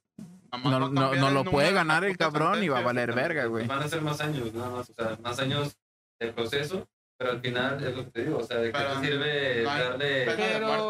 no, 0.62 0.78
no, 0.78 0.88
no 0.90 1.28
el 1.28 1.34
lo 1.34 1.44
puede 1.44 1.72
ganar 1.72 2.04
el 2.04 2.16
cabrón 2.18 2.62
y 2.62 2.68
va 2.68 2.78
a 2.78 2.82
valer 2.82 3.14
verga, 3.14 3.46
güey. 3.46 3.66
Van 3.66 3.82
a 3.82 3.88
ser 3.88 4.02
más 4.02 4.20
años, 4.20 4.52
nada 4.52 4.70
más, 4.70 4.90
o 4.90 4.94
sea, 4.94 5.18
más 5.22 5.38
años 5.38 5.76
de 6.20 6.32
proceso, 6.32 6.86
pero 7.18 7.32
al 7.32 7.40
final 7.40 7.82
es 7.82 7.96
lo 7.96 8.04
que 8.04 8.10
te 8.10 8.24
digo, 8.24 8.38
o 8.38 8.42
sea, 8.42 8.58
¿de 8.58 8.72
qué 8.72 8.78
Pero 8.78 9.00
te 9.00 9.06
sirve 9.06 9.62
no 9.64 9.70
darle... 9.70 10.26
Pero-. 10.36 10.88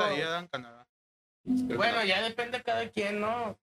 Bueno, 1.76 2.04
ya 2.04 2.22
depende 2.22 2.58
de 2.58 2.64
cada 2.64 2.88
quien, 2.90 3.20
¿no? 3.20 3.56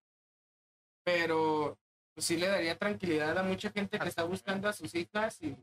Pero 1.03 1.77
pues, 2.13 2.25
sí 2.25 2.37
le 2.37 2.47
daría 2.47 2.77
tranquilidad 2.77 3.37
a 3.37 3.43
mucha 3.43 3.71
gente 3.71 3.99
que 3.99 4.07
está 4.09 4.23
buscando 4.23 4.67
a 4.69 4.73
sus 4.73 4.93
hijas 4.95 5.41
y, 5.41 5.55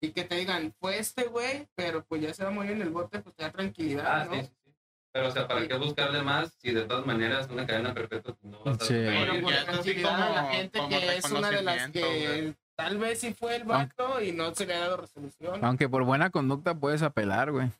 y 0.00 0.10
que 0.10 0.24
te 0.24 0.36
digan, 0.36 0.74
fue 0.80 0.98
este 0.98 1.24
güey, 1.24 1.66
pero 1.74 2.04
pues 2.04 2.20
ya 2.22 2.34
se 2.34 2.42
va 2.44 2.50
a 2.50 2.52
morir 2.52 2.72
en 2.72 2.82
el 2.82 2.90
bote, 2.90 3.20
pues 3.20 3.34
te 3.34 3.42
da 3.44 3.50
tranquilidad, 3.52 4.04
Ah, 4.22 4.24
¿no? 4.26 4.34
sí, 4.34 4.40
sí, 4.42 4.50
sí. 4.64 4.72
Pero, 5.12 5.28
o 5.28 5.30
sea, 5.30 5.48
¿para 5.48 5.66
qué 5.66 5.74
buscarle 5.78 6.22
más 6.22 6.52
si 6.60 6.72
de 6.72 6.82
todas 6.82 7.06
maneras 7.06 7.48
una 7.50 7.66
cadena 7.66 7.94
perpetua 7.94 8.34
pues, 8.34 8.52
no 8.52 8.62
va 8.64 8.70
a 8.70 8.74
estar... 8.74 8.88
Sí. 8.88 8.94
Bueno, 9.02 9.42
por 9.42 9.54
tranquilidad 9.64 10.14
a 10.22 10.28
la 10.30 10.40
como- 10.42 10.52
gente 10.52 10.78
como 10.78 10.88
que 10.90 11.16
es 11.16 11.30
una 11.30 11.50
de 11.50 11.62
las 11.62 11.90
que 11.90 12.00
güey. 12.28 12.54
tal 12.76 12.98
vez 12.98 13.20
sí 13.20 13.32
fue 13.32 13.56
el 13.56 13.64
vato 13.64 14.20
y 14.20 14.32
no 14.32 14.54
se 14.54 14.66
le 14.66 14.74
ha 14.74 14.80
dado 14.80 14.98
resolución. 14.98 15.64
Aunque 15.64 15.88
por 15.88 16.04
buena 16.04 16.28
conducta 16.30 16.74
puedes 16.74 17.00
apelar, 17.02 17.50
güey. 17.50 17.70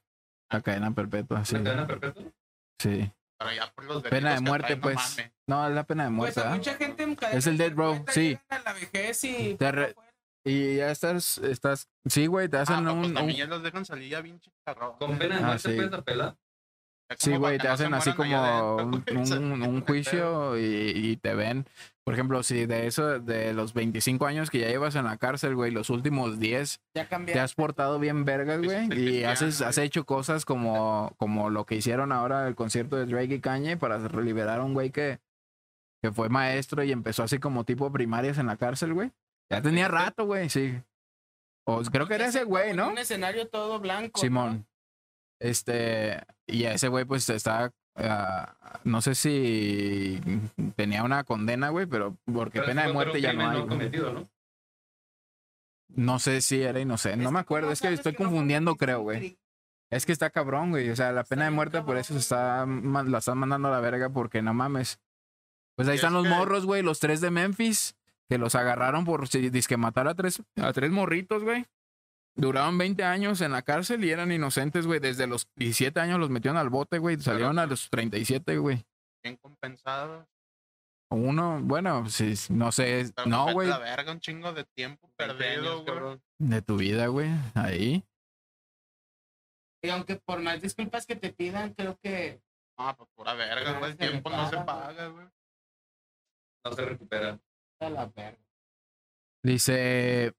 La 0.51 0.63
cadena 0.63 0.95
perpetua, 0.95 1.45
sí. 1.45 1.57
¿Una 1.57 1.65
cadena 1.65 1.87
perpetua? 1.87 2.23
sí. 2.81 3.11
Pero 3.39 3.53
ya 3.53 3.73
por 3.73 3.85
los 3.85 4.03
Pena 4.03 4.35
de 4.35 4.41
muerte, 4.41 4.77
traen, 4.77 4.81
pues. 4.81 5.17
No, 5.47 5.69
es 5.69 5.75
la 5.75 5.85
pena 5.85 6.05
de 6.05 6.09
Pues 6.17 6.37
muerte, 6.37 6.41
¿ah? 6.45 6.55
mucha 6.55 6.75
gente 6.75 7.03
en 7.03 7.17
Es 7.33 7.47
el 7.47 7.59
death 7.59 7.75
row, 7.75 8.05
sí. 8.09 8.39
la 8.65 8.73
vejez 8.73 9.25
y 9.25 9.55
Te 9.55 9.73
re- 9.73 9.95
Y 10.45 10.77
ya 10.77 10.91
estás, 10.93 11.39
estás, 11.39 11.89
sí, 12.07 12.27
güey, 12.27 12.49
te 12.49 12.57
Ah, 12.57 12.63
hacen 12.63 12.87
un, 12.89 12.99
pues 12.99 13.09
un- 13.09 13.15
también 13.15 13.39
ya 13.39 13.47
los 13.47 13.63
dejan 13.65 13.85
salir 13.85 14.09
ya 14.11 14.21
bien. 14.21 14.41
¿Con 14.99 15.19
pena 15.19 15.37
de 15.37 15.43
Ah, 15.43 15.47
muerte 15.47 15.69
sí. 15.71 15.75
puedes 15.77 15.93
apelar? 15.93 16.37
Sí, 17.19 17.37
güey, 17.37 17.59
te 17.59 17.69
no 17.69 17.75
hacen 17.75 17.95
así 17.95 18.13
como 18.13 18.37
adentro, 18.37 19.39
un, 19.39 19.61
de 19.61 19.81
juicio 19.87 20.59
y, 20.59 20.93
y 20.95 21.17
te 21.17 21.35
ven. 21.35 21.67
Por 22.05 22.15
ejemplo, 22.15 22.43
si 22.43 22.67
de 22.67 22.87
eso, 22.87 23.19
de 23.19 23.53
los 23.53 23.75
25 23.75 24.27
años 24.27 24.49
que 24.49 24.61
ya 24.61 24.69
llevas 24.69 24.95
en 24.95 25.07
la 25.07 25.17
cárcel, 25.17 25.57
güey, 25.57 25.73
los 25.73 25.91
últimos 25.91 26.39
10 26.39 26.81
ya 26.95 27.09
te 27.09 27.41
has 27.41 27.55
portado 27.55 27.99
bien 27.99 28.25
vergas, 28.25 28.63
güey, 28.63 28.89
y 28.97 29.25
haces, 29.25 29.61
has 29.61 29.77
hecho 29.79 30.05
cosas 30.05 30.45
como, 30.45 31.13
como 31.17 31.51
lo 31.51 31.67
que 31.67 31.75
hicieron 31.75 32.13
ahora 32.13 32.47
el 32.47 32.55
concierto 32.55 32.95
de 32.95 33.07
Drake 33.07 33.35
y 33.35 33.41
Kanye 33.41 33.77
para 33.77 33.99
liberar 33.99 34.61
a 34.61 34.65
un 34.65 34.73
güey 34.73 34.91
que, 34.91 35.19
que 36.01 36.13
fue 36.13 36.29
maestro 36.29 36.85
y 36.85 36.93
empezó 36.93 37.25
así 37.25 37.39
como 37.39 37.65
tipo 37.65 37.91
primarias 37.91 38.39
en 38.39 38.47
la 38.47 38.57
cárcel, 38.57 38.95
güey. 38.95 39.11
Ya 39.51 39.61
tenía 39.61 39.89
rato, 39.89 40.27
güey, 40.27 40.49
sí. 40.49 40.81
O 41.65 41.83
creo 41.83 42.07
que 42.07 42.15
era 42.15 42.27
ese 42.27 42.45
güey, 42.45 42.73
¿no? 42.73 42.91
Un 42.91 42.99
escenario 42.99 43.49
todo 43.49 43.81
blanco. 43.81 44.21
¿no? 44.29 44.65
Este, 45.39 46.23
y 46.47 46.65
a 46.65 46.73
ese 46.75 46.89
güey, 46.89 47.05
pues 47.05 47.29
está. 47.29 47.73
ah, 47.97 48.55
no 48.85 49.01
sé 49.03 49.15
si 49.15 50.21
tenía 50.77 51.03
una 51.03 51.25
condena, 51.25 51.69
güey, 51.71 51.87
pero 51.87 52.17
porque 52.33 52.61
Pero 52.61 52.67
pena 52.67 52.87
de 52.87 52.93
muerte 52.93 53.21
ya 53.21 53.33
no 53.33 53.49
hay. 53.51 53.67
cometido, 53.67 54.13
¿no? 54.13 54.29
No 55.89 56.19
sé 56.19 56.41
si 56.41 56.63
era 56.63 56.81
inocente, 56.81 57.19
no 57.19 57.29
Es 57.29 57.33
me 57.33 57.39
que 57.39 57.43
acuerdo, 57.43 57.67
¿cómo 57.67 57.73
es 57.73 57.81
que 57.81 57.93
estoy 57.93 58.15
confundiendo, 58.15 58.75
creo, 58.77 59.01
güey. 59.01 59.39
Es 59.91 60.05
que 60.05 60.13
está 60.13 60.31
cabrón, 60.31 60.71
güey. 60.71 60.91
O 60.91 60.97
sea, 60.97 61.13
la 61.13 61.23
pena 61.25 61.45
de 61.45 61.53
muerte 61.53 61.81
por 61.83 61.97
eso 61.97 62.13
se 62.15 62.19
está, 62.21 62.67
la 62.67 63.19
están 63.19 63.39
mandando 63.39 63.69
a 63.69 63.71
la 63.71 63.81
verga 63.81 64.11
porque 64.11 64.43
no 64.43 64.53
mames. 64.53 64.99
Pues 65.77 65.87
ahí 65.89 65.95
están 65.97 66.11
es 66.11 66.15
los 66.15 66.23
que- 66.25 66.31
morros, 66.31 66.67
güey, 66.67 66.83
los 66.83 66.99
tres 66.99 67.21
de 67.21 67.31
Memphis, 67.31 67.95
que 68.29 68.37
los 68.39 68.55
agarraron 68.57 69.05
por 69.05 69.29
si 69.29 69.49
disque 69.51 69.77
matar 69.77 70.09
a 70.09 70.15
tres, 70.15 70.43
a 70.57 70.73
tres 70.73 70.91
morritos, 70.91 71.45
güey. 71.45 71.67
Duraron 72.37 72.77
20 72.77 73.03
años 73.03 73.41
en 73.41 73.53
la 73.53 73.63
cárcel 73.63 74.05
y 74.05 74.11
eran 74.11 74.31
inocentes, 74.31 74.87
güey. 74.87 75.01
Desde 75.01 75.27
los 75.27 75.49
17 75.57 75.99
años 76.01 76.21
los 76.21 76.31
metieron 76.31 76.59
al 76.59 76.69
bote, 76.69 76.99
güey. 76.99 77.19
Salieron 77.19 77.59
a 77.59 77.67
los 77.67 77.89
37, 77.89 78.59
güey. 78.59 78.85
Bien 79.25 79.37
compensado. 79.37 80.29
Uno, 81.11 81.61
bueno, 81.63 82.09
sí, 82.11 82.35
no 82.51 82.73
sé, 82.73 83.11
Pero 83.15 83.29
no, 83.29 83.53
güey, 83.53 83.69
La 83.69 83.79
verga, 83.79 84.11
un 84.13 84.21
chingo 84.21 84.53
de 84.53 84.65
tiempo 84.65 85.09
20 85.19 85.35
perdido, 85.35 85.75
güey. 85.75 85.87
cabrón. 85.87 86.23
de 86.39 86.63
tu 86.63 86.77
vida, 86.77 87.07
güey. 87.07 87.31
Ahí. 87.55 88.05
Y 89.83 89.89
aunque 89.91 90.17
por 90.17 90.41
más 90.43 90.61
disculpas 90.61 91.07
que 91.07 91.17
te 91.17 91.33
pidan, 91.33 91.73
creo 91.75 91.97
que 92.03 92.41
Ah, 92.79 92.95
pues 92.95 93.09
pura 93.15 93.33
verga, 93.35 93.79
güey. 93.79 93.93
El 93.93 93.97
tiempo 93.97 94.29
no 94.31 94.51
se 94.51 94.57
paga, 94.59 95.07
güey. 95.09 95.27
No 96.65 96.73
se 96.73 96.85
recupera. 96.85 97.41
a 97.81 97.91
la 97.91 98.07
verga. 98.07 98.39
Dice 99.43 100.35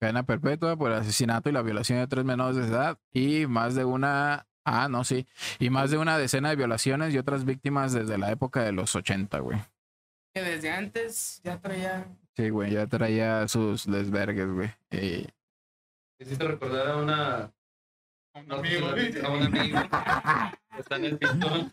cadena 0.00 0.22
perpetua 0.24 0.76
por 0.76 0.90
el 0.92 0.98
asesinato 0.98 1.48
y 1.48 1.52
la 1.52 1.62
violación 1.62 1.98
de 1.98 2.06
tres 2.06 2.24
menores 2.24 2.56
de 2.56 2.66
edad 2.66 2.98
y 3.12 3.46
más 3.46 3.74
de 3.74 3.84
una 3.84 4.46
ah 4.64 4.88
no 4.88 5.04
sí 5.04 5.26
y 5.58 5.70
más 5.70 5.90
de 5.90 5.98
una 5.98 6.18
decena 6.18 6.50
de 6.50 6.56
violaciones 6.56 7.14
y 7.14 7.18
otras 7.18 7.44
víctimas 7.44 7.92
desde 7.92 8.18
la 8.18 8.30
época 8.30 8.62
de 8.62 8.72
los 8.72 8.94
80 8.94 9.38
güey 9.40 9.58
Que 10.34 10.42
desde 10.42 10.70
antes 10.70 11.40
ya 11.44 11.58
traía. 11.60 12.06
sí 12.36 12.50
güey 12.50 12.72
ya 12.72 12.86
traía 12.86 13.48
sus 13.48 13.86
desvergues 13.86 14.48
güey 14.50 14.70
Y- 14.90 15.26
Hiciste 16.18 16.48
recordar 16.48 16.88
a 16.88 16.96
una... 16.96 17.52
Un 18.34 18.48
no 18.48 18.62
sé 18.64 18.78
amigo, 18.78 19.26
A 19.26 19.30
un 19.32 19.42
amigo. 19.44 19.78
que 19.82 20.78
Está 20.80 20.96
en 20.96 21.04
el 21.06 21.18
pistón. 21.18 21.72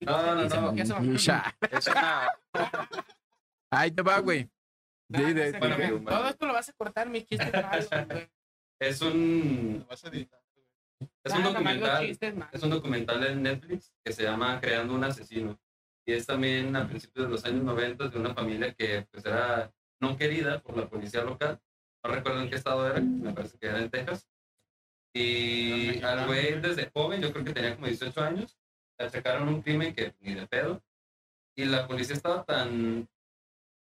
No, 0.00 0.34
no, 0.34 0.48
no. 0.48 0.74
que 0.74 0.82
eso- 0.82 0.98
y 1.02 1.16
ya. 1.18 1.54
Es 1.70 1.86
una... 1.88 2.28
ahí 3.70 3.90
te 3.90 4.02
va 4.02 4.18
güey 4.20 4.48
Bueno, 5.10 6.04
Todo 6.04 6.28
esto 6.28 6.46
lo 6.46 6.52
vas 6.52 6.68
a 6.68 6.72
cortar, 6.72 7.08
mi 7.08 7.24
chiste 7.24 7.50
malo, 7.52 7.84
güey. 8.10 8.30
Es 8.80 9.02
un... 9.02 9.78
Lo 9.80 9.86
vas 9.86 10.04
a 10.04 10.08
editar, 10.08 10.40
güey. 10.54 10.66
Es 11.24 11.32
Ah, 11.32 11.36
un 11.38 11.42
los 11.44 11.52
documental. 11.52 12.06
chistes. 12.06 12.34
Es 12.52 12.62
un 12.62 12.70
documental 12.70 13.26
en 13.26 13.42
Netflix 13.42 13.92
que 14.04 14.12
se 14.12 14.22
llama 14.22 14.60
Creando 14.60 14.94
un 14.94 15.04
asesino. 15.04 15.58
Y 16.06 16.12
es 16.12 16.26
también 16.26 16.74
a 16.76 16.88
principios 16.88 17.26
de 17.26 17.30
los 17.32 17.44
años 17.44 17.62
90 17.64 18.08
de 18.08 18.18
una 18.18 18.34
familia 18.34 18.72
que 18.74 19.06
pues 19.10 19.24
era 19.26 19.70
no 20.00 20.16
querida 20.16 20.60
por 20.60 20.76
la 20.76 20.88
policía 20.88 21.22
local. 21.24 21.60
No 22.04 22.10
recuerdo 22.12 22.40
en 22.42 22.48
qué 22.48 22.56
estado 22.56 22.86
era, 22.86 23.00
me 23.00 23.32
parece 23.34 23.58
que 23.58 23.66
era 23.66 23.80
en 23.80 23.90
Texas. 23.90 24.26
Y 25.14 26.02
al 26.02 26.26
güey 26.26 26.60
desde 26.60 26.90
joven, 26.94 27.20
yo 27.20 27.32
creo 27.32 27.44
que 27.44 27.52
tenía 27.52 27.74
como 27.74 27.86
18 27.88 28.20
años, 28.22 28.56
le 28.98 29.06
achacaron 29.06 29.48
un 29.48 29.60
crimen 29.60 29.92
que 29.94 30.14
ni 30.20 30.34
de 30.34 30.46
pedo. 30.46 30.82
Y 31.56 31.64
la 31.66 31.86
policía 31.86 32.14
estaba 32.16 32.44
tan, 32.44 33.08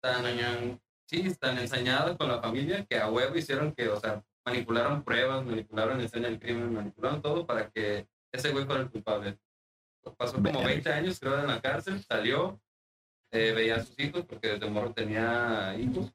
tan. 0.01 0.81
Sí, 1.09 1.35
tan 1.37 1.59
ensañada 1.59 2.17
con 2.17 2.29
la 2.29 2.41
familia 2.41 2.85
que 2.85 2.99
a 2.99 3.11
huevo 3.11 3.37
hicieron 3.37 3.73
que, 3.75 3.89
o 3.89 3.99
sea, 3.99 4.23
manipularon 4.45 5.03
pruebas, 5.03 5.45
manipularon 5.45 5.99
la 5.99 6.05
escena 6.05 6.29
del 6.29 6.39
crimen, 6.39 6.75
manipularon 6.75 7.23
todo 7.23 7.47
para 7.47 7.71
que 7.71 8.07
ese 8.33 8.53
güey 8.53 8.67
fuera 8.67 8.83
el 8.83 8.91
culpable. 8.91 9.39
Pasó 10.17 10.35
como 10.35 10.45
Verga. 10.45 10.67
20 10.67 10.93
años, 10.93 11.19
creo, 11.19 11.39
en 11.39 11.47
la 11.47 11.61
cárcel, 11.61 12.03
salió, 12.03 12.61
eh, 13.31 13.53
veía 13.53 13.77
a 13.77 13.85
sus 13.85 13.99
hijos, 13.99 14.25
porque 14.25 14.49
desde 14.49 14.71
morro 14.71 14.93
tenía 14.95 15.75
hijos, 15.79 16.13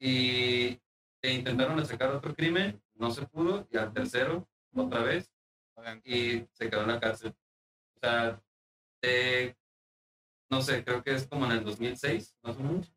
y 0.00 0.80
e 1.22 1.32
intentaron 1.32 1.84
sacar 1.86 2.10
otro 2.10 2.34
crimen, 2.34 2.80
no 2.94 3.10
se 3.10 3.26
pudo, 3.26 3.66
y 3.70 3.76
al 3.76 3.92
tercero, 3.92 4.48
otra 4.74 5.02
vez, 5.02 5.32
y 6.04 6.46
se 6.52 6.70
quedó 6.70 6.82
en 6.82 6.88
la 6.88 7.00
cárcel. 7.00 7.34
O 7.96 7.98
sea, 8.00 8.42
de- 9.02 9.56
no 10.50 10.62
sé, 10.62 10.84
creo 10.84 11.02
que 11.02 11.14
es 11.14 11.26
como 11.26 11.46
en 11.46 11.52
el 11.52 11.64
2006, 11.64 12.36
más 12.42 12.56
o 12.56 12.60
menos. 12.60 12.95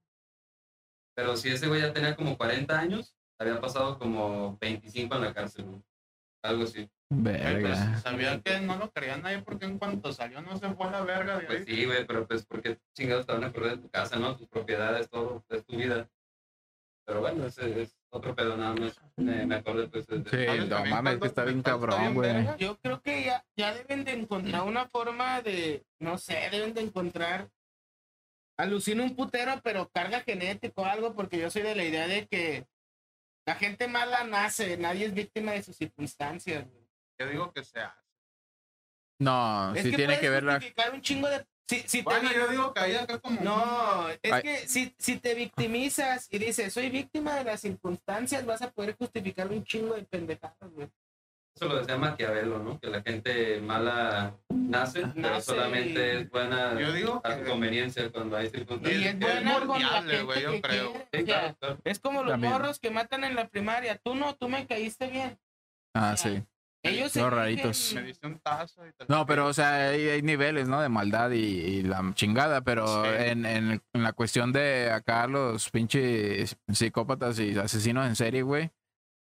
Pero 1.20 1.36
si 1.36 1.49
ese 1.49 1.67
güey 1.67 1.82
ya 1.82 1.91
tenía 1.91 2.15
como 2.15 2.38
40 2.38 2.80
años, 2.80 3.13
había 3.38 3.59
pasado 3.59 3.99
como 3.99 4.57
25 4.61 5.15
en 5.15 5.22
la 5.22 5.34
cárcel, 5.34 5.65
güey. 5.65 5.82
algo 6.43 6.63
así. 6.63 6.89
verga 7.09 7.59
Pues, 7.91 8.01
sabía 8.03 8.39
que 8.41 8.61
no 8.61 8.78
lo 8.78 8.89
quería 8.89 9.17
nadie 9.17 9.41
porque 9.41 9.65
en 9.65 9.78
cuanto 9.78 10.13
salió 10.13 10.41
no 10.41 10.55
se 10.57 10.70
fue 10.70 10.88
a 10.88 10.91
la 10.91 11.01
verga 11.01 11.38
de 11.39 11.45
Pues 11.45 11.67
ahí. 11.67 11.76
sí, 11.76 11.86
güey, 11.86 12.07
pero 12.07 12.26
pues 12.26 12.45
porque 12.45 12.80
chingados 12.95 13.26
te 13.26 13.34
van 13.34 13.43
a 13.43 13.51
correr 13.51 13.72
de 13.76 13.82
tu 13.82 13.89
casa, 13.89 14.15
¿no? 14.17 14.38
Tus 14.38 14.47
propiedades, 14.47 15.09
todo, 15.09 15.43
es 15.49 15.65
tu 15.65 15.76
vida. 15.76 16.07
Pero 17.05 17.20
bueno, 17.20 17.45
ese 17.47 17.82
es 17.82 17.97
otro 18.11 18.34
pedo 18.34 18.55
nada 18.55 18.76
más. 18.76 18.97
Me, 19.17 19.45
me 19.45 19.55
acordé 19.55 19.89
pues 19.89 20.07
de... 20.07 20.20
Sí, 20.24 20.45
¿Sabes 20.45 20.70
no 20.70 20.86
mames, 20.86 21.17
que 21.17 21.28
está 21.28 21.43
bien 21.43 21.61
cabrón, 21.63 22.13
güey. 22.13 22.47
Yo 22.57 22.78
creo 22.78 23.01
que 23.01 23.26
ya, 23.26 23.43
ya 23.57 23.74
deben 23.74 24.05
de 24.05 24.13
encontrar 24.13 24.63
una 24.63 24.88
forma 24.88 25.41
de, 25.41 25.84
no 25.99 26.17
sé, 26.17 26.47
deben 26.49 26.74
de 26.74 26.82
encontrar, 26.82 27.49
alucina 28.60 29.03
un 29.03 29.16
putero, 29.16 29.60
pero 29.64 29.89
carga 29.89 30.22
genético 30.22 30.82
o 30.82 30.86
algo, 30.86 31.16
porque 31.16 31.39
yo 31.39 31.49
soy 31.49 31.62
de 31.62 31.76
la 31.76 31.84
idea 31.86 32.07
de 32.07 32.28
que 32.28 32.68
la 33.45 33.55
gente 33.55 33.88
mala 33.88 34.26
nace, 34.26 34.78
nadie 34.78 35.05
es 35.05 35.14
víctima 35.14 35.53
de 35.53 35.64
sus 35.64 35.78
circunstancias. 35.78 36.66
güey. 36.70 36.86
Yo 37.20 37.28
digo 37.28 37.53
que 37.53 37.64
se 37.64 37.80
hace. 37.80 37.97
No, 39.20 39.74
es 39.76 39.84
sí 39.84 39.91
que 39.91 39.97
tiene 39.97 40.20
que 40.20 40.30
ver 40.30 40.43
la. 40.43 40.55
justificar 40.55 40.93
un 40.93 41.01
chingo 41.01 41.30
de... 41.30 41.45
Si, 41.68 41.80
si 41.82 41.97
te 41.99 42.03
Bueno, 42.03 42.32
yo 42.34 42.47
digo 42.47 42.74
que 42.74 42.80
hay 42.80 42.95
acá 42.95 43.20
como. 43.20 43.39
No, 43.41 44.10
es 44.10 44.32
Ay. 44.32 44.41
que 44.41 44.68
si, 44.68 44.95
si 44.97 45.20
te 45.20 45.36
victimizas 45.36 46.28
y 46.32 46.39
dices, 46.39 46.74
soy 46.74 46.89
víctima 46.89 47.36
de 47.36 47.43
las 47.43 47.62
circunstancias, 47.62 48.45
vas 48.45 48.62
a 48.62 48.72
poder 48.72 48.95
justificar 48.97 49.47
un 49.49 49.64
chingo 49.64 49.93
de 49.95 50.03
pendejadas, 50.03 50.72
güey. 50.72 50.89
Eso 51.60 51.68
lo 51.68 51.80
decía 51.80 51.97
Maquiavelo, 51.97 52.60
¿no? 52.60 52.80
Que 52.80 52.88
la 52.88 53.01
gente 53.01 53.60
mala 53.60 54.34
nace, 54.49 55.01
pero 55.14 55.30
Nace 55.30 55.41
solamente 55.41 56.14
y- 56.14 56.18
es 56.22 56.30
buena 56.30 56.80
Yo 56.80 56.93
digo 56.93 57.20
a 57.22 57.34
su 57.36 57.43
que. 57.43 57.49
conveniencia 57.49 58.10
cuando 58.14 58.38
hay 58.38 58.47
Y 58.47 58.49
circunstancias. 58.49 59.01
es 59.03 59.14
es 59.14 59.20
buena 59.20 59.60
con 59.66 59.82
la 59.82 59.88
gente 59.89 60.22
güey, 60.24 60.41
yo 60.41 60.51
que 60.53 60.62
creo. 60.62 60.93
Sí, 61.12 61.24
claro, 61.26 61.55
claro. 61.60 61.78
Es 61.84 61.99
como 61.99 62.24
los 62.24 62.32
También. 62.32 62.53
morros 62.53 62.80
que 62.80 62.91
matan 62.91 63.26
en 63.26 63.36
la 63.36 63.49
primaria. 63.49 63.97
Tú 64.01 64.16
no, 64.16 64.36
tú 64.36 64.47
me 64.47 64.66
caíste 64.68 65.07
bien. 65.10 65.38
Ah, 65.93 66.16
sí. 66.16 66.41
Ellos 66.82 67.14
Los 67.18 67.34
raritos. 67.34 67.91
Me 67.93 68.03
diste 68.03 68.26
un 68.26 68.39
tazo 68.39 68.88
y 68.88 68.91
No, 69.10 69.26
pero, 69.26 69.47
o 69.47 69.53
sea, 69.53 69.89
hay, 69.89 70.07
hay 70.07 70.22
niveles, 70.22 70.70
¿no? 70.70 70.80
De 70.80 70.88
maldad 70.88 71.32
y, 71.32 71.39
y 71.39 71.82
la 71.84 72.01
chingada, 72.14 72.62
pero 72.62 73.03
Sí. 73.03 73.10
en, 73.18 73.45
en, 73.45 73.82
en 73.91 74.03
la 74.03 74.14
cuestión 74.14 74.53
de 74.53 74.89
acá 74.91 75.28
los 75.28 75.70
pinches 75.72 76.55
psicópatas 76.72 77.38
y 77.39 77.57
asesinos 77.60 78.07
en 78.07 78.16
serie, 78.16 78.43
güey, 78.43 78.72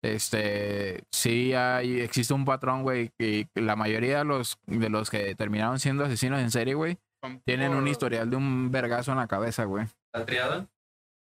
este, 0.02 1.04
sí 1.12 1.54
hay, 1.54 2.00
existe 2.00 2.34
un 2.34 2.44
patrón, 2.44 2.82
güey, 2.82 3.10
que 3.18 3.48
la 3.54 3.76
mayoría 3.76 4.18
de 4.18 4.24
los, 4.24 4.58
de 4.66 4.88
los 4.88 5.10
que 5.10 5.34
terminaron 5.34 5.78
siendo 5.80 6.04
asesinos 6.04 6.40
en 6.40 6.50
serie, 6.50 6.74
güey, 6.74 6.98
tienen 7.44 7.74
un 7.74 7.88
historial 7.88 8.30
de 8.30 8.36
un 8.36 8.70
vergazo 8.70 9.10
en 9.12 9.18
la 9.18 9.26
cabeza, 9.26 9.64
güey. 9.64 9.86
La 10.12 10.24
triada, 10.24 10.66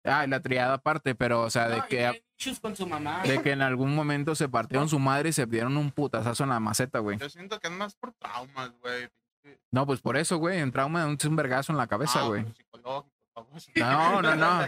Ah, 0.03 0.25
la 0.25 0.39
triada 0.41 0.73
aparte, 0.75 1.13
pero, 1.13 1.41
o 1.41 1.49
sea, 1.51 1.69
de 1.69 1.77
No, 1.77 1.83
que, 1.87 1.97
tienen 1.97 2.21
issues 2.39 2.59
con 2.59 2.75
su 2.75 2.87
mamá. 2.87 3.21
de 3.21 3.39
que 3.43 3.51
en 3.51 3.61
algún 3.61 3.93
momento 3.93 4.33
se 4.33 4.49
partieron 4.49 4.89
su 4.89 4.97
madre 4.97 5.29
y 5.29 5.33
se 5.33 5.45
dieron 5.45 5.77
un 5.77 5.91
putazazo 5.91 6.43
en 6.43 6.49
la 6.49 6.59
maceta, 6.59 6.97
güey. 6.99 7.19
Yo 7.19 7.29
siento 7.29 7.59
que 7.59 7.67
es 7.67 7.73
más 7.73 7.93
por 7.95 8.11
traumas, 8.13 8.71
güey. 8.81 9.09
No, 9.71 9.85
pues 9.85 10.01
por 10.01 10.17
eso, 10.17 10.37
güey, 10.37 10.59
en 10.59 10.71
trauma 10.71 11.07
es 11.11 11.25
un 11.25 11.35
vergazo 11.35 11.71
en 11.71 11.77
la 11.77 11.85
cabeza, 11.85 12.21
Ah, 12.23 12.27
güey. 12.27 12.45
psicológico, 12.55 12.89
vamos. 12.89 13.11
No, 13.75 14.21
no, 14.21 14.35
no. 14.35 14.61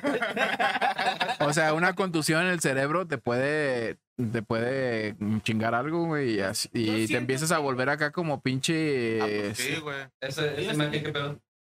O 1.40 1.54
sea, 1.54 1.74
una 1.74 1.94
contusión 1.96 2.44
en 2.44 2.50
el 2.50 2.60
cerebro 2.60 3.08
te 3.08 3.18
puede, 3.18 3.98
te 4.32 4.42
puede 4.42 5.16
chingar 5.44 5.76
algo, 5.76 6.06
güey, 6.06 6.36
y, 6.36 6.40
así- 6.40 6.70
y 6.74 7.08
te 7.08 7.18
empiezas 7.18 7.52
a 7.52 7.60
volver 7.60 7.90
acá 7.90 8.12
como 8.12 8.42
pinche... 8.42 9.20
Ah, 9.22 9.26
pues 9.28 9.58
sí, 9.58 9.76
güey. 9.80 9.98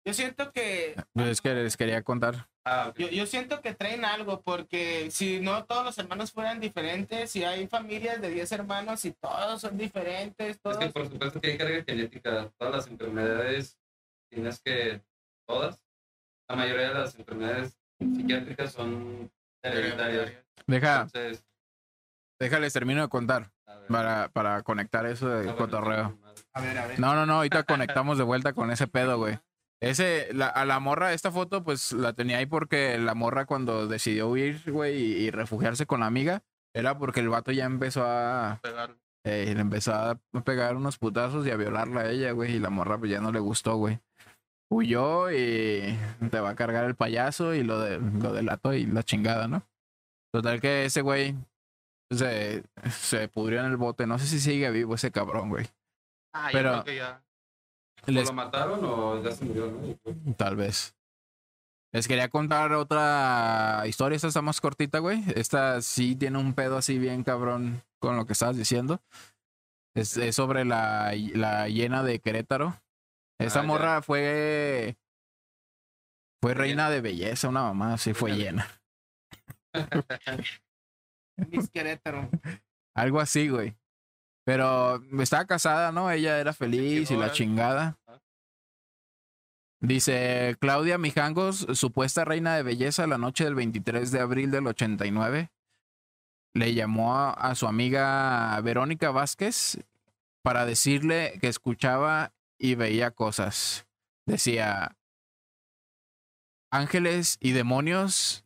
Yo 0.07 0.13
siento 0.13 0.53
que 0.53 0.95
Pues 1.15 1.29
es 1.29 1.41
que 1.41 1.55
les 1.55 1.77
quería 1.79 2.03
contar. 2.03 2.47
Ah, 2.67 2.93
yo, 2.97 3.09
yo 3.09 3.25
siento 3.27 3.63
que 3.63 3.75
traen 3.75 4.05
algo 4.05 4.43
porque 4.43 5.11
si 5.11 5.41
no 5.41 5.65
todos 5.65 5.85
los 5.85 5.97
hermanos 5.99 6.31
fueran 6.33 6.61
diferentes, 6.61 7.31
si 7.31 7.43
hay 7.45 7.67
familias 7.69 8.21
de 8.21 8.31
10 8.31 8.53
hermanos 8.53 9.05
y 9.07 9.13
todos 9.13 9.61
son 9.63 9.77
diferentes, 9.79 10.57
Es 10.57 10.61
todos 10.61 10.77
que 10.79 10.91
por 10.91 11.09
supuesto 11.09 11.41
que 11.41 11.53
hay 11.53 11.59
carga 11.59 11.85
genética. 11.87 12.51
Todas 12.59 12.75
las 12.75 12.87
enfermedades, 12.87 13.79
tienes 14.31 14.61
que, 14.63 15.01
todas, 15.47 15.79
la 16.49 16.57
mayoría 16.57 16.89
de 16.89 16.95
las 16.95 17.15
enfermedades 17.19 17.77
psiquiátricas 17.99 18.73
son 18.73 19.31
hereditarias. 19.63 20.33
Deja, 20.67 20.95
Entonces, 21.03 21.45
déjales 22.39 22.73
termino 22.73 23.03
de 23.03 23.09
contar 23.09 23.51
para, 23.89 24.29
para 24.31 24.63
conectar 24.63 25.07
eso 25.07 25.27
Ah, 25.29 25.37
de 25.37 25.43
bueno, 25.45 25.57
cotorreo. 25.57 26.19
A 26.53 26.61
ver, 26.61 26.79
a 26.79 26.87
ver. 26.87 27.01
No, 27.01 27.15
no, 27.15 27.27
no, 27.27 27.35
ahorita 27.37 27.65
conectamos 27.65 28.19
de 28.19 28.25
vuelta 28.25 28.53
con 28.53 28.71
ese 28.71 28.87
pedo, 28.87 29.19
güey. 29.19 29.39
Ese, 29.81 30.29
la, 30.33 30.47
a 30.49 30.65
la 30.65 30.81
morra, 30.81 31.13
esta 31.13 31.31
foto, 31.31 31.63
pues 31.63 31.93
la 31.93 32.13
tenía 32.15 32.39
ahí 32.39 32.47
porque 32.47 32.97
la 32.99 33.15
morra 33.15 33.45
cuando 33.45 33.87
decidió 33.87 34.29
huir, 34.29 34.63
güey, 34.71 34.97
y, 34.97 35.13
y 35.27 35.31
refugiarse 35.31 35.85
con 35.85 36.01
la 36.01 36.07
amiga, 36.07 36.43
era 36.73 36.97
porque 36.97 37.21
el 37.21 37.29
vato 37.29 37.53
ya 37.53 37.65
empezó 37.67 38.05
a, 38.07 38.61
Pegar. 38.63 38.97
eh, 39.25 39.53
le 39.55 39.61
empezó 39.61 39.93
a 39.95 40.19
pegar 40.45 40.77
unos 40.77 40.97
putazos 40.97 41.47
y 41.47 41.51
a 41.51 41.57
violarla 41.57 42.03
a 42.03 42.11
ella, 42.11 42.33
güey, 42.33 42.57
y 42.57 42.59
la 42.61 42.71
morra 42.71 42.97
pues 42.99 43.11
ya 43.11 43.21
no 43.21 43.31
le 43.31 43.41
gustó, 43.41 43.77
güey. 43.77 44.01
Huyó 44.75 45.31
y 45.31 45.97
te 46.31 46.41
va 46.41 46.51
a 46.51 46.55
cargar 46.57 46.85
el 46.85 46.95
payaso 46.97 47.55
y 47.55 47.63
lo, 47.63 47.79
de, 47.81 47.99
lo 47.99 48.33
delató 48.33 48.73
y 48.75 48.87
la 48.87 49.03
chingada, 49.03 49.47
¿no? 49.49 49.63
Total 50.33 50.61
que 50.61 50.85
ese 50.87 51.01
güey 51.03 51.37
se, 52.11 52.65
se 52.91 53.29
pudrió 53.29 53.61
en 53.61 53.67
el 53.67 53.77
bote. 53.77 54.07
No 54.07 54.19
sé 54.19 54.27
si 54.27 54.41
sigue 54.41 54.71
vivo 54.71 54.95
ese 54.97 55.11
cabrón, 55.13 55.49
güey. 55.49 55.67
Ah, 56.35 56.49
Pero- 56.53 56.77
yo 56.79 56.83
creo 56.83 56.85
que 56.85 56.97
ya. 56.97 57.23
¿O 58.07 58.11
Les- 58.11 58.27
lo 58.29 58.33
mataron 58.35 58.81
o 58.85 59.23
ya 59.23 59.31
se 59.31 59.45
murió, 59.45 59.67
no? 59.71 60.35
Tal 60.35 60.57
vez. 60.57 60.95
Les 61.93 62.09
quería 62.09 62.29
contar 62.29 62.73
otra 62.73 63.85
historia. 63.87 64.17
Esta 64.17 64.27
está 64.29 64.43
más 64.43 64.61
cortita, 64.61 64.99
güey. 64.99 65.23
Esta 65.37 65.81
sí 65.81 66.17
tiene 66.17 66.39
un 66.39 66.53
pedo 66.53 66.77
así 66.77 66.99
bien 66.99 67.23
cabrón 67.23 67.83
con 68.01 68.17
lo 68.17 68.27
que 68.27 68.33
estabas 68.33 68.57
diciendo. 68.57 69.01
Es, 69.95 70.17
es 70.17 70.35
sobre 70.35 70.65
la, 70.65 71.13
la 71.35 71.69
hiena 71.69 72.03
de 72.03 72.19
Querétaro. 72.19 72.75
Esa 73.47 73.61
Ah, 73.61 73.65
morra 73.65 74.03
fue. 74.03 74.97
Fue 76.41 76.53
Fue 76.53 76.55
reina 76.55 76.91
de 76.91 77.01
belleza, 77.01 77.49
una 77.49 77.63
mamá, 77.63 77.97
sí 77.99 78.13
fue 78.13 78.33
llena. 78.37 78.69
Miss 81.51 81.71
Querétaro. 81.71 82.29
Algo 82.95 83.21
así, 83.21 83.49
güey. 83.49 83.75
Pero 84.45 85.03
estaba 85.21 85.47
casada, 85.47 85.91
¿no? 85.91 86.11
Ella 86.11 86.39
era 86.39 86.53
feliz 86.53 87.11
y 87.11 87.17
la 87.17 87.33
chingada. 87.33 87.99
Dice 89.81 90.57
Claudia 90.61 90.99
Mijangos, 90.99 91.67
supuesta 91.73 92.25
reina 92.25 92.55
de 92.57 92.63
belleza, 92.63 93.07
la 93.07 93.19
noche 93.19 93.45
del 93.45 93.55
23 93.55 94.11
de 94.11 94.21
abril 94.21 94.51
del 94.51 94.67
89, 94.67 95.51
le 96.55 96.75
llamó 96.75 97.17
a, 97.17 97.33
a 97.33 97.55
su 97.55 97.67
amiga 97.67 98.59
Verónica 98.63 99.11
Vázquez 99.11 99.79
para 100.43 100.67
decirle 100.67 101.39
que 101.41 101.49
escuchaba 101.49 102.34
y 102.59 102.75
veía 102.75 103.11
cosas. 103.11 103.87
Decía, 104.27 104.97
ángeles 106.71 107.37
y 107.41 107.53
demonios 107.53 108.45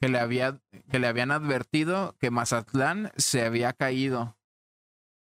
que 0.00 0.08
le, 0.08 0.18
había, 0.18 0.60
que 0.90 0.98
le 0.98 1.06
habían 1.06 1.30
advertido 1.30 2.16
que 2.18 2.30
Mazatlán 2.30 3.12
se 3.16 3.44
había 3.44 3.72
caído 3.72 4.36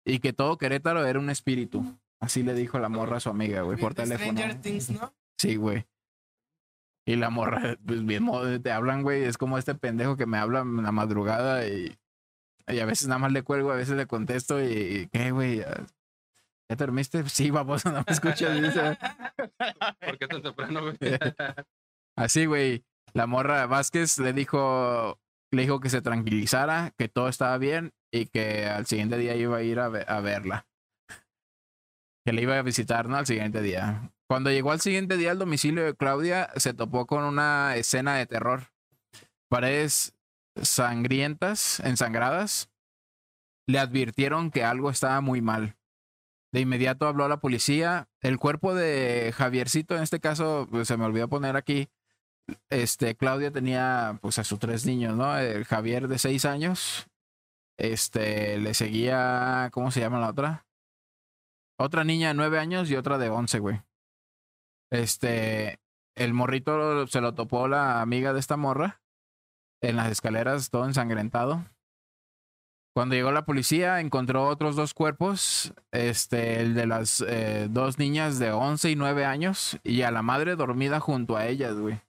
y 0.06 0.20
que 0.20 0.34
todo 0.34 0.58
Querétaro 0.58 1.06
era 1.06 1.20
un 1.20 1.30
espíritu. 1.30 2.00
Así 2.20 2.42
le 2.44 2.54
dijo 2.54 2.80
la 2.80 2.88
morra 2.90 3.18
a 3.18 3.20
su 3.20 3.30
amiga, 3.30 3.62
güey, 3.62 3.78
por 3.78 3.94
teléfono. 3.94 4.32
Stranger 4.32 4.62
Things, 4.62 4.90
¿no? 4.92 5.14
Sí, 5.38 5.58
güey. 5.58 5.86
Y 7.06 7.18
la 7.18 7.30
morra, 7.30 7.78
pues 7.86 8.06
bien, 8.06 8.26
te 8.62 8.72
hablan, 8.72 9.04
güey, 9.04 9.24
es 9.24 9.38
como 9.38 9.58
este 9.58 9.76
pendejo 9.76 10.16
que 10.16 10.26
me 10.26 10.38
habla 10.38 10.62
en 10.62 10.82
la 10.82 10.94
madrugada 10.94 11.68
y, 11.68 11.98
y 12.68 12.80
a 12.80 12.86
veces 12.86 13.10
nada 13.10 13.20
más 13.20 13.34
le 13.34 13.44
cuelgo, 13.44 13.72
a 13.72 13.76
veces 13.76 13.98
le 13.98 14.08
contesto 14.08 14.64
y, 14.64 15.10
¿qué, 15.12 15.32
güey? 15.32 15.62
¿Ya 16.70 16.74
ya 16.74 16.78
te 16.78 16.84
dormiste? 16.86 17.24
Sí, 17.30 17.50
vamos, 17.52 17.86
no 17.86 17.92
me 17.94 18.04
escuchas. 18.08 18.62
dice. 18.62 18.98
¿Por 20.06 20.18
qué 20.18 20.28
tan 20.28 20.42
temprano, 20.42 20.82
güey? 20.82 20.98
Así, 22.18 22.46
güey. 22.46 22.84
La 23.14 23.28
morra 23.28 23.66
Vázquez 23.68 24.18
le 24.20 24.34
dijo, 24.34 25.20
le 25.52 25.62
dijo 25.64 25.80
que 25.80 25.90
se 25.90 26.02
tranquilizara, 26.02 26.94
que 26.98 27.10
todo 27.10 27.28
estaba 27.30 27.58
bien 27.60 27.92
y 28.12 28.26
que 28.26 28.66
al 28.66 28.86
siguiente 28.88 29.18
día 29.18 29.36
iba 29.36 29.58
a 29.58 29.62
ir 29.64 29.80
a, 29.80 29.90
ve- 29.90 30.06
a 30.08 30.20
verla. 30.20 30.66
Que 32.26 32.34
le 32.34 32.42
iba 32.42 32.58
a 32.58 32.62
visitar, 32.64 33.08
¿no? 33.10 33.18
Al 33.18 33.28
siguiente 33.28 33.62
día. 33.62 34.12
Cuando 34.28 34.50
llegó 34.50 34.72
al 34.72 34.82
siguiente 34.82 35.18
día 35.18 35.32
al 35.32 35.40
domicilio 35.40 35.84
de 35.84 35.96
Claudia, 35.96 36.50
se 36.56 36.74
topó 36.74 37.06
con 37.06 37.24
una 37.24 37.76
escena 37.76 38.16
de 38.16 38.26
terror. 38.26 38.72
Paredes 39.50 40.16
sangrientas, 40.60 41.82
ensangradas. 41.82 42.72
Le 43.68 43.78
advirtieron 43.80 44.50
que 44.50 44.64
algo 44.64 44.90
estaba 44.90 45.22
muy 45.22 45.42
mal. 45.42 45.76
De 46.54 46.62
inmediato 46.62 47.08
habló 47.08 47.26
a 47.26 47.30
la 47.30 47.40
policía. 47.40 48.08
El 48.22 48.38
cuerpo 48.38 48.76
de 48.76 49.34
Javiercito, 49.36 49.96
en 49.96 50.04
este 50.04 50.20
caso, 50.20 50.68
pues, 50.70 50.88
se 50.88 50.98
me 50.98 51.06
olvidó 51.06 51.28
poner 51.28 51.56
aquí. 51.56 51.90
Este, 52.70 53.16
Claudia 53.16 53.52
tenía 53.52 54.20
pues 54.22 54.38
a 54.38 54.44
sus 54.44 54.60
tres 54.60 54.86
niños, 54.86 55.18
¿no? 55.18 55.36
El 55.36 55.66
Javier 55.66 56.08
de 56.08 56.20
seis 56.20 56.46
años. 56.46 57.08
Este, 57.78 58.60
le 58.60 58.76
seguía, 58.76 59.70
¿cómo 59.74 59.90
se 59.90 60.02
llama 60.02 60.20
la 60.20 60.30
otra? 60.30 60.68
Otra 61.80 62.04
niña 62.04 62.28
de 62.28 62.34
nueve 62.36 62.60
años 62.60 62.88
y 62.92 62.96
otra 62.98 63.18
de 63.18 63.30
once, 63.30 63.58
güey. 63.58 63.82
Este, 64.92 65.80
el 66.16 66.34
morrito 66.36 67.08
se 67.08 67.20
lo 67.20 67.34
topó 67.34 67.68
la 67.68 68.00
amiga 68.00 68.32
de 68.32 68.40
esta 68.40 68.58
morra 68.58 69.02
en 69.82 69.96
las 69.96 70.12
escaleras, 70.12 70.70
todo 70.70 70.86
ensangrentado. 70.86 71.66
Cuando 72.94 73.16
llegó 73.16 73.32
la 73.32 73.46
policía, 73.46 74.00
encontró 74.02 74.48
otros 74.48 74.76
dos 74.76 74.94
cuerpos, 74.94 75.74
este, 75.92 76.62
el 76.62 76.76
de 76.76 76.86
las 76.86 77.22
eh, 77.28 77.68
dos 77.70 77.98
niñas 77.98 78.38
de 78.38 78.52
11 78.52 78.92
y 78.92 78.96
9 78.96 79.26
años 79.26 79.80
y 79.84 80.04
a 80.04 80.12
la 80.12 80.22
madre 80.22 80.56
dormida 80.56 81.00
junto 81.00 81.36
a 81.36 81.48
ellas, 81.48 81.76
güey. 81.76 82.00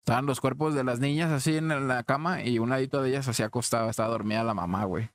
Estaban 0.00 0.26
los 0.26 0.40
cuerpos 0.40 0.74
de 0.74 0.82
las 0.82 0.98
niñas 0.98 1.30
así 1.30 1.56
en 1.56 1.86
la 1.86 2.02
cama 2.02 2.42
y 2.42 2.58
un 2.58 2.70
ladito 2.70 3.00
de 3.00 3.10
ellas 3.10 3.28
así 3.28 3.44
acostaba, 3.44 3.90
estaba 3.90 4.08
dormida 4.08 4.42
la 4.42 4.54
mamá, 4.54 4.84
güey. 4.84 5.10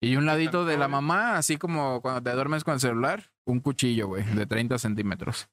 Y 0.00 0.14
un 0.14 0.26
ladito 0.26 0.64
de 0.64 0.78
la 0.78 0.86
mamá, 0.86 1.36
así 1.36 1.56
como 1.56 2.00
cuando 2.00 2.22
te 2.22 2.30
duermes 2.30 2.62
con 2.62 2.74
el 2.74 2.80
celular, 2.80 3.32
un 3.44 3.58
cuchillo, 3.58 4.06
güey, 4.06 4.22
de 4.22 4.46
30 4.46 4.78
centímetros. 4.78 5.48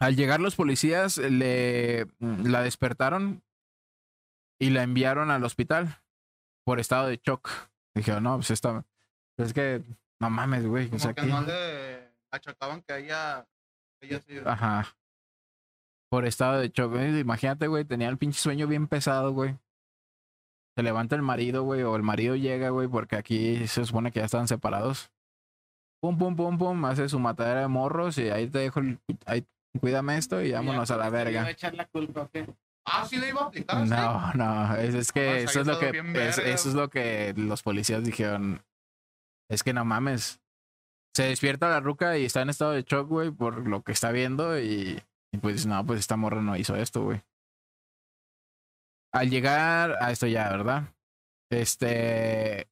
Al 0.00 0.16
llegar 0.16 0.40
los 0.40 0.56
policías, 0.56 1.18
le 1.18 2.08
la 2.18 2.62
despertaron 2.62 3.44
y 4.62 4.70
la 4.70 4.84
enviaron 4.84 5.32
al 5.32 5.42
hospital 5.42 6.00
por 6.64 6.78
estado 6.78 7.08
de 7.08 7.20
shock. 7.20 7.50
Dijeron, 7.96 8.22
no, 8.22 8.36
pues 8.36 8.52
esta. 8.52 8.84
pues 9.34 9.48
es 9.48 9.54
que, 9.54 9.82
no 10.20 10.30
mames, 10.30 10.64
güey. 10.64 10.88
O 10.94 11.00
sea, 11.00 11.14
que 11.14 11.22
¿qué? 11.22 11.26
no 11.26 11.42
le 11.42 12.12
achacaban 12.30 12.80
que 12.82 12.96
ella, 12.96 13.44
ella 14.00 14.20
sí. 14.20 14.36
Ajá. 14.46 14.86
Por 16.08 16.26
estado 16.26 16.60
de 16.60 16.68
shock. 16.68 16.94
Imagínate, 16.94 17.66
güey, 17.66 17.84
tenía 17.84 18.08
el 18.08 18.18
pinche 18.18 18.38
sueño 18.38 18.68
bien 18.68 18.86
pesado, 18.86 19.32
güey. 19.32 19.58
Se 20.76 20.84
levanta 20.84 21.16
el 21.16 21.22
marido, 21.22 21.64
güey, 21.64 21.82
o 21.82 21.96
el 21.96 22.04
marido 22.04 22.36
llega, 22.36 22.68
güey, 22.68 22.86
porque 22.86 23.16
aquí 23.16 23.66
se 23.66 23.84
supone 23.84 24.12
que 24.12 24.20
ya 24.20 24.26
estaban 24.26 24.46
separados. 24.46 25.10
Pum, 26.00 26.16
pum, 26.16 26.36
pum, 26.36 26.56
pum, 26.56 26.84
hace 26.84 27.08
su 27.08 27.18
matadera 27.18 27.62
de 27.62 27.68
morros 27.68 28.16
y 28.16 28.30
ahí 28.30 28.46
te 28.46 28.60
dejo 28.60 28.78
el. 28.78 29.00
Ahí, 29.26 29.44
cuídame 29.80 30.18
esto 30.18 30.40
y 30.40 30.52
vámonos 30.52 30.88
a 30.92 30.96
la 30.96 31.08
iba 31.08 31.18
a 31.20 31.24
verga. 31.24 31.50
echar 31.50 31.74
la 31.74 31.86
culpa. 31.86 32.30
Ah, 32.84 33.06
sí 33.08 33.16
le 33.16 33.28
iba 33.28 33.42
a 33.42 33.44
aplicar. 33.44 33.86
No, 33.86 34.32
no, 34.34 34.76
es, 34.76 34.94
es 34.94 35.12
que 35.12 35.44
eso 35.44 35.60
es 35.60 35.66
lo 35.66 35.78
que 35.78 35.90
es- 36.28 36.38
eso 36.38 36.68
es 36.68 36.74
lo 36.74 36.90
que 36.90 37.32
los 37.36 37.62
policías 37.62 38.02
dijeron. 38.04 38.64
Es 39.48 39.62
que 39.62 39.72
no 39.72 39.84
mames. 39.84 40.40
Se 41.14 41.24
despierta 41.24 41.68
la 41.68 41.80
ruca 41.80 42.16
y 42.18 42.24
está 42.24 42.42
en 42.42 42.50
estado 42.50 42.72
de 42.72 42.82
shock, 42.82 43.06
güey, 43.08 43.30
por 43.30 43.68
lo 43.68 43.82
que 43.82 43.92
está 43.92 44.10
viendo 44.12 44.58
y, 44.58 45.02
y 45.32 45.38
pues 45.38 45.66
no, 45.66 45.84
pues 45.86 46.00
esta 46.00 46.16
morra 46.16 46.40
no 46.40 46.56
hizo 46.56 46.74
esto, 46.74 47.02
güey. 47.04 47.22
Al 49.12 49.28
llegar 49.30 49.96
a 50.00 50.10
esto 50.10 50.26
ya, 50.26 50.48
¿verdad? 50.48 50.94
Este 51.50 52.66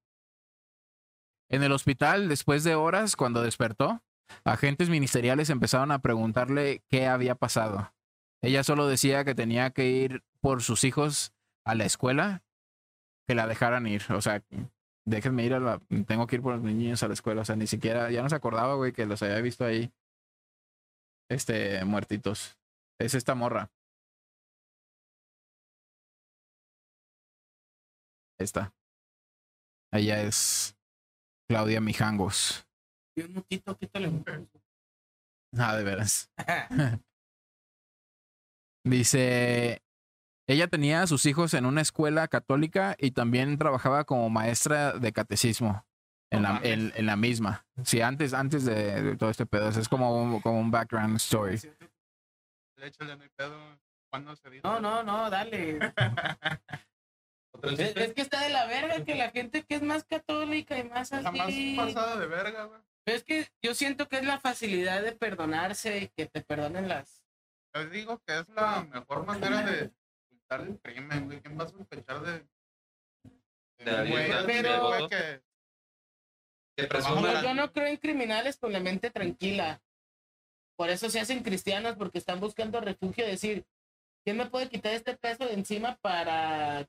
en 1.51 1.63
el 1.63 1.73
hospital 1.73 2.29
después 2.29 2.65
de 2.65 2.75
horas 2.77 3.15
cuando 3.17 3.43
despertó, 3.43 4.03
agentes 4.45 4.89
ministeriales 4.89 5.51
empezaron 5.51 5.91
a 5.93 5.99
preguntarle 6.01 6.83
qué 6.89 7.07
había 7.09 7.35
pasado. 7.35 7.93
Ella 8.43 8.65
solo 8.65 8.87
decía 8.87 9.25
que 9.25 9.35
tenía 9.35 9.71
que 9.71 9.89
ir 9.89 10.23
por 10.41 10.63
sus 10.63 10.85
hijos 10.85 11.33
a 11.65 11.75
la 11.75 11.85
escuela, 11.85 12.43
que 13.29 13.35
la 13.35 13.47
dejaran 13.47 13.87
ir. 13.87 14.03
O 14.11 14.21
sea, 14.23 14.43
déjenme 15.07 15.45
ir 15.45 15.55
a 15.55 15.61
la. 15.61 15.81
Tengo 16.07 16.27
que 16.27 16.37
ir 16.37 16.43
por 16.43 16.59
mis 16.59 16.75
niños 16.75 17.03
a 17.03 17.09
la 17.09 17.15
escuela. 17.15 17.43
O 17.43 17.45
sea, 17.45 17.57
ni 17.57 17.67
siquiera. 17.67 18.11
Ya 18.11 18.23
no 18.23 18.29
se 18.29 18.37
acordaba, 18.37 18.75
güey, 18.75 18.93
que 18.93 19.07
los 19.07 19.23
había 19.23 19.41
visto 19.41 19.65
ahí. 19.65 19.93
Este, 21.31 21.85
muertitos. 21.85 22.59
Es 22.99 23.15
esta 23.15 23.35
morra. 23.35 23.71
Esta. 28.39 28.73
Ella 29.93 30.23
es 30.23 30.77
Claudia 31.49 31.81
Mijangos. 31.81 32.67
Un 33.17 33.35
mutito, 33.35 33.77
quítale 33.77 34.09
un 34.09 34.25
Ah, 35.59 35.77
de 35.77 35.85
veras. 35.85 36.31
Dice, 38.85 39.83
ella 40.47 40.69
tenía 40.69 41.03
a 41.03 41.07
sus 41.07 41.27
hijos 41.27 41.55
en 41.55 41.67
una 41.67 41.81
escuela 41.81 42.29
católica 42.29 42.97
y 42.99 43.11
también 43.11 43.59
trabajaba 43.59 44.05
como 44.05 44.31
maestra 44.31 44.93
de 44.93 45.13
catecismo 45.13 45.87
en, 46.31 46.43
la, 46.43 46.61
en, 46.63 46.93
en 46.97 47.07
la 47.07 47.17
misma. 47.17 47.67
Sí, 47.85 48.01
antes, 48.01 48.33
antes 48.35 48.65
de, 48.65 49.03
de 49.03 49.17
todo 49.17 49.31
este 49.31 49.47
pedo. 49.47 49.69
Es 49.69 49.89
como 49.89 50.23
un, 50.23 50.41
como 50.41 50.61
un 50.61 50.71
background 50.71 51.17
story. 51.17 51.61
Échale, 52.79 53.17
no 53.17 53.23
hay 53.23 53.29
pedo. 53.37 53.79
¿Cuándo 54.11 54.35
se 54.35 54.51
dice? 54.51 54.63
No, 54.65 54.81
no, 54.81 55.03
no, 55.03 55.31
dale. 55.31 55.79
Es, 57.63 57.79
es 57.79 58.15
que 58.15 58.23
está 58.23 58.41
de 58.43 58.49
la 58.49 58.65
verga 58.67 59.05
que 59.05 59.15
la 59.15 59.31
gente 59.31 59.65
que 59.65 59.75
es 59.75 59.83
más 59.83 60.05
católica 60.05 60.79
y 60.79 60.85
más 60.85 61.13
Está 61.13 61.31
más 61.31 61.49
así. 61.49 61.77
pasada 61.77 62.17
de 62.17 62.27
verga, 62.27 62.65
güey. 62.65 62.81
Es 63.07 63.23
que 63.25 63.49
yo 63.63 63.75
siento 63.75 64.09
que 64.09 64.17
es 64.19 64.25
la 64.25 64.41
facilidad 64.41 65.03
de 65.03 65.13
perdonarse 65.13 65.99
y 65.99 66.09
que 66.09 66.27
te 66.27 66.43
perdonen 66.43 66.89
las. 66.89 67.20
Yo 67.75 67.89
digo 67.89 68.19
que 68.27 68.39
es 68.41 68.49
la 68.51 68.83
mejor 68.85 69.25
manera 69.27 69.63
de 69.63 69.93
ocultar 70.27 70.61
el 70.63 70.79
crimen, 70.81 71.27
güey. 71.27 71.41
¿Quién 71.41 71.59
va 71.59 71.65
a 71.65 71.69
sospechar 71.69 72.21
de, 72.23 72.47
güey 74.11 74.47
pero- 74.47 74.89
güey, 74.89 75.09
que 75.09 75.43
Que 76.77 76.87
Vamos 76.87 77.05
presuma. 77.23 77.39
a- 77.41 77.43
Yo 77.43 77.55
no 77.55 77.73
creo 77.73 77.87
en 77.87 77.97
criminales 77.99 78.57
con 78.59 78.73
la 78.73 78.81
mente 78.81 79.11
tranquila. 79.11 79.81
Por 80.77 80.89
eso 80.89 81.11
se 81.11 81.21
hacen 81.21 81.43
cristianos 81.43 81.97
porque 81.97 82.19
están 82.19 82.41
buscando 82.41 82.81
refugio. 82.81 83.27
Decir, 83.27 83.67
¿quién 84.25 84.37
me 84.39 84.47
puede 84.47 84.69
quitar 84.69 84.95
este 84.95 85.17
peso 85.17 85.45
de 85.45 85.53
encima 85.55 85.97
para 85.97 86.89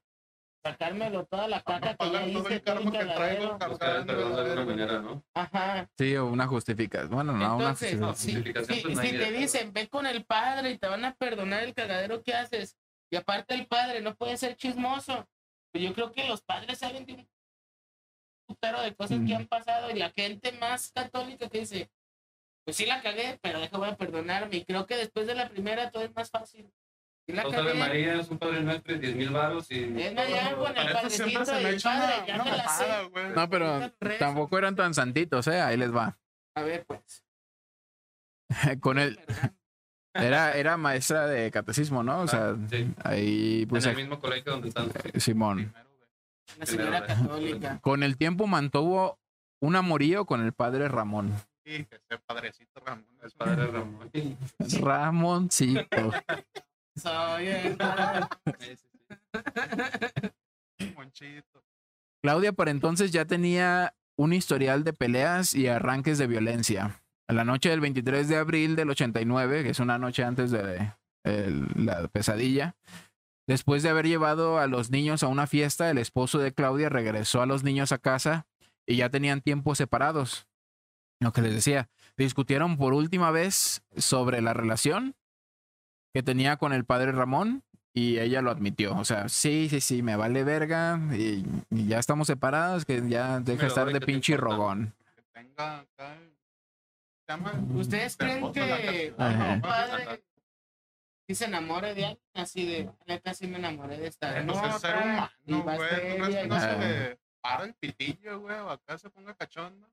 sacármelo 0.63 1.25
toda 1.25 1.47
la 1.47 1.61
caca 1.61 1.95
que 1.95 2.11
ya 2.11 2.25
hice? 2.25 2.53
el 2.55 2.61
todo 2.61 2.79
el 2.79 2.83
karma 2.85 2.91
que 2.91 2.97
cagadero? 2.99 3.57
traigo 3.57 3.69
Buscar 3.69 3.95
el 3.97 4.05
perdón 4.05 4.35
de 4.35 4.41
alguna 4.41 4.45
cargando. 4.45 4.65
manera, 4.71 4.99
¿no? 4.99 5.23
Ajá. 5.33 5.89
Sí, 5.97 6.15
o 6.15 6.25
una 6.27 6.47
justificación. 6.47 7.09
Bueno, 7.11 7.33
no, 7.33 7.37
una 7.37 7.45
Entonces, 7.69 7.99
justificación. 7.99 8.15
si, 8.15 8.33
justificación, 8.35 8.77
si- 8.77 8.81
pues, 8.83 8.95
no 8.97 9.01
si 9.03 9.11
te 9.11 9.31
dicen, 9.31 9.73
ve 9.73 9.87
con 9.89 10.05
el 10.05 10.25
padre 10.25 10.71
y 10.71 10.77
te 10.77 10.87
van 10.87 11.05
a 11.05 11.15
perdonar 11.15 11.63
el 11.63 11.73
cagadero 11.73 12.21
que 12.21 12.33
haces, 12.33 12.77
y 13.11 13.15
aparte 13.17 13.53
el 13.55 13.67
padre 13.67 14.01
no 14.01 14.15
puede 14.15 14.37
ser 14.37 14.55
chismoso, 14.55 15.27
pues 15.73 15.83
yo 15.83 15.93
creo 15.93 16.11
que 16.11 16.27
los 16.27 16.41
padres 16.41 16.77
saben 16.79 17.05
de 17.05 17.13
un 17.13 17.29
putero 18.47 18.81
de 18.81 18.93
cosas 18.95 19.19
que 19.25 19.35
han 19.35 19.47
pasado 19.47 19.89
y 19.91 19.95
la 19.95 20.09
gente 20.11 20.51
más 20.53 20.91
católica 20.91 21.47
que 21.49 21.59
dice, 21.59 21.89
pues 22.65 22.77
sí 22.77 22.85
la 22.85 23.01
cagué, 23.01 23.39
pero 23.41 23.59
déjame 23.59 23.93
perdonarme. 23.95 24.57
Y 24.57 24.65
creo 24.65 24.85
que 24.85 24.95
después 24.97 25.25
de 25.27 25.35
la 25.35 25.49
primera 25.49 25.89
todo 25.89 26.03
es 26.03 26.13
más 26.15 26.29
fácil. 26.29 26.69
La 27.33 27.43
Dos 27.43 27.53
Ave 27.53 27.67
cagué, 27.67 27.79
María, 27.79 28.19
es 28.19 28.29
un 28.29 28.37
padre 28.37 28.61
nuestro 28.61 28.95
y 28.95 28.99
10 28.99 29.15
mil 29.15 29.29
baros 29.29 29.71
y. 29.71 29.75
es 29.83 30.13
con 30.55 30.77
el 30.77 30.91
padrecito 30.93 31.45
se 31.45 31.53
me 31.63 31.69
el 31.69 31.81
padre, 31.81 32.15
una, 32.17 32.25
ya 32.27 32.35
una 32.35 32.43
me 32.45 32.57
la 32.57 32.67
sé. 32.69 32.85
No, 33.35 33.49
pero 33.49 33.91
tampoco 34.19 34.57
eran 34.57 34.75
tan 34.75 34.93
santitos, 34.93 35.47
¿eh? 35.47 35.61
Ahí 35.61 35.77
les 35.77 35.93
va. 35.95 36.17
A 36.55 36.61
ver, 36.63 36.85
pues. 36.85 37.23
Con 38.81 38.99
él, 38.99 39.17
perdón. 39.25 39.55
era, 40.13 40.53
era 40.57 40.75
maestra 40.77 41.25
de 41.27 41.49
catecismo, 41.51 42.03
¿no? 42.03 42.21
O 42.21 42.27
sea, 42.27 42.49
Ah, 42.49 42.57
sí. 42.69 42.93
ahí, 43.03 43.65
pues, 43.67 43.85
en 43.85 43.91
el 43.91 43.95
mismo 43.97 44.19
colegio 44.19 44.51
donde 44.51 44.67
están. 44.69 44.89
eh, 45.13 45.19
Simón. 45.19 45.73
Una 46.57 46.65
señora 46.65 47.05
católica. 47.05 47.79
Con 47.81 48.03
el 48.03 48.17
tiempo 48.17 48.45
mantuvo 48.47 49.19
un 49.61 49.75
amorío 49.77 50.25
con 50.25 50.43
el 50.43 50.51
padre 50.53 50.89
Ramón. 50.89 51.33
Sí, 51.63 51.85
que 51.85 51.95
ese 51.95 52.17
padrecito 52.25 52.81
Ramón 52.83 53.05
El 53.21 53.27
es 53.27 53.33
padre 53.35 53.67
Ramón. 53.67 54.09
Sí, 54.13 54.37
Ramoncito. 54.81 56.11
Soy 56.95 57.47
el 57.47 57.77
monchito. 60.95 61.63
Claudia 62.23 62.53
por 62.53 62.69
entonces 62.69 63.11
ya 63.11 63.25
tenía 63.25 63.93
un 64.17 64.33
historial 64.33 64.83
de 64.83 64.93
peleas 64.93 65.53
y 65.53 65.67
arranques 65.67 66.17
de 66.17 66.27
violencia. 66.27 67.01
A 67.27 67.33
la 67.33 67.45
noche 67.45 67.69
del 67.69 67.79
23 67.79 68.27
de 68.27 68.37
abril 68.37 68.75
del 68.75 68.89
89, 68.89 69.63
que 69.63 69.69
es 69.69 69.79
una 69.79 69.97
noche 69.97 70.23
antes 70.23 70.51
de 70.51 70.91
el- 71.23 71.67
la 71.75 72.07
pesadilla, 72.09 72.75
después 73.47 73.83
de 73.83 73.89
haber 73.89 74.07
llevado 74.07 74.59
a 74.59 74.67
los 74.67 74.91
niños 74.91 75.23
a 75.23 75.27
una 75.27 75.47
fiesta, 75.47 75.89
el 75.89 75.97
esposo 75.97 76.39
de 76.39 76.53
Claudia 76.53 76.89
regresó 76.89 77.41
a 77.41 77.45
los 77.45 77.63
niños 77.63 77.91
a 77.91 77.99
casa 77.99 78.47
y 78.85 78.97
ya 78.97 79.09
tenían 79.09 79.41
tiempo 79.41 79.75
separados. 79.75 80.47
Lo 81.19 81.31
que 81.31 81.41
les 81.41 81.53
decía, 81.53 81.89
discutieron 82.17 82.77
por 82.77 82.93
última 82.93 83.31
vez 83.31 83.83
sobre 83.95 84.41
la 84.41 84.53
relación 84.53 85.15
que 86.13 86.23
tenía 86.23 86.57
con 86.57 86.73
el 86.73 86.85
padre 86.85 87.11
Ramón 87.11 87.63
y 87.93 88.19
ella 88.19 88.41
lo 88.41 88.51
admitió. 88.51 88.95
O 88.97 89.05
sea, 89.05 89.29
sí, 89.29 89.67
sí, 89.69 89.81
sí, 89.81 90.01
me 90.01 90.15
vale 90.15 90.43
verga 90.43 90.99
y, 91.13 91.45
y 91.69 91.87
ya 91.87 91.99
estamos 91.99 92.27
separados, 92.27 92.85
que 92.85 93.07
ya 93.07 93.39
deja 93.39 93.67
estar 93.67 93.87
de 93.87 93.93
¿qué 93.93 93.99
te 93.99 94.05
pinche 94.05 94.37
rogón. 94.37 94.93
Que 95.15 95.23
tenga. 95.33 95.85
¿Ustedes 97.75 98.17
creen 98.17 98.51
que 98.51 99.13
un 99.17 99.61
padre 99.61 100.21
si 101.27 101.35
se 101.35 101.45
enamore 101.45 101.93
de 101.93 102.05
alguien 102.07 102.27
así 102.33 102.65
de, 102.65 102.89
neta 103.05 103.33
sí 103.33 103.47
me 103.47 103.57
enamoré 103.57 103.97
de 103.97 104.07
esta 104.07 104.43
Pues 104.45 104.57
es 104.63 104.81
ser 104.81 104.95
morra", 104.95 105.31
y 105.45 105.53
humano, 105.53 105.77
güey. 105.77 105.89
¿Tú 105.89 105.95
crees 105.95 106.25
seria 106.25 106.41
que 106.41 106.45
y 106.45 106.49
no 106.49 106.59
se 106.59 106.77
le 106.77 107.19
para 107.39 107.63
el 107.63 107.73
pitillo, 107.75 108.39
güey? 108.41 108.59
O 108.59 108.69
acá 108.69 108.97
se 108.97 109.09
ponga 109.09 109.33
cachondo. 109.33 109.87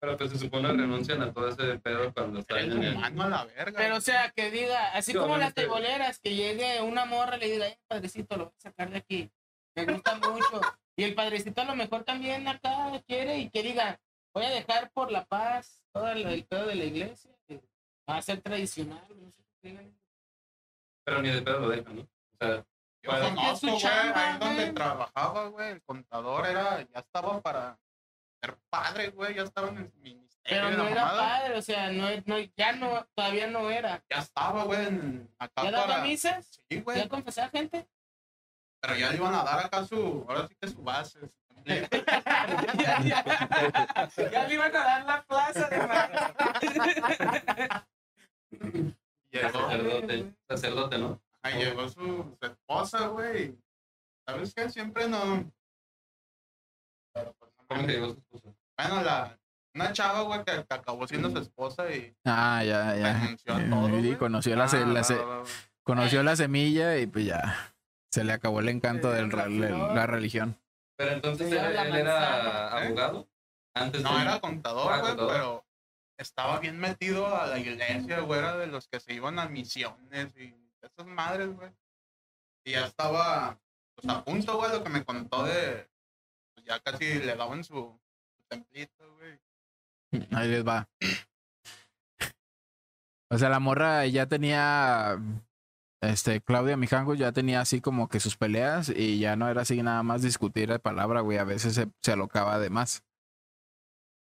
Pero 0.00 0.16
pues 0.16 0.30
se 0.30 0.38
supone 0.38 0.68
renuncian 0.72 1.20
a 1.22 1.30
todo 1.32 1.48
ese 1.48 1.78
pedo 1.78 2.12
cuando 2.14 2.40
están 2.40 2.58
en 2.58 2.82
el. 2.82 2.94
humano 2.96 3.22
a 3.24 3.28
la 3.28 3.44
verga. 3.44 3.78
Pero 3.78 3.96
o 3.96 4.00
sea, 4.00 4.30
que 4.30 4.50
diga, 4.50 4.92
así 4.94 5.12
Sí, 5.12 5.18
como 5.18 5.36
las 5.36 5.52
teboleras, 5.54 6.18
que 6.20 6.34
llegue 6.34 6.80
una 6.80 7.04
morra 7.04 7.36
y 7.36 7.40
le 7.40 7.50
diga, 7.50 7.66
"Ay, 7.66 7.76
padrecito, 7.86 8.36
lo 8.36 8.44
voy 8.46 8.54
a 8.56 8.60
sacar 8.60 8.90
de 8.90 8.96
aquí. 8.98 9.30
Me 9.76 9.84
gusta 9.84 10.14
mucho. 10.16 10.60
Y 10.96 11.04
el 11.04 11.14
padrecito 11.14 11.60
a 11.60 11.64
lo 11.64 11.76
mejor 11.76 12.04
también 12.04 12.48
acá 12.48 12.90
quiere 13.06 13.38
y 13.38 13.50
que 13.50 13.62
diga, 13.62 14.00
voy 14.34 14.44
a 14.44 14.50
dejar 14.50 14.90
por 14.92 15.12
la 15.12 15.24
paz 15.26 15.82
todo 15.92 16.08
el, 16.10 16.26
el 16.26 16.44
pedo 16.46 16.66
de 16.66 16.74
la 16.76 16.84
iglesia. 16.84 17.30
que 17.46 17.60
Va 18.08 18.16
a 18.16 18.22
ser 18.22 18.40
tradicional. 18.40 19.06
no 19.08 19.30
sé 19.30 19.44
qué 19.62 19.68
digan. 19.68 19.94
Pero 21.04 21.22
ni 21.22 21.28
de 21.30 21.42
pedo 21.42 21.60
lo 21.60 21.68
dejan, 21.68 21.96
¿no? 21.96 22.02
O 22.02 22.06
sea, 22.38 22.64
Yo 23.02 23.10
conozco, 23.10 23.66
güey, 23.70 23.84
ahí 23.84 24.38
donde 24.38 24.72
trabajaba, 24.72 25.48
güey, 25.48 25.70
el 25.72 25.82
contador 25.82 26.46
era, 26.46 26.82
ya 26.82 27.00
estaba 27.00 27.40
para 27.40 27.78
ser 28.42 28.56
padre, 28.70 29.10
güey, 29.10 29.34
ya 29.34 29.42
estaba 29.42 29.68
en 29.68 29.76
el 29.78 29.92
ministerio 30.00 30.28
Pero 30.44 30.70
no 30.70 30.88
era 30.88 31.04
mamada. 31.04 31.28
padre, 31.38 31.58
o 31.58 31.62
sea, 31.62 31.90
no, 31.92 32.08
no, 32.26 32.38
ya 32.56 32.72
no, 32.72 33.06
todavía 33.14 33.46
no 33.48 33.70
era. 33.70 34.02
Ya 34.10 34.18
estaba, 34.18 34.64
güey, 34.64 34.86
en- 34.86 35.28
acá 35.38 35.64
¿Ya 35.64 35.70
daba 35.70 35.86
para... 35.86 36.02
misas? 36.04 36.46
Sí, 36.68 36.76
¿Ya 36.76 36.82
güey. 36.82 37.08
confesaba 37.08 37.48
gente? 37.50 37.86
Pero 38.82 38.96
ya 38.96 39.10
le 39.10 39.16
iban 39.16 39.34
a 39.34 39.44
dar 39.44 39.66
acá 39.66 39.84
su... 39.84 40.24
Ahora 40.28 40.48
sí 40.48 40.54
que 40.58 40.68
su 40.68 40.82
base. 40.82 41.18
ya, 41.66 41.86
ya. 43.02 43.24
ya 44.32 44.46
le 44.48 44.54
iban 44.54 44.74
a 44.74 44.78
dar 44.84 45.04
la 45.04 45.22
plaza 45.24 45.68
de 45.68 45.76
Llegó, 49.30 49.50
Sacerdote, 49.60 50.34
sacerdote, 50.48 50.98
¿no? 50.98 51.20
ahí 51.42 51.64
llegó 51.64 51.88
su, 51.88 52.36
su 52.40 52.46
esposa, 52.46 53.06
güey. 53.08 53.56
¿Sabes 54.26 54.54
qué? 54.54 54.68
Siempre 54.68 55.08
no... 55.08 55.50
Pero 57.14 57.32
pues 57.38 57.49
no 57.70 57.76
¿Cómo 57.76 57.86
que 57.86 57.86
mames. 57.86 57.96
llegó 57.96 58.12
su 58.14 58.18
esposa? 58.20 58.48
Bueno, 58.78 59.02
la... 59.02 59.36
Una 59.72 59.92
chava, 59.92 60.22
güey, 60.22 60.44
que, 60.44 60.64
que 60.64 60.74
acabó 60.74 61.06
siendo 61.06 61.30
su 61.30 61.38
esposa 61.38 61.88
y 61.94 62.12
Ah, 62.24 62.62
ya, 62.64 62.96
ya. 62.96 63.36
todo, 63.70 63.98
Y 64.00 64.16
conoció 64.16 64.56
la, 64.56 64.66
se- 64.68 64.78
Ah, 64.78 64.86
la 64.86 65.04
se- 65.04 65.20
conoció 65.84 66.22
la 66.24 66.34
semilla 66.34 66.98
y 66.98 67.06
pues 67.06 67.26
ya. 67.26 67.72
Se 68.10 68.24
le 68.24 68.32
acabó 68.32 68.58
el 68.60 68.68
encanto 68.68 69.12
Se 69.12 69.22
de 69.22 69.28
la, 69.28 70.06
religión. 70.06 70.58
Pero 70.96 71.12
entonces 71.12 71.52
él, 71.52 71.56
era. 71.94 72.82
¿Eh? 72.82 72.86
abogado. 72.86 73.28
Antes 73.74 74.02
No, 74.02 74.16
de- 74.16 74.22
era 74.22 74.40
contador, 74.40 74.92
Ah, 74.92 74.98
güey, 75.00 75.16
pero 75.16 75.64
estaba 76.18 76.58
bien 76.58 76.78
metido 76.80 77.32
a 77.34 77.46
la 77.46 77.58
iglesia, 77.60 78.20
güey, 78.20 78.40
era 78.40 78.56
de 78.56 78.66
los 78.66 78.88
que 78.88 78.98
se 78.98 79.14
iban 79.14 79.38
a 79.38 79.48
misiones 79.48 80.36
y 80.36 80.52
esas 80.82 81.06
madres, 81.06 81.54
güey. 81.54 81.70
Y 82.66 82.72
ya 82.72 82.86
estaba, 82.86 83.56
pues 83.94 84.08
a 84.12 84.24
punto, 84.24 84.56
güey, 84.58 84.72
lo 84.72 84.82
que 84.82 84.90
me 84.90 85.04
contó 85.04 85.44
de, 85.44 85.88
ya 86.70 86.80
casi 86.80 87.14
le 87.18 87.34
daban 87.36 87.64
su, 87.64 87.74
su 87.74 88.44
templito, 88.48 89.04
güey. 89.16 89.38
Ahí 90.32 90.48
les 90.48 90.66
va. 90.66 90.88
O 93.30 93.38
sea, 93.38 93.48
la 93.48 93.60
morra 93.60 94.06
ya 94.06 94.26
tenía. 94.26 95.18
Este, 96.02 96.40
Claudia 96.40 96.76
Mijangos 96.78 97.18
ya 97.18 97.30
tenía 97.32 97.60
así 97.60 97.80
como 97.82 98.08
que 98.08 98.20
sus 98.20 98.36
peleas 98.36 98.88
y 98.88 99.18
ya 99.18 99.36
no 99.36 99.48
era 99.50 99.62
así 99.62 99.82
nada 99.82 100.02
más 100.02 100.22
discutir 100.22 100.70
de 100.70 100.78
palabra, 100.78 101.20
güey. 101.20 101.38
A 101.38 101.44
veces 101.44 101.74
se, 101.74 101.88
se 102.02 102.12
alocaba 102.12 102.58
de 102.58 102.70
más. 102.70 103.04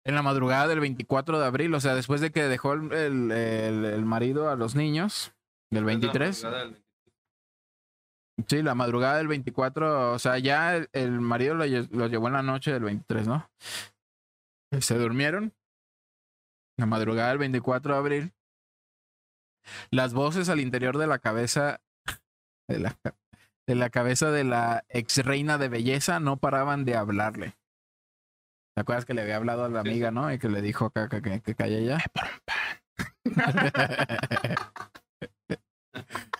En 0.04 0.14
la 0.14 0.22
madrugada 0.22 0.66
del 0.66 0.80
24 0.80 1.38
de 1.38 1.46
abril, 1.46 1.74
o 1.74 1.80
sea, 1.80 1.94
después 1.94 2.20
de 2.20 2.30
que 2.32 2.42
dejó 2.44 2.72
el, 2.72 2.92
el, 2.92 3.30
el- 3.30 3.84
el 3.84 4.04
marido 4.04 4.48
a 4.50 4.56
los 4.56 4.74
niños, 4.74 5.32
del 5.70 5.84
23. 5.84 6.42
La 6.42 6.48
madrugada 6.50 6.64
del 6.64 6.72
23. 6.72 6.87
Sí, 8.46 8.62
la 8.62 8.74
madrugada 8.74 9.18
del 9.18 9.28
24, 9.28 10.12
o 10.12 10.18
sea, 10.18 10.38
ya 10.38 10.76
el, 10.76 10.88
el 10.92 11.20
marido 11.20 11.54
lo, 11.54 11.64
lle- 11.66 11.88
lo 11.90 12.06
llevó 12.06 12.28
en 12.28 12.34
la 12.34 12.42
noche 12.42 12.72
del 12.72 12.84
23, 12.84 13.26
¿no? 13.26 13.50
Se 14.80 14.96
durmieron. 14.96 15.52
La 16.78 16.86
madrugada 16.86 17.30
del 17.30 17.38
24 17.38 17.94
de 17.94 17.98
abril. 17.98 18.32
Las 19.90 20.14
voces 20.14 20.48
al 20.48 20.60
interior 20.60 20.96
de 20.98 21.08
la 21.08 21.18
cabeza 21.18 21.80
de 22.70 22.78
la, 22.78 22.96
de 23.66 23.74
la 23.74 23.90
cabeza 23.90 24.30
de 24.30 24.44
la 24.44 24.84
ex 24.88 25.18
reina 25.24 25.58
de 25.58 25.68
belleza 25.68 26.20
no 26.20 26.36
paraban 26.36 26.84
de 26.84 26.96
hablarle. 26.96 27.56
¿Te 28.76 28.82
acuerdas 28.82 29.04
que 29.04 29.14
le 29.14 29.22
había 29.22 29.36
hablado 29.36 29.64
a 29.64 29.68
la 29.68 29.80
amiga, 29.80 30.12
no? 30.12 30.32
Y 30.32 30.38
que 30.38 30.48
le 30.48 30.62
dijo 30.62 30.90
que, 30.90 31.08
que, 31.08 31.20
que, 31.20 31.40
que 31.40 31.54
calle 31.56 31.84
ya. 31.84 31.98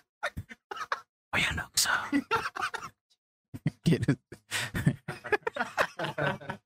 Oye, 1.32 1.44
Aloxo. 1.50 1.90
¿Quieres? 3.82 4.16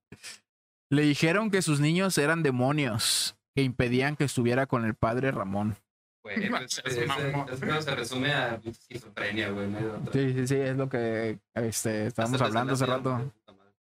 Le 0.91 1.03
dijeron 1.03 1.51
que 1.51 1.63
sus 1.63 1.81
niños 1.81 2.19
eran 2.19 2.43
demonios 2.43 3.37
que 3.55 3.63
impedían 3.63 4.17
que 4.17 4.25
estuviera 4.25 4.67
con 4.67 4.85
el 4.85 4.95
padre 4.95 5.31
Ramón. 5.31 5.77
Güey, 6.23 6.51
Es 6.65 6.83
ese 6.85 7.67
pedo 7.67 7.83
se 7.83 7.97
resume 7.97 8.33
a 8.33 8.61
esquizofrenia, 8.65 9.51
güey. 9.51 9.69
No. 9.69 10.05
Sí, 10.13 10.33
sí, 10.35 10.47
sí, 10.47 10.57
es 10.57 10.77
lo 10.77 10.89
que 10.89 11.39
este, 11.55 12.07
estábamos 12.07 12.41
hablando 12.41 12.75
hace 12.75 12.87
rato. 12.87 13.33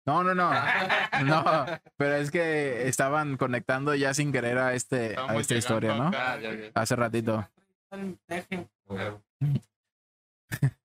No, 0.07 0.25
no, 0.25 0.35
no. 0.35 0.51
No, 1.25 1.45
pero 1.97 2.17
es 2.17 2.31
que 2.31 2.89
estaban 2.89 3.37
conectando 3.37 3.95
ya 3.95 4.13
sin 4.15 4.33
querer 4.33 4.59
a 4.59 4.75
este 4.75 5.17
a 5.17 5.37
esta 5.37 5.55
historia, 5.55 5.95
¿no? 5.95 6.09
acá. 6.09 6.41
Ya, 6.41 6.55
ya. 6.55 6.71
Hace 6.75 6.97
ratito. 6.97 7.49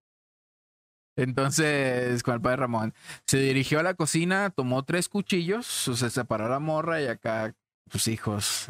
Entonces, 1.15 2.23
con 2.23 2.35
el 2.35 2.41
padre 2.41 2.57
Ramón, 2.57 2.93
se 3.27 3.39
dirigió 3.39 3.79
a 3.79 3.83
la 3.83 3.93
cocina, 3.93 4.51
tomó 4.51 4.83
tres 4.83 5.09
cuchillos, 5.09 5.87
o 5.89 5.95
sea, 5.95 6.09
separó 6.09 6.45
a 6.45 6.49
la 6.49 6.59
morra 6.59 7.01
y 7.01 7.07
acá 7.07 7.53
sus 7.91 8.07
hijos, 8.07 8.67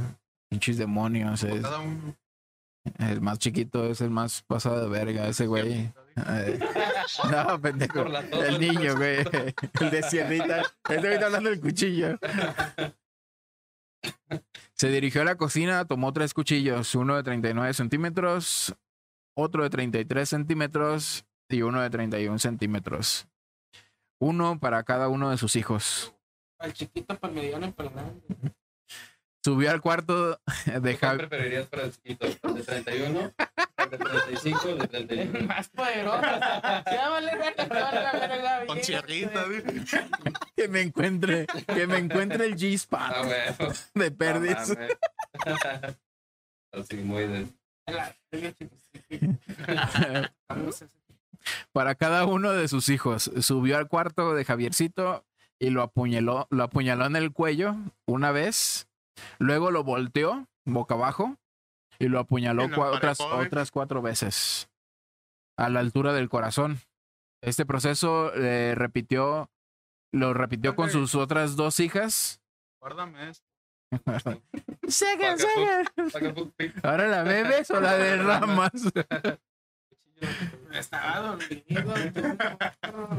pinches 0.50 0.78
demonios. 0.78 1.44
Es, 1.44 1.64
el 2.98 3.22
más 3.22 3.40
chiquito 3.40 3.86
es 3.86 4.02
el 4.02 4.10
más 4.10 4.42
pasado 4.44 4.82
de 4.82 4.90
verga, 4.90 5.28
ese 5.28 5.46
güey. 5.46 5.92
Eh, 6.28 6.60
no, 7.32 7.62
pendejo. 7.62 8.06
El 8.32 8.60
niño, 8.60 8.96
güey. 8.96 9.18
El 9.80 9.92
de 9.92 10.04
sierrita. 10.04 10.62
Este 10.62 10.98
güey 10.98 11.14
está 11.14 11.28
hablando 11.28 11.50
del 11.50 11.60
cuchillo. 11.60 12.18
Se 14.74 14.90
dirigió 14.90 15.22
a 15.22 15.26
la 15.26 15.36
cocina, 15.36 15.86
tomó 15.86 16.14
tres 16.14 16.34
cuchillos, 16.34 16.96
uno 16.96 17.16
de 17.18 17.24
39 17.24 17.74
centímetros, 17.74 18.76
otro 19.40 19.64
de 19.64 19.70
33 19.70 20.28
centímetros 20.30 21.26
y 21.50 21.62
uno 21.62 21.82
de 21.82 21.90
31 21.90 22.38
centímetros. 22.40 23.28
Uno 24.22 24.60
para 24.60 24.84
cada 24.84 25.08
uno 25.08 25.30
de 25.32 25.38
sus 25.38 25.56
hijos. 25.56 26.14
Al 26.60 26.74
chiquito 26.74 27.18
para 27.18 27.34
el 27.34 27.40
mediano 27.40 27.72
para 27.72 27.90
el 27.90 27.96
grande. 27.96 28.22
Subió 29.44 29.72
al 29.72 29.80
cuarto 29.80 30.32
de 30.66 30.98
¿Cuál 30.98 30.98
Javi. 30.98 31.18
preferirías 31.20 31.68
para 31.68 31.84
el 31.84 31.92
chiquito? 31.94 32.28
¿El 32.28 32.54
de 32.56 32.64
31? 32.64 33.34
¿El 33.78 33.90
de 33.90 33.98
35 33.98 34.60
o 34.66 34.70
el 34.72 34.78
de 34.78 34.84
El 34.84 34.90
31? 35.08 35.48
más 35.48 35.70
poderoso. 35.70 36.22
Ya 36.22 37.10
vale 37.10 37.32
vale 37.38 38.68
Con 38.68 38.80
güey. 39.48 39.64
Que 40.58 40.68
me 40.68 40.82
encuentre, 40.82 41.48
que 41.74 41.88
me 41.88 41.98
encuentre 42.00 42.46
el 42.48 42.54
Ah, 42.54 42.58
G-Spot 42.58 43.26
güey. 43.26 43.78
de 43.96 44.12
mames. 44.12 44.78
Así 46.74 46.98
muy 46.98 47.26
de... 47.28 47.48
Hacer- 50.48 50.90
para 51.72 51.96
cada 51.96 52.26
uno 52.26 52.52
de 52.52 52.68
sus 52.68 52.90
hijos. 52.90 53.32
Subió 53.42 53.78
al 53.78 53.88
cuarto 53.88 54.34
de 54.34 54.46
Javiercito 54.46 55.26
y 55.58 55.70
lo 55.70 55.82
apuñaló, 55.82 56.48
lo 56.50 56.64
apuñaló 56.64 57.06
en 57.06 57.16
el 57.16 57.32
cuello 57.32 57.76
una 58.06 58.32
vez. 58.32 58.88
Luego 59.38 59.72
lo 59.72 59.84
volteó 59.84 60.48
boca 60.66 60.94
abajo 60.96 61.36
y 61.98 62.08
lo 62.08 62.20
apuñaló 62.20 62.64
cua- 62.76 62.92
otras, 63.48 63.72
cuatro 63.72 64.02
veces 64.02 64.70
a 65.58 65.70
la 65.70 65.80
altura 65.80 66.14
del 66.14 66.30
corazón. 66.30 66.80
Este 67.42 67.66
proceso 67.66 68.34
eh, 68.36 68.76
repitió, 68.76 69.50
lo 70.14 70.34
repitió 70.34 70.76
con 70.76 70.90
sus 70.92 71.16
otras 71.16 71.56
dos 71.56 71.80
hijas. 71.80 72.42
Guárdame 72.82 73.30
esto. 73.30 73.46
Pi- 76.58 76.74
Ahora 76.84 77.08
la 77.08 77.24
bebes 77.24 77.70
o 77.72 77.80
la 77.80 77.94
derramas. 77.98 78.72
Estaba 80.74 81.20
dormido. 81.20 81.94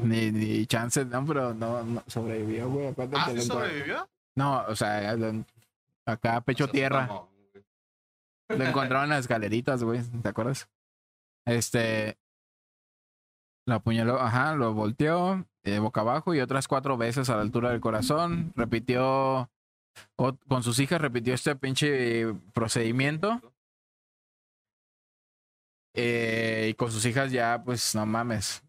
ni, 0.02 0.30
ni 0.30 0.66
chance, 0.66 1.04
no, 1.04 1.24
pero 1.24 1.54
no, 1.54 1.82
no 1.82 2.02
sobrevivió, 2.06 2.68
güey. 2.68 2.88
Acuérdate 2.88 3.20
¿Ah, 3.20 3.30
sí 3.34 3.40
sobrevivió? 3.46 4.08
No, 4.36 4.64
o 4.68 4.76
sea, 4.76 5.16
acá 6.06 6.40
pecho 6.42 6.68
tierra. 6.68 7.08
Lo 8.48 8.64
encontraron 8.64 9.04
en 9.04 9.10
las 9.10 9.20
escaleritas, 9.20 9.82
güey. 9.82 10.02
¿Te 10.22 10.28
acuerdas? 10.28 10.68
Este. 11.46 12.18
Lo 13.66 13.76
apuñaló, 13.76 14.20
ajá, 14.20 14.54
lo 14.56 14.74
volteó 14.74 15.46
eh, 15.62 15.78
boca 15.78 16.00
abajo 16.00 16.34
y 16.34 16.40
otras 16.40 16.66
cuatro 16.66 16.96
veces 16.96 17.30
a 17.30 17.36
la 17.36 17.42
altura 17.42 17.70
del 17.70 17.80
corazón. 17.80 18.52
Repitió. 18.56 19.50
Con 20.16 20.62
sus 20.62 20.78
hijas 20.78 21.00
repitió 21.00 21.34
este 21.34 21.56
pinche 21.56 22.32
procedimiento. 22.52 23.40
eh, 25.94 26.68
y 26.70 26.74
con 26.74 26.90
sus 26.92 27.04
hijas 27.04 27.32
ya, 27.32 27.62
pues 27.64 27.94
no 27.94 28.06
mames. 28.06 28.62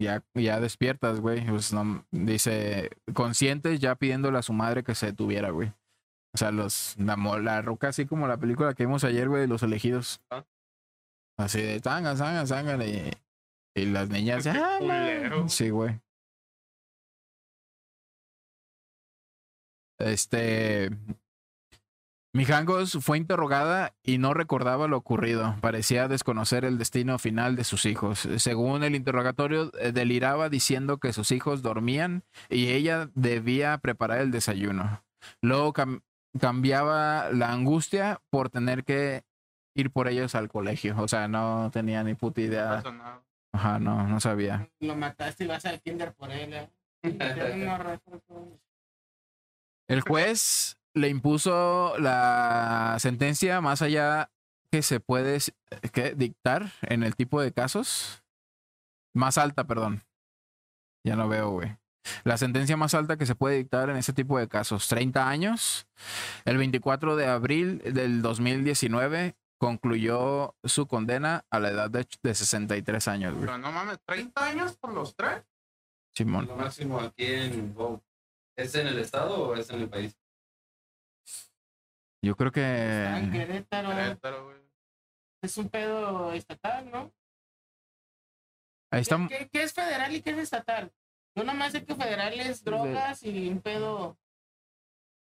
Ya, 0.00 0.24
ya 0.34 0.60
despiertas, 0.60 1.20
güey. 1.20 1.44
Pues 1.46 1.72
no, 1.72 2.06
dice, 2.10 2.90
conscientes 3.14 3.80
ya 3.80 3.96
pidiéndole 3.96 4.38
a 4.38 4.42
su 4.42 4.52
madre 4.52 4.84
que 4.84 4.94
se 4.94 5.06
detuviera, 5.06 5.50
güey. 5.50 5.68
O 6.34 6.38
sea, 6.38 6.50
los, 6.52 6.96
la, 6.98 7.16
la 7.16 7.62
roca, 7.62 7.88
así 7.88 8.06
como 8.06 8.28
la 8.28 8.36
película 8.38 8.74
que 8.74 8.84
vimos 8.86 9.02
ayer, 9.04 9.28
güey, 9.28 9.42
de 9.42 9.48
los 9.48 9.62
elegidos. 9.62 10.20
Ah. 10.30 10.44
Así 11.38 11.60
de 11.60 11.80
tanga, 11.80 12.14
tanga, 12.14 12.44
tanga. 12.44 12.84
Y, 12.84 13.10
y 13.76 13.86
las 13.86 14.08
niñas, 14.08 14.46
"Ah, 14.46 14.76
culero. 14.78 15.40
no". 15.42 15.48
Sí, 15.48 15.70
güey. 15.70 16.00
Este. 19.98 20.90
Mijangos 22.34 22.98
fue 23.00 23.16
interrogada 23.16 23.94
y 24.02 24.18
no 24.18 24.34
recordaba 24.34 24.86
lo 24.86 24.98
ocurrido. 24.98 25.56
Parecía 25.60 26.08
desconocer 26.08 26.64
el 26.64 26.76
destino 26.78 27.18
final 27.18 27.56
de 27.56 27.64
sus 27.64 27.86
hijos. 27.86 28.28
Según 28.36 28.84
el 28.84 28.94
interrogatorio, 28.94 29.72
eh, 29.80 29.92
deliraba 29.92 30.48
diciendo 30.50 30.98
que 30.98 31.12
sus 31.14 31.32
hijos 31.32 31.62
dormían 31.62 32.22
y 32.50 32.68
ella 32.68 33.08
debía 33.14 33.78
preparar 33.78 34.20
el 34.20 34.30
desayuno. 34.30 35.02
Luego 35.40 35.72
cam- 35.72 36.02
cambiaba 36.38 37.30
la 37.32 37.50
angustia 37.50 38.20
por 38.30 38.50
tener 38.50 38.84
que 38.84 39.24
ir 39.74 39.90
por 39.90 40.06
ellos 40.06 40.34
al 40.34 40.48
colegio. 40.48 40.96
O 41.00 41.08
sea, 41.08 41.28
no 41.28 41.70
tenía 41.72 42.04
ni 42.04 42.14
puta 42.14 42.42
idea. 42.42 42.82
Ajá, 43.52 43.78
no, 43.78 44.06
no 44.06 44.20
sabía. 44.20 44.68
Lo 44.80 44.94
mataste 44.94 45.44
y 45.44 45.46
vas 45.46 45.64
al 45.64 45.80
kinder 45.80 46.12
por 46.12 46.30
él. 46.30 46.52
¿eh? 46.52 46.70
El 49.88 50.02
juez 50.02 50.78
le 50.94 51.08
impuso 51.08 51.96
la 51.98 52.96
sentencia 52.98 53.60
más 53.60 53.82
allá 53.82 54.30
que 54.70 54.82
se 54.82 55.00
puede 55.00 55.38
¿qué? 55.92 56.14
dictar 56.14 56.72
en 56.82 57.02
el 57.02 57.16
tipo 57.16 57.40
de 57.40 57.52
casos. 57.52 58.22
Más 59.14 59.38
alta, 59.38 59.66
perdón. 59.66 60.02
Ya 61.04 61.16
no 61.16 61.28
veo, 61.28 61.50
güey. 61.50 61.76
La 62.24 62.36
sentencia 62.36 62.76
más 62.76 62.94
alta 62.94 63.16
que 63.16 63.26
se 63.26 63.34
puede 63.34 63.56
dictar 63.56 63.90
en 63.90 63.96
ese 63.96 64.12
tipo 64.12 64.38
de 64.38 64.48
casos. 64.48 64.88
30 64.88 65.28
años. 65.28 65.86
El 66.44 66.58
24 66.58 67.16
de 67.16 67.26
abril 67.26 67.78
del 67.78 68.22
2019 68.22 69.36
concluyó 69.58 70.54
su 70.64 70.86
condena 70.86 71.44
a 71.50 71.60
la 71.60 71.70
edad 71.70 71.90
de, 71.90 72.06
de 72.22 72.34
63 72.34 73.08
años, 73.08 73.34
güey. 73.34 73.46
Pero 73.46 73.58
no 73.58 73.72
mames, 73.72 73.98
30 74.04 74.44
años 74.44 74.76
por 74.76 74.92
los 74.92 75.16
tres. 75.16 75.42
Simón. 76.14 76.46
Lo 76.46 76.56
máximo 76.56 77.00
aquí 77.00 77.24
en. 77.26 77.74
¿Es 78.58 78.74
en 78.74 78.88
el 78.88 78.98
estado 78.98 79.40
o 79.40 79.54
es 79.54 79.70
en 79.70 79.82
el 79.82 79.88
país? 79.88 80.18
Yo 82.20 82.34
creo 82.34 82.48
Está 82.48 83.20
en 83.20 83.30
que... 83.30 83.38
Querétaro. 83.38 83.90
Querétaro, 83.90 84.44
güey. 84.46 84.56
Es 85.40 85.56
un 85.58 85.68
pedo 85.68 86.32
estatal, 86.32 86.90
¿no? 86.90 87.12
Ahí 88.90 89.02
está... 89.02 89.16
¿Qué, 89.28 89.62
es 89.62 89.72
federal 89.72 90.12
y 90.12 90.22
qué 90.22 90.30
es 90.30 90.38
estatal? 90.38 90.92
Yo 91.36 91.44
nomás 91.44 91.70
sé 91.70 91.84
que 91.84 91.94
federal 91.94 92.40
es 92.40 92.64
drogas 92.64 93.22
y 93.22 93.48
un 93.48 93.60
pedo. 93.60 94.18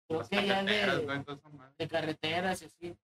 Creo 0.07 0.21
Las 0.21 0.29
que 0.29 0.35
ya 0.37 0.55
carreteras, 0.55 0.97
de, 0.97 1.05
güey, 1.05 1.89
carreteras 1.89 2.61
y 2.61 2.65
así. 2.65 2.97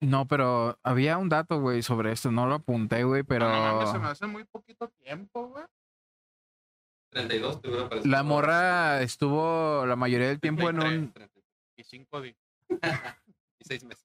No, 0.00 0.26
pero 0.26 0.78
había 0.82 1.18
un 1.18 1.28
dato, 1.28 1.60
güey, 1.60 1.82
sobre 1.82 2.12
esto. 2.12 2.30
No 2.30 2.46
lo 2.46 2.54
apunté, 2.54 3.04
güey, 3.04 3.22
pero... 3.22 3.50
No 3.50 3.60
mames, 3.60 3.90
se 3.90 3.98
me 3.98 4.06
hace 4.06 4.26
muy 4.26 4.44
poquito 4.44 4.88
tiempo, 4.88 5.48
güey. 5.48 5.64
32, 7.16 7.62
te 7.62 7.68
hubiera 7.68 7.88
parecido. 7.88 8.12
La 8.14 8.22
morra 8.22 9.00
estuvo 9.02 9.86
la 9.86 9.96
mayoría 9.96 10.28
del 10.28 10.38
tiempo 10.40 10.68
en 10.68 10.76
un... 10.80 11.12
33, 11.12 11.44
Y 11.78 11.84
cinco 11.84 12.20
días. 12.20 12.36
Y 13.58 13.64
seis 13.64 13.82
meses. 13.84 14.04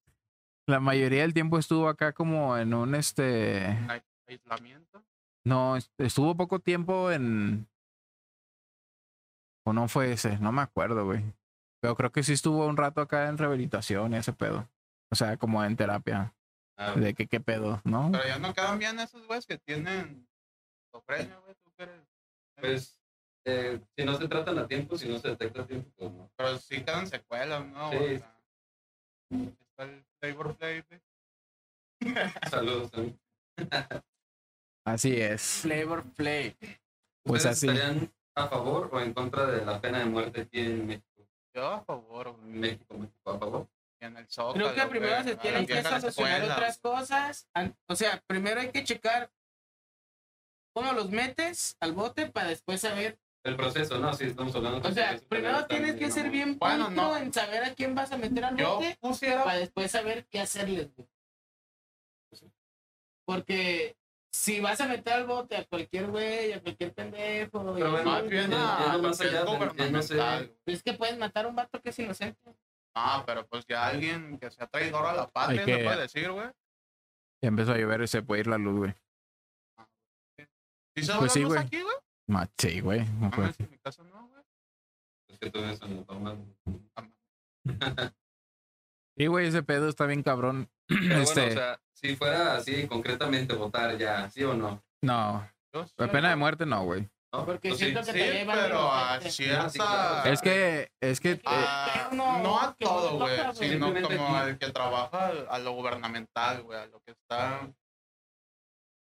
La 0.67 0.79
mayoría 0.79 1.21
del 1.23 1.33
tiempo 1.33 1.57
estuvo 1.59 1.89
acá 1.89 2.13
como 2.13 2.57
en 2.57 2.73
un 2.73 2.95
este... 2.95 3.65
Ai- 3.89 4.01
Aislamiento. 4.27 5.03
No, 5.45 5.75
est- 5.75 5.91
estuvo 5.99 6.35
poco 6.37 6.59
tiempo 6.59 7.11
en... 7.11 7.67
O 9.65 9.73
no 9.73 9.87
fue 9.89 10.13
ese, 10.13 10.37
no 10.39 10.51
me 10.53 10.61
acuerdo, 10.61 11.05
güey. 11.05 11.21
Pero 11.81 11.95
creo 11.95 12.11
que 12.11 12.23
sí 12.23 12.33
estuvo 12.33 12.65
un 12.65 12.77
rato 12.77 13.01
acá 13.01 13.27
en 13.27 13.37
rehabilitación 13.37 14.13
y 14.13 14.17
ese 14.17 14.31
pedo. 14.33 14.69
O 15.11 15.15
sea, 15.15 15.35
como 15.37 15.63
en 15.63 15.75
terapia. 15.75 16.33
Ah, 16.77 16.93
De 16.93 17.13
que 17.13 17.27
qué 17.27 17.39
pedo, 17.41 17.81
¿no? 17.83 18.09
Pero 18.11 18.25
ya 18.25 18.39
no 18.39 18.53
quedan 18.53 18.79
bien 18.79 18.99
esos 18.99 19.25
güeyes 19.27 19.45
que 19.45 19.57
tienen 19.57 20.27
esquizofrenia, 20.79 21.37
güey. 21.39 21.55
Tú 21.63 21.71
que 21.75 21.83
eres. 21.83 22.01
pues, 22.55 23.00
eh, 23.45 23.79
si 23.95 24.05
no 24.05 24.17
se 24.17 24.27
tratan 24.27 24.57
a 24.59 24.67
tiempo, 24.67 24.97
si 24.97 25.07
no 25.09 25.17
se 25.19 25.29
detecta 25.29 25.61
a 25.61 25.67
tiempo, 25.67 25.89
pues 25.95 26.11
no. 26.11 26.31
Pero 26.35 26.57
sí 26.57 26.83
quedan 26.83 27.07
secuelas, 27.07 27.65
¿no? 27.67 27.91
Sí. 27.91 27.97
O 27.97 27.99
sea, 27.99 28.35
está 29.69 29.83
el 29.83 30.05
Flavor 30.19 30.55
Flav, 30.55 30.85
güey. 30.89 31.01
Saludos. 32.49 32.91
también. 32.91 33.19
Así 34.85 35.21
es. 35.21 35.41
Flavor 35.61 36.03
Play. 36.13 36.55
Pues 37.23 37.45
¿Ustedes 37.45 37.57
así. 37.57 37.67
estarían 37.67 38.11
a 38.35 38.47
favor 38.47 38.89
o 38.91 38.99
en 38.99 39.13
contra 39.13 39.45
de 39.45 39.63
la 39.65 39.79
pena 39.79 39.99
de 39.99 40.05
muerte 40.05 40.41
aquí 40.41 40.59
en 40.59 40.87
México? 40.87 41.27
Yo 41.53 41.67
a 41.67 41.83
favor, 41.83 42.31
güey. 42.31 42.49
México, 42.53 42.97
México, 42.97 43.31
a 43.31 43.39
favor. 43.39 43.67
En 43.99 44.17
el 44.17 44.27
Zócalo, 44.27 44.53
Creo 44.53 44.73
que 44.73 44.89
primero 44.89 45.13
güey, 45.13 45.23
se 45.23 45.35
tienen 45.35 45.67
que 45.67 45.83
solucionar 45.83 46.43
otras 46.43 46.79
cosas. 46.79 47.47
O 47.87 47.95
sea, 47.95 48.21
primero 48.25 48.59
hay 48.59 48.71
que 48.71 48.83
checar 48.83 49.31
cómo 50.73 50.93
los 50.93 51.11
metes 51.11 51.77
al 51.79 51.93
bote 51.93 52.27
para 52.31 52.47
después 52.49 52.81
saber. 52.81 53.19
El 53.43 53.55
proceso, 53.55 53.97
¿no? 53.99 54.13
Sí, 54.13 54.25
estamos 54.25 54.55
hablando 54.55 54.87
O 54.87 54.91
sea, 54.91 55.09
proceso, 55.09 55.27
primero 55.29 55.65
tienes 55.65 55.95
que 55.95 56.11
ser 56.11 56.25
¿no? 56.25 56.31
bien 56.31 56.59
Bueno, 56.59 56.89
no. 56.91 57.17
en 57.17 57.33
saber 57.33 57.63
a 57.63 57.73
quién 57.73 57.95
vas 57.95 58.11
a 58.11 58.17
meter 58.17 58.45
al 58.45 58.55
bote 58.55 58.97
pusiera. 59.01 59.43
para 59.43 59.57
después 59.57 59.89
saber 59.91 60.27
qué 60.29 60.39
hacerles. 60.39 60.89
güey. 60.95 61.07
Porque 63.25 63.95
si 64.33 64.59
vas 64.59 64.79
a 64.81 64.87
meter 64.87 65.13
al 65.13 65.25
bote 65.25 65.57
a 65.57 65.65
cualquier 65.65 66.07
güey, 66.07 66.53
a 66.53 66.61
cualquier 66.61 66.93
pendejo, 66.93 67.71
y 67.77 67.81
Pero 67.81 67.91
bueno, 67.91 68.13
así, 68.13 68.27
bien 68.29 68.49
no 68.49 68.97
no 69.01 69.13
sé. 70.01 70.51
es 70.65 70.83
que 70.83 70.93
puedes 70.93 71.17
matar 71.17 71.45
a 71.45 71.47
un 71.47 71.55
vato 71.55 71.81
que 71.81 71.89
es 71.89 71.99
inocente. 71.99 72.39
Ah, 72.95 73.23
pero 73.25 73.47
pues 73.47 73.65
ya 73.67 73.87
alguien 73.87 74.37
que 74.37 74.51
sea 74.51 74.67
traidor 74.67 75.05
a 75.05 75.13
la 75.13 75.29
patria, 75.29 75.65
que- 75.65 75.77
no 75.77 75.83
puede 75.85 76.01
decir, 76.01 76.31
güey. 76.31 76.47
Ya 77.41 77.47
empezó 77.47 77.71
a 77.71 77.77
llover 77.77 78.01
y 78.03 78.07
se 78.07 78.21
puede 78.21 78.41
ir 78.41 78.47
la 78.47 78.57
luz, 78.57 78.77
güey. 78.77 78.93
¿Sí 80.95 81.03
se 81.05 81.13
Pues 81.17 81.31
sí, 81.31 81.43
güey. 81.43 81.59
aquí, 81.59 81.81
güey? 81.81 81.95
Sí, 82.57 82.79
güey. 82.81 83.05
no 83.19 83.29
en 83.35 83.69
mi 83.71 83.77
casa 83.79 84.03
no, 84.03 84.27
güey. 84.27 84.43
Es 85.29 85.39
que 85.39 85.49
tú 85.49 85.59
eso 85.59 85.87
no 85.87 86.03
tomas. 86.05 86.37
Sí, 89.17 89.27
güey, 89.27 89.47
ese 89.47 89.63
pedo 89.63 89.89
está 89.89 90.05
bien 90.05 90.23
cabrón. 90.23 90.69
Pero 90.87 91.01
bueno, 91.01 91.21
Este, 91.21 91.47
o 91.47 91.51
sea, 91.51 91.79
si 91.93 92.15
fuera 92.15 92.55
así 92.55 92.87
concretamente 92.87 93.55
votar 93.55 93.97
ya, 93.97 94.29
¿sí 94.29 94.43
o 94.43 94.53
no? 94.53 94.83
no. 95.03 95.47
Sí, 95.73 95.93
La 95.97 96.11
pena 96.11 96.29
de 96.29 96.35
muerte 96.35 96.65
no, 96.65 96.83
güey. 96.83 97.09
¿No? 97.33 97.45
Porque 97.45 97.69
Pues 97.69 97.79
siento 97.79 98.03
sí. 98.03 98.11
que 98.11 98.19
Sí, 98.19 98.25
te 98.25 98.33
llevan 98.33 98.59
pero 98.61 98.91
a 98.91 99.21
cierta... 99.21 99.69
Sí, 99.69 99.79
claro. 99.79 100.29
Es 100.33 100.41
que, 100.41 100.91
es 101.01 101.19
que, 101.21 101.41
Ah, 101.45 102.09
no 102.11 102.59
a 102.59 102.73
todo, 102.75 103.17
güey, 103.19 103.37
sino 103.53 103.93
como 103.93 104.41
el 104.41 104.57
que 104.57 104.69
trabaja 104.71 105.27
al- 105.27 105.47
a 105.49 105.59
lo 105.59 105.71
gubernamental, 105.71 106.63
güey, 106.63 106.77
a 106.79 106.87
lo 106.87 106.99
que 107.01 107.11
está... 107.11 107.71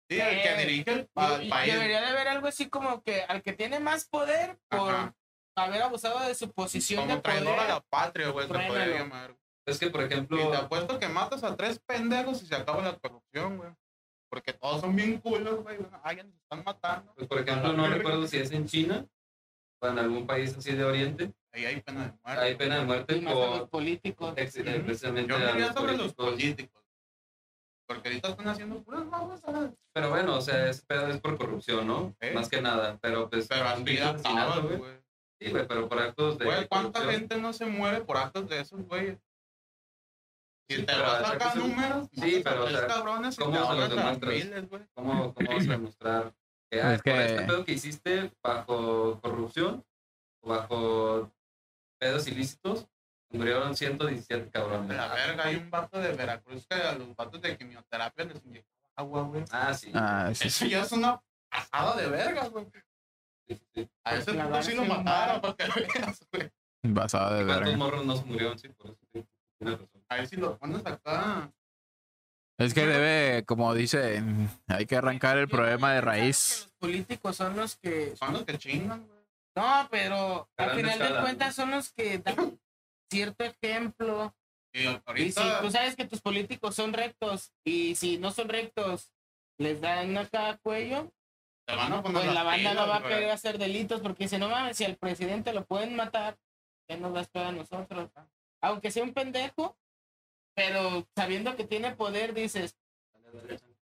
Sí, 0.09 0.19
el 0.19 0.41
que 0.41 0.53
Eh, 0.53 0.57
dirige 0.65 0.91
el, 0.91 1.09
al 1.15 1.43
y 1.43 1.49
país. 1.49 1.73
Debería 1.73 2.01
de 2.01 2.07
haber 2.07 2.27
algo 2.27 2.47
así 2.47 2.69
como 2.69 3.01
que 3.01 3.23
al 3.23 3.41
que 3.41 3.53
tiene 3.53 3.79
más 3.79 4.05
poder 4.05 4.59
por 4.69 4.93
Ajá. 4.93 5.15
haber 5.55 5.81
abusado 5.81 6.19
de 6.27 6.35
su 6.35 6.51
posición 6.51 7.01
Como 7.03 7.15
de 7.15 7.21
traidor 7.21 7.53
a 7.53 7.55
poder. 7.55 7.69
la 7.69 7.81
patria, 7.81 8.29
güey, 8.29 8.47
se 8.47 8.53
podría 8.53 8.87
llamar. 8.87 9.35
Es 9.67 9.79
que, 9.79 9.89
por 9.89 10.03
ejemplo, 10.03 10.37
Y 10.39 10.51
te 10.51 10.57
apuesto 10.57 10.99
que 10.99 11.07
matas 11.07 11.43
a 11.43 11.55
tres 11.55 11.79
pendejos 11.79 12.43
y 12.43 12.45
se 12.45 12.55
acaba 12.55 12.83
la 12.83 12.95
corrupción, 12.99 13.57
güey. 13.57 13.71
Porque 14.29 14.53
todos 14.53 14.81
son 14.81 14.95
bien 14.95 15.19
culos, 15.19 15.63
güey. 15.63 15.77
Ay, 16.03 16.17
nos 16.17 16.35
están 16.35 16.63
matando. 16.63 17.13
pues, 17.15 17.27
por 17.27 17.39
ejemplo, 17.39 17.73
no 17.73 17.87
recuerdo 17.87 18.27
si 18.27 18.37
es 18.37 18.51
en 18.51 18.67
China 18.67 19.05
o 19.81 19.87
en 19.87 19.97
algún 19.97 20.27
país 20.27 20.55
así 20.55 20.71
de 20.73 20.83
Oriente, 20.83 21.33
Ahí 21.51 21.65
hay 21.65 21.81
pena 21.81 22.07
de 22.07 22.13
muerte. 22.23 22.43
hay 22.43 22.55
pena 22.55 22.75
de 22.79 22.85
muerte 22.85 23.15
y 23.17 23.21
más 23.21 23.33
a 23.33 23.37
los 23.37 23.59
por 23.61 23.69
políticos. 23.69 24.33
ex- 24.37 24.57
eh, 24.57 24.81
precisamente 24.85 25.29
Yo 25.31 25.37
a 25.37 25.51
diría 25.51 25.73
sobre 25.73 25.97
los 25.97 26.13
políticos. 26.13 26.83
Porque 27.87 28.09
ahorita 28.09 28.29
están 28.29 28.47
haciendo 28.47 28.81
puras. 28.83 29.03
Pero 29.93 30.09
bueno, 30.09 30.35
o 30.37 30.41
sea, 30.41 30.69
ese 30.69 30.83
pedo 30.87 31.07
es 31.07 31.19
por 31.21 31.37
corrupción, 31.37 31.85
¿no? 31.87 32.15
¿Eh? 32.19 32.33
Más 32.33 32.49
que 32.49 32.61
nada, 32.61 32.97
pero 33.01 33.29
pues... 33.29 33.47
Pero 33.47 33.67
han 33.67 33.83
güey. 33.83 34.95
Sí, 35.39 35.51
güey, 35.51 35.67
pero 35.67 35.87
por 35.89 35.99
actos 35.99 36.37
de 36.37 36.45
Güey, 36.45 36.67
¿cuánta 36.67 36.99
corrupción. 36.99 37.19
gente 37.21 37.37
no 37.37 37.53
se 37.53 37.65
muere 37.65 38.01
por 38.01 38.17
actos 38.17 38.47
de 38.49 38.61
esos, 38.61 38.81
güey? 38.87 39.17
Si 40.67 40.77
Sí, 40.77 40.81
te 40.83 40.93
pero 40.93 41.03
vas 41.03 41.13
a 41.13 41.19
¿a 41.19 41.25
sacar 41.33 41.53
qué 41.53 41.59
se- 41.61 41.67
números, 41.67 42.09
Sí, 42.11 42.41
pero, 42.43 42.63
o 42.65 42.69
sea, 42.69 42.87
cabrones 42.87 43.35
¿cómo 43.35 43.51
se 43.53 43.75
los 43.75 43.89
demuestras? 43.89 44.69
güey. 44.69 44.81
¿Cómo, 44.95 45.33
cómo 45.33 45.49
vas 45.53 45.67
a 45.67 45.71
demostrar 45.71 46.33
que, 46.71 46.81
ah, 46.81 46.93
Es 46.95 47.01
por 47.03 47.11
este 47.13 47.41
pedo 47.45 47.65
que 47.65 47.71
hiciste 47.73 48.31
bajo 48.41 49.19
corrupción 49.21 49.85
o 50.43 50.49
bajo 50.49 51.31
pedos 51.99 52.27
ilícitos, 52.27 52.87
murieron 53.29 53.75
117 53.75 54.49
cabrones? 54.51 54.89
De 54.89 54.95
la 54.95 55.07
verga, 55.13 55.45
hay 55.45 55.55
un 55.57 55.69
vato 55.69 55.99
de 55.99 56.13
Veracruz 56.13 56.65
que 56.67 56.75
a 56.75 56.93
los 56.95 57.15
vatos 57.15 57.41
de 57.41 57.57
quimioterapia 57.57 58.25
les 58.25 58.43
inyectaba 58.45 58.75
agua, 58.95 59.21
güey. 59.23 59.43
Ah, 59.51 59.73
sí. 59.73 59.91
ah, 59.93 60.31
sí, 60.33 60.47
Eso 60.47 60.65
ya 60.65 60.81
es 60.83 60.91
una 60.91 61.21
pasada 61.49 61.95
de 61.97 62.07
verga, 62.07 62.47
güey. 62.47 62.65
sí, 63.47 63.61
sí. 63.73 63.89
A 64.03 64.15
ese 64.15 64.33
puto 64.33 64.63
sí 64.63 64.75
lo 64.75 64.85
mataron, 64.85 65.41
para 65.41 65.53
que 65.55 65.63
veas, 65.93 66.27
güey. 66.31 66.51
basada 66.83 67.37
de 67.37 67.45
¿Cuántos 67.45 67.65
verga. 67.65 67.77
morros 67.77 68.05
no 68.05 68.15
se 68.15 68.25
murieron? 68.25 68.57
Sí, 68.59 68.69
por 68.69 68.87
eso 68.91 68.99
sí. 69.13 69.25
Tienes 69.59 69.79
razón. 69.79 70.03
A 70.09 70.15
ver 70.15 70.27
si 70.27 70.35
lo 70.37 70.57
pones 70.57 70.85
acá. 70.85 71.51
Es 72.57 72.73
que 72.73 72.85
debe, 72.87 73.43
como 73.43 73.73
dice, 73.73 74.23
hay 74.67 74.85
que 74.85 74.95
arrancar 74.95 75.37
el 75.37 75.49
problema 75.49 75.91
de 75.93 75.99
raíz. 75.99 76.61
Los 76.67 76.73
políticos 76.79 77.35
son 77.35 77.57
los 77.57 77.75
que. 77.75 78.15
Son 78.15 78.31
los 78.31 78.43
que 78.45 78.57
chingan, 78.57 79.05
güey. 79.05 79.19
No, 79.57 79.87
pero 79.91 80.49
al 80.57 80.71
final 80.71 80.99
de 80.99 81.21
cuentas 81.21 81.55
son 81.55 81.71
los 81.71 81.91
que 81.91 82.17
dan 82.19 82.57
cierto 83.09 83.43
ejemplo. 83.43 84.35
Y 84.73 84.87
Y 85.21 85.31
si 85.31 85.41
tú 85.61 85.71
sabes 85.71 85.95
que 85.95 86.05
tus 86.05 86.21
políticos 86.21 86.75
son 86.75 86.93
rectos 86.93 87.53
y 87.63 87.95
si 87.95 88.17
no 88.17 88.31
son 88.31 88.49
rectos 88.49 89.11
les 89.57 89.79
dan 89.79 90.17
acá 90.17 90.57
cuello, 90.61 91.13
te 91.65 91.75
van 91.75 91.93
a 91.93 92.03
poner 92.03 92.23
pues 92.23 92.33
la 92.33 92.43
banda 92.43 92.73
no 92.73 92.87
va 92.87 92.97
a 92.97 93.03
querer 93.03 93.29
hacer 93.31 93.57
delitos 93.57 94.01
porque 94.01 94.27
si 94.27 94.37
no 94.37 94.49
mames, 94.49 94.77
si 94.77 94.83
al 94.83 94.97
presidente 94.97 95.53
lo 95.53 95.65
pueden 95.65 95.95
matar, 95.95 96.37
¿qué 96.87 96.97
nos 96.97 97.13
va 97.13 97.19
a 97.19 97.21
esperar 97.21 97.47
a 97.47 97.51
nosotros? 97.53 98.11
Aunque 98.61 98.91
sea 98.91 99.03
un 99.03 99.13
pendejo, 99.13 99.77
pero 100.53 101.07
sabiendo 101.15 101.55
que 101.55 101.63
tiene 101.63 101.95
poder, 101.95 102.33
dices, 102.33 102.77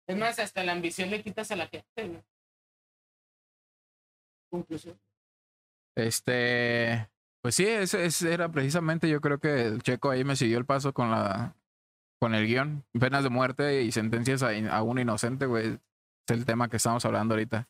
es 0.08 0.18
más, 0.18 0.40
hasta 0.40 0.64
la 0.64 0.72
ambición 0.72 1.10
le 1.12 1.22
quitas 1.22 1.52
a 1.52 1.56
la 1.56 1.68
gente. 1.68 1.86
güey. 1.96 2.24
Conclusión. 4.50 5.00
Este, 5.96 7.08
Pues 7.42 7.56
sí, 7.56 7.66
ese, 7.66 8.06
ese 8.06 8.34
era 8.34 8.50
precisamente, 8.50 9.10
yo 9.10 9.22
creo 9.22 9.40
que 9.40 9.66
el 9.66 9.82
Checo 9.82 10.10
ahí 10.10 10.24
me 10.24 10.36
siguió 10.36 10.58
el 10.58 10.66
paso 10.66 10.94
con 10.94 11.12
la 11.12 11.56
con 12.20 12.36
el 12.36 12.46
guion. 12.46 12.86
Penas 13.00 13.24
de 13.24 13.30
muerte 13.30 13.82
y 13.82 13.92
sentencias 13.92 14.44
a, 14.44 14.84
un 14.84 15.00
inocente, 15.00 15.46
güey. 15.46 15.80
Es 16.28 16.36
el 16.36 16.46
tema 16.46 16.70
que 16.70 16.78
estamos 16.78 17.04
hablando 17.06 17.34
ahorita. 17.34 17.68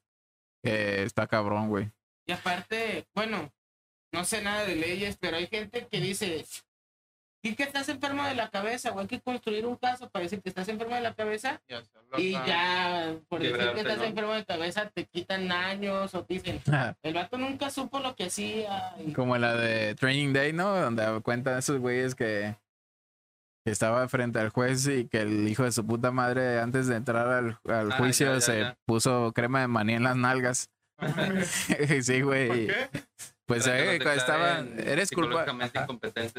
Que 0.63 1.03
está 1.03 1.28
cabrón, 1.28 1.70
güey. 1.70 1.91
Y 2.28 2.32
aparte, 2.32 3.07
bueno, 3.15 3.51
no 4.11 4.26
sé 4.26 4.41
nada 4.41 4.65
de 4.65 4.76
leyes, 4.76 5.17
pero 5.20 5.38
hay 5.38 5.47
gente 5.47 5.88
que 5.88 6.01
dice, 6.01 6.45
¿y 7.41 7.55
que 7.55 7.63
estás 7.63 7.87
enfermo 7.89 8.23
de 8.25 8.35
la 8.35 8.49
cabeza? 8.49 8.91
O 8.91 8.99
hay 8.99 9.07
que 9.07 9.21
construir 9.21 9.65
un 9.65 9.75
caso 9.77 10.09
para 10.09 10.23
decir 10.23 10.41
que 10.41 10.49
estás 10.49 10.67
enfermo 10.67 10.95
de 10.95 11.01
la 11.01 11.13
cabeza 11.13 11.61
Y 12.17 12.31
ya, 12.33 13.15
por 13.27 13.41
decir 13.41 13.57
que 13.73 13.79
estás 13.81 13.97
¿no? 13.99 14.03
enfermo 14.03 14.33
de 14.33 14.45
cabeza, 14.45 14.89
te 14.89 15.05
quitan 15.05 15.51
años 15.51 16.13
o 16.15 16.23
te 16.25 16.33
dicen, 16.35 16.61
el 17.03 17.13
vato 17.13 17.37
nunca 17.37 17.69
supo 17.69 17.99
lo 17.99 18.15
que 18.15 18.25
hacía. 18.25 18.93
y- 19.05 19.13
Como 19.13 19.37
la 19.37 19.55
de 19.55 19.95
Training 19.95 20.33
Day, 20.33 20.53
¿no? 20.53 20.75
Donde 20.75 21.21
cuentan 21.23 21.57
esos 21.59 21.77
güeyes 21.79 22.15
que, 22.15 22.55
que 23.65 23.71
estaba 23.71 24.07
frente 24.09 24.39
al 24.39 24.49
juez 24.49 24.87
y 24.87 25.05
que 25.07 25.21
el 25.21 25.47
hijo 25.47 25.63
de 25.63 25.71
su 25.71 25.85
puta 25.85 26.11
madre 26.11 26.59
antes 26.59 26.87
de 26.87 26.95
entrar 26.95 27.27
al, 27.27 27.59
al 27.65 27.91
Ah, 27.91 27.97
juicio 27.97 28.27
ya, 28.27 28.33
ya, 28.35 28.41
se 28.41 28.59
ya. 28.61 28.77
puso 28.85 29.31
crema 29.33 29.61
de 29.61 29.67
maní 29.67 29.93
en 29.93 30.03
las 30.03 30.15
nalgas. 30.17 30.69
sí, 32.01 32.21
¿Por 32.21 32.23
güey. 32.25 32.67
qué? 32.67 32.89
Pues 33.50 33.68
eh, 33.68 33.86
los 33.97 34.04
cuando 34.04 34.12
estaba, 34.22 34.62
declaren 34.62 34.88
eres 34.89 35.12
culpable. 35.12 35.54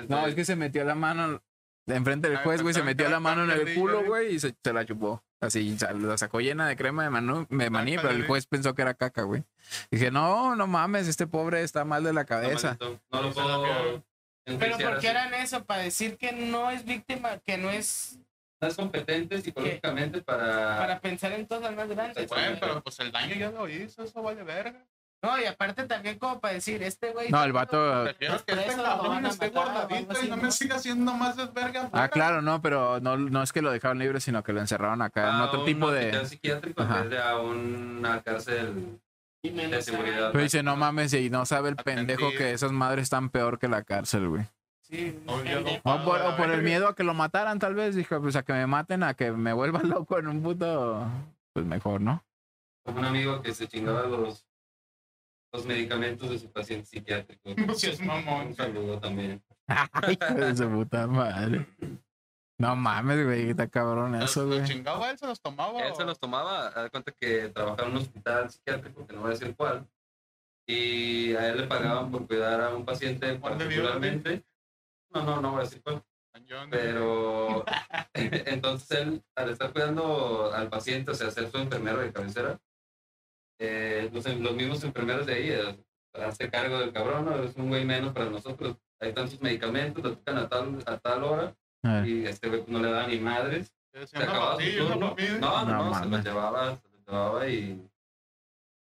No, 0.09 0.27
es 0.27 0.35
que 0.35 0.45
se 0.45 0.57
metió 0.57 0.85
la 0.85 0.95
mano 0.95 1.43
enfrente 1.87 2.29
del 2.29 2.39
Ah, 2.39 2.43
juez, 2.45 2.63
güey, 2.63 2.73
se 2.73 2.81
estaban 2.81 2.87
metió 2.97 3.09
la 3.11 3.21
mano 3.21 3.45
en 3.45 3.51
el 3.51 3.75
culo, 3.75 4.05
güey, 4.05 4.35
y 4.35 4.39
se, 4.41 4.55
se 4.63 4.73
la 4.73 4.85
chupó. 4.87 5.23
Así, 5.41 5.77
la 5.99 6.19
sacó 6.19 6.41
llena 6.41 6.69
de 6.69 6.77
crema 6.77 7.03
de, 7.03 7.11
manu- 7.11 7.47
de 7.49 7.71
maní, 7.71 7.97
pero 7.97 8.11
el 8.11 8.27
juez 8.27 8.47
pensó 8.47 8.75
que 8.75 8.83
era 8.83 8.95
caca, 8.95 9.23
güey. 9.23 9.43
Dije, 9.91 10.11
no, 10.11 10.55
no 10.55 10.67
mames, 10.67 11.09
este 11.09 11.27
pobre 11.27 11.63
está 11.63 11.85
mal 11.85 12.05
de 12.05 12.13
la 12.13 12.25
cabeza. 12.25 12.79
No 13.11 13.23
lo 13.23 13.33
puedo. 13.33 14.05
Pero 14.45 14.79
¿por 14.79 14.99
qué 15.01 15.09
harán 15.09 15.35
eso? 15.35 15.65
Para 15.65 15.83
decir 15.83 16.17
que 16.17 16.33
no 16.33 16.71
es 16.71 16.85
víctima, 16.85 17.39
que 17.39 17.57
no 17.59 17.71
es 17.71 18.19
No 18.61 18.69
es 18.69 18.75
competente 18.77 19.41
psicológicamente 19.41 20.21
para... 20.23 20.77
para 20.79 21.01
pensar 21.01 21.33
en 21.33 21.47
cosas 21.47 21.75
más 21.75 21.89
grandes. 21.89 22.29
Bueno, 22.29 22.57
pero 22.61 22.83
pues 22.83 23.01
el 23.01 23.11
daño 23.11 23.35
ya 23.35 23.51
lo 23.51 23.69
hizo, 23.69 24.03
eso 24.03 24.23
vale 24.23 24.43
verga. 24.43 24.85
No, 25.23 25.39
y 25.39 25.45
aparte 25.45 25.85
también 25.85 26.19
como 26.19 26.41
para 26.41 26.55
decir, 26.55 26.83
este 26.83 27.13
güey... 27.13 27.31
No, 27.31 27.45
el 27.45 27.53
vato. 27.53 28.05
Prefiero 28.05 28.43
que 28.45 28.53
este 28.53 28.83
cabrón 28.83 29.27
esté 29.27 29.51
guardadito 29.51 30.15
y 30.25 30.29
no 30.29 30.37
me 30.39 30.51
siga 30.51 30.77
haciendo 30.77 31.13
más 31.13 31.37
desverga. 31.37 31.91
Ah, 31.93 32.09
claro, 32.09 32.41
no, 32.41 32.63
pero 32.63 33.01
no, 33.01 33.19
no 33.19 33.43
es 33.43 33.53
que 33.53 33.61
lo 33.61 33.71
dejaron 33.71 33.99
libre, 33.99 34.21
sino 34.21 34.43
que 34.43 34.55
lo 34.55 34.61
encerraron 34.61 35.03
acá 35.03 35.29
en 35.29 35.41
otro 35.43 35.65
tipo 35.65 35.91
de. 35.91 36.25
psiquiátrico 36.25 36.83
a 36.83 37.41
una 37.41 38.23
cárcel 38.23 38.99
de 39.43 39.83
seguridad. 39.83 40.33
Pero 40.33 40.43
dice, 40.43 40.63
no 40.63 40.77
mames, 40.77 41.13
y 41.13 41.29
no 41.29 41.45
sabe 41.45 41.69
el 41.69 41.77
pendejo 41.77 42.31
que 42.31 42.53
esas 42.53 42.73
madres 42.73 43.05
están 43.05 43.29
peor 43.31 43.59
que 43.59 43.69
la 43.69 43.83
cárcel, 43.83 44.29
güey. 44.29 44.47
Sí. 44.83 45.19
O 45.85 46.05
por, 46.05 46.21
o 46.21 46.37
por 46.37 46.51
el 46.51 46.63
miedo 46.63 46.89
a 46.89 46.97
que 46.97 47.05
lo 47.05 47.15
mataran, 47.15 47.59
tal 47.59 47.75
vez. 47.75 47.95
Dijo, 47.95 48.21
pues 48.21 48.37
a 48.37 48.43
que 48.43 48.53
me 48.53 48.67
maten, 48.67 49.03
a 49.03 49.15
que 49.15 49.31
me 49.31 49.53
vuelva 49.53 49.81
loco 49.85 50.19
en 50.19 50.29
un 50.29 50.43
puto. 50.43 51.07
Pues 51.53 51.65
mejor, 51.65 52.01
¿no? 52.01 52.25
Como 52.85 53.01
un 53.01 53.05
amigo 53.05 53.41
que 53.43 53.55
se 53.55 53.69
chingaba 53.69 54.07
los, 54.07 54.47
los 55.53 55.67
medicamentos 55.67 56.31
de 56.31 56.39
su 56.39 56.51
paciente 56.51 56.87
psiquiátrico. 56.87 57.51
Mamón. 58.05 58.49
Un 58.49 58.55
saludo 58.55 58.99
también. 59.01 59.43
Hijo 60.09 60.35
de 60.35 60.57
su 60.57 60.69
puta 60.69 61.07
madre. 61.07 61.67
No 62.59 62.77
mames, 62.77 63.25
güey, 63.25 63.51
está 63.51 63.69
cabrón 63.69 64.15
eso, 64.17 64.45
Los 64.45 64.57
güey. 64.57 64.65
chingaba 64.69 65.11
él, 65.11 65.19
se 65.19 65.27
los 65.27 65.41
tomaba. 65.41 65.81
Él 65.81 65.95
se 65.95 66.05
los 66.05 66.19
tomaba, 66.21 66.69
haz 66.69 66.83
de 66.85 66.91
cuenta 66.91 67.13
que 67.13 67.49
trabajaba 67.49 67.89
en 67.89 67.97
un 67.97 68.03
hospital 68.03 68.51
psiquiátrico, 68.51 69.07
que 69.07 69.15
no 69.15 69.23
voy 69.23 69.31
a 69.31 69.33
decir 69.33 69.57
cuál, 69.57 69.89
y 70.67 71.35
a 71.35 71.49
él 71.49 71.63
le 71.63 71.67
pagaban 71.67 72.11
por 72.11 72.27
cuidar 72.27 72.61
a 72.61 72.75
un 72.75 72.85
paciente 72.85 73.35
particularmente. 73.37 74.45
No, 75.13 75.23
no, 75.23 75.41
no 75.41 75.53
voy 75.53 75.61
a 75.61 75.65
decir 75.65 75.83
cuál. 75.83 76.03
Pero 76.71 77.65
entonces 78.15 78.91
él, 78.91 79.25
al 79.37 79.51
estar 79.51 79.73
cuidando 79.73 80.53
al 80.53 80.69
paciente, 80.69 81.11
o 81.13 81.15
sea, 81.15 81.31
ser 81.31 81.51
su 81.51 81.59
enfermero 81.59 81.99
de 81.99 82.13
cabecera, 82.13 82.61
eh, 83.61 84.11
los, 84.13 84.25
los 84.27 84.55
mismos 84.57 84.83
enfermeros 84.83 85.27
de 85.27 85.35
ahí, 85.35 85.51
eh, 85.51 85.79
hace 86.15 86.51
cargo 86.51 86.79
del 86.81 86.93
cabrón, 86.93 87.27
¿no? 87.27 87.43
es 87.45 87.55
un 87.57 87.69
güey 87.69 87.85
menos 87.85 88.13
para 88.13 88.29
nosotros. 88.31 88.77
Hay 88.99 89.13
tantos 89.13 89.41
medicamentos, 89.41 90.03
lo 90.03 90.17
tocan 90.17 90.39
a 90.39 90.49
tal, 90.49 90.79
a 90.87 90.99
tal 90.99 91.23
hora, 91.25 91.55
Eh, 91.85 92.05
y 92.07 92.27
este 92.27 92.49
güey 92.49 92.61
pues, 92.63 92.71
no 92.73 92.81
le 92.81 92.91
da 92.91 93.07
ni 93.07 93.19
madres. 93.21 93.73
Se 94.07 94.19
acababa 94.19 94.57
su 94.61 94.77
turno. 94.77 95.15
No, 95.41 95.65
no, 95.65 95.67
No 95.67 95.85
no, 95.91 95.95
se 95.99 96.07
lo 96.07 96.19
llevaba, 96.19 96.77
se 96.77 96.89
lo 96.89 96.99
llevaba 97.07 97.49
y, 97.49 97.89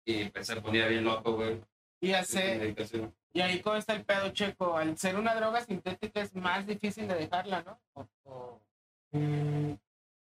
y 0.05 0.25
pues, 0.29 0.47
se 0.47 0.55
ponía 0.61 0.87
bien 0.87 1.03
loco, 1.03 1.33
güey. 1.33 1.61
Y, 2.01 2.13
hace, 2.13 2.57
medicación. 2.57 3.13
y 3.33 3.41
ahí 3.41 3.59
cómo 3.61 3.75
está 3.75 3.93
el 3.93 4.05
pedo, 4.05 4.29
Checo. 4.29 4.77
Al 4.77 4.97
ser 4.97 5.17
una 5.17 5.35
droga 5.35 5.61
sintética 5.61 6.21
es 6.21 6.33
más 6.35 6.65
difícil 6.65 7.07
de 7.07 7.15
dejarla, 7.15 7.61
¿no? 7.63 7.79
O- 7.93 8.07
o- 8.23 8.61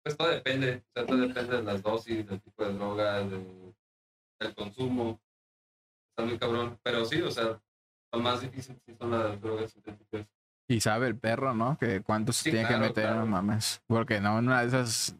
Pues 0.03 0.17
todo 0.17 0.29
depende, 0.29 0.83
o 0.89 0.93
sea, 0.93 1.05
todo 1.05 1.17
depende 1.17 1.57
de 1.57 1.63
las 1.63 1.81
dosis, 1.81 2.27
del 2.27 2.41
tipo 2.41 2.65
de 2.65 2.73
droga, 2.73 3.19
del, 3.19 3.45
del 4.45 4.55
consumo. 4.55 5.19
Está 6.09 6.27
muy 6.27 6.37
cabrón. 6.37 6.79
Pero 6.83 7.05
sí, 7.05 7.21
o 7.21 7.31
sea, 7.31 7.61
lo 8.13 8.19
más 8.19 8.41
difícil 8.41 8.79
sí 8.85 8.95
son 8.99 9.11
las 9.11 9.39
drogas 9.41 9.71
sintéticas. 9.71 10.27
Y 10.69 10.79
sabe 10.79 11.07
el 11.07 11.17
perro, 11.17 11.53
¿no? 11.53 11.77
Que 11.77 12.01
cuánto 12.01 12.31
se 12.33 12.43
Sí, 12.43 12.51
tiene 12.51 12.65
que 12.67 12.73
claro, 12.75 12.87
meter, 12.87 13.03
claro. 13.03 13.19
no 13.21 13.25
mames. 13.27 13.81
Porque 13.87 14.21
no, 14.21 14.39
en 14.39 14.47
una 14.47 14.61
de 14.61 14.67
esas 14.67 15.17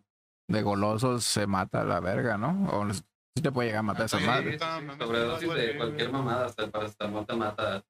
de 0.48 0.62
golosos 0.62 1.24
se 1.26 1.48
mata 1.48 1.82
a 1.82 1.86
la 1.86 2.00
verga, 2.00 2.38
¿no? 2.38 2.70
O 2.72 2.94
sí 2.94 3.02
te 3.42 3.52
puede 3.52 3.70
llegar 3.70 3.80
a 3.80 3.84
matar 3.84 4.06
esa 4.06 4.20
Sí, 4.20 4.26
madre. 4.26 4.54
Sí, 4.54 4.60
sí, 4.60 4.66
sí, 4.80 4.86
me 4.86 4.98
sobredosis 4.98 5.42
algo 5.50 5.54
de 5.56 5.78
cualquier 5.78 6.12
mamada, 6.12 6.46
hasta 6.46 6.64
el 6.64 6.72
paracetamol 6.72 7.26
te 7.26 7.36
mata. 7.36 7.84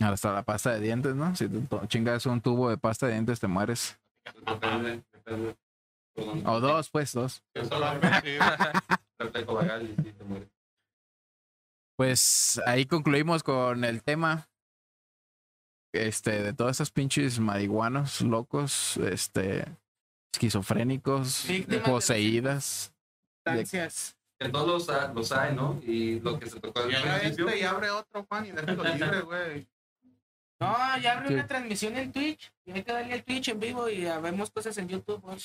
Hasta 0.00 0.32
la 0.32 0.42
pasta 0.44 0.72
de 0.72 0.80
dientes, 0.80 1.14
¿no? 1.14 1.34
Si 1.34 1.48
tú 1.48 1.80
chingas 1.88 2.24
un 2.26 2.40
tubo 2.40 2.70
de 2.70 2.78
pasta 2.78 3.06
de 3.06 3.12
dientes, 3.12 3.40
te 3.40 3.48
mueres. 3.48 3.98
Depende, 4.46 5.02
depende. 5.12 5.56
O 6.44 6.60
dos, 6.60 6.90
pues, 6.90 7.12
dos. 7.12 7.42
Yo 7.54 7.64
solo 7.64 7.86
algo 9.20 9.32
así, 9.32 9.44
güey. 9.44 9.44
Reflejo 9.44 9.54
vagal 9.54 9.82
y 9.82 10.02
sí 10.02 10.12
te 10.12 10.24
mueres. 10.24 10.48
Pues 11.96 12.60
ahí 12.66 12.86
concluimos 12.86 13.42
con 13.42 13.84
el 13.84 14.02
tema. 14.02 14.48
Este, 15.92 16.42
de 16.42 16.52
todas 16.52 16.76
esas 16.76 16.90
pinches 16.90 17.40
marihuanos 17.40 18.20
locos, 18.20 18.96
este, 18.98 19.64
esquizofrénicos, 20.32 21.46
Víctimas 21.48 21.88
poseídas. 21.88 22.94
Sustancias. 23.44 24.16
Que 24.38 24.48
todos 24.48 24.88
los, 24.88 25.14
los 25.14 25.32
hay, 25.32 25.54
¿no? 25.54 25.80
Y 25.84 26.20
lo 26.20 26.38
que 26.38 26.48
se 26.48 26.60
tocó 26.60 26.80
al 26.80 26.88
principio. 26.88 27.48
este 27.48 27.58
y 27.58 27.62
abre 27.64 27.90
otro, 27.90 28.24
Juan, 28.28 28.46
y 28.46 28.52
déjalo 28.52 28.84
libre, 28.84 29.20
güey. 29.22 29.68
No, 30.60 30.98
ya 30.98 31.16
abrió 31.16 31.32
una 31.32 31.46
transmisión 31.46 31.96
en 31.96 32.12
Twitch. 32.12 32.52
Y 32.66 32.72
hay 32.72 32.82
que 32.82 32.92
darle 32.92 33.14
al 33.14 33.24
Twitch 33.24 33.48
en 33.48 33.60
vivo 33.60 33.88
y 33.88 34.04
vemos 34.22 34.50
cosas 34.50 34.76
en 34.78 34.88
YouTube. 34.88 35.20
güey. 35.22 35.38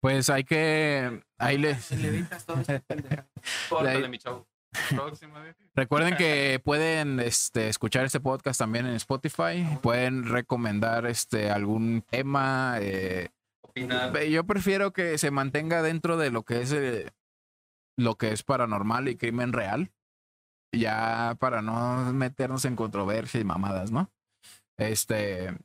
Pues 0.00 0.30
hay 0.30 0.44
que, 0.44 1.22
ahí 1.38 1.58
les, 1.58 1.90
Le 1.90 2.08
editas 2.08 2.46
todo 2.46 2.60
esto, 2.60 2.80
pendeja. 2.86 3.26
Córtale, 3.68 4.08
mi 4.08 4.18
chavo. 4.18 4.48
Recuerden 5.74 6.16
que 6.16 6.58
pueden 6.64 7.20
este, 7.20 7.68
escuchar 7.68 8.06
este 8.06 8.20
podcast 8.20 8.58
también 8.58 8.86
en 8.86 8.94
Spotify. 8.94 9.66
Pueden 9.82 10.24
recomendar 10.24 11.06
este, 11.06 11.50
algún 11.50 12.02
tema. 12.08 12.76
eh, 12.80 13.28
Opinar. 13.60 14.18
yo 14.24 14.44
prefiero 14.44 14.92
que 14.92 15.18
se 15.18 15.30
mantenga 15.30 15.82
dentro 15.82 16.16
de 16.16 16.30
lo 16.30 16.44
que 16.44 16.62
es 16.62 16.72
eh, 16.72 17.10
lo 17.98 18.16
que 18.16 18.32
es 18.32 18.42
paranormal 18.42 19.08
y 19.08 19.16
crimen 19.16 19.52
real. 19.52 19.92
Ya 20.74 21.36
para 21.38 21.60
no 21.60 22.10
meternos 22.14 22.64
en 22.64 22.76
controversia 22.76 23.40
y 23.40 23.44
mamadas, 23.44 23.90
¿no? 23.90 24.10
Este. 24.88 25.56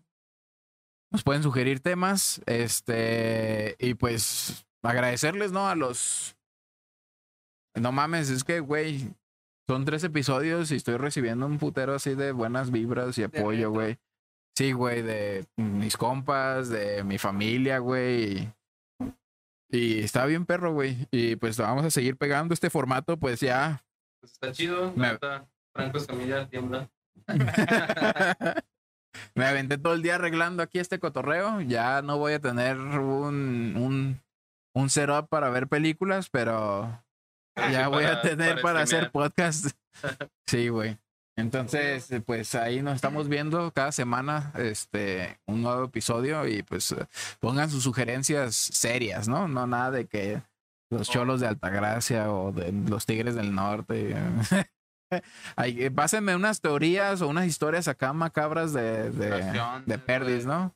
Nos 1.12 1.24
pueden 1.24 1.44
sugerir 1.44 1.80
temas. 1.80 2.42
Este. 2.46 3.76
Y 3.80 3.94
pues 3.96 4.66
agradecerles, 4.84 5.52
¿no? 5.52 5.68
A 5.68 5.76
los. 5.76 6.36
No 7.76 7.92
mames, 7.92 8.30
es 8.30 8.44
que, 8.44 8.60
güey. 8.60 9.14
Son 9.70 9.84
tres 9.84 10.04
episodios 10.06 10.72
y 10.72 10.76
estoy 10.76 10.96
recibiendo 10.96 11.46
un 11.46 11.58
putero 11.58 11.94
así 11.96 12.16
de 12.16 12.32
buenas 12.32 12.72
vibras 12.72 13.18
y 13.18 13.24
apoyo, 13.24 13.70
güey. 13.70 13.98
Sí, 14.58 14.72
güey, 14.72 15.02
de 15.02 15.46
mis 15.58 15.98
compas, 15.98 16.70
de 16.70 17.04
mi 17.04 17.18
familia, 17.18 17.80
güey. 17.80 18.50
Y 19.70 20.00
está 20.00 20.26
bien 20.26 20.46
perro, 20.46 20.72
güey. 20.72 21.08
Y 21.12 21.36
pues 21.36 21.58
vamos 21.58 21.84
a 21.84 21.92
seguir 21.92 22.16
pegando 22.16 22.54
este 22.54 22.70
formato, 22.70 23.18
pues 23.18 23.42
ya. 23.42 23.84
Pues 24.22 24.32
está 24.32 24.54
chido. 24.54 24.94
Me- 24.96 25.20
Franco 25.74 25.98
Escamilla 25.98 26.48
tiembla. 26.50 26.90
Me 29.36 29.46
aventé 29.46 29.78
todo 29.78 29.94
el 29.94 30.02
día 30.02 30.16
arreglando 30.16 30.64
aquí 30.64 30.80
este 30.80 31.00
cotorreo. 31.00 31.62
Ya 31.62 32.02
no 32.02 32.18
voy 32.18 32.34
a 32.34 32.40
tener 32.40 32.78
un, 32.78 33.76
un, 33.78 34.22
un 34.74 34.90
setup 34.90 35.28
para 35.30 35.50
ver 35.50 35.68
películas, 35.68 36.30
pero 36.30 37.04
ya 37.72 37.88
voy 37.88 38.06
a 38.06 38.22
tener 38.22 38.56
para 38.56 38.62
para 38.62 38.82
hacer 38.82 39.12
podcast. 39.12 39.68
Sí, 40.46 40.70
güey. 40.70 40.98
Entonces, 41.36 42.10
eh, 42.12 42.22
pues 42.22 42.54
ahí 42.56 42.82
nos 42.82 42.96
estamos 42.96 43.30
viendo 43.30 43.72
cada 43.72 43.92
semana 43.92 44.54
este 44.56 45.40
un 45.46 45.64
nuevo 45.64 45.86
episodio 45.86 46.48
y 46.48 46.62
pues 46.62 46.96
pongan 47.40 47.70
sus 47.70 47.84
sugerencias 47.84 48.56
serias, 48.56 49.28
¿no? 49.28 49.48
No 49.48 49.66
nada 49.66 49.92
de 49.92 50.06
que 50.06 50.42
los 50.90 51.10
cholos 51.10 51.42
de 51.42 51.48
Altagracia 51.48 52.32
o 52.32 52.52
de 52.52 52.72
los 52.72 53.06
Tigres 53.06 53.36
del 53.36 53.54
Norte. 53.54 54.16
Ay, 55.56 55.84
eh, 55.84 55.92
pásenme 55.92 56.36
unas 56.36 56.60
teorías 56.62 57.22
o 57.22 57.28
unas 57.28 57.46
historias 57.46 57.88
acá 57.88 58.14
macabras 58.14 58.74
de, 58.74 59.10
de, 59.12 59.62
de 59.86 59.98
perdis. 60.00 60.46
¿no? 60.46 60.76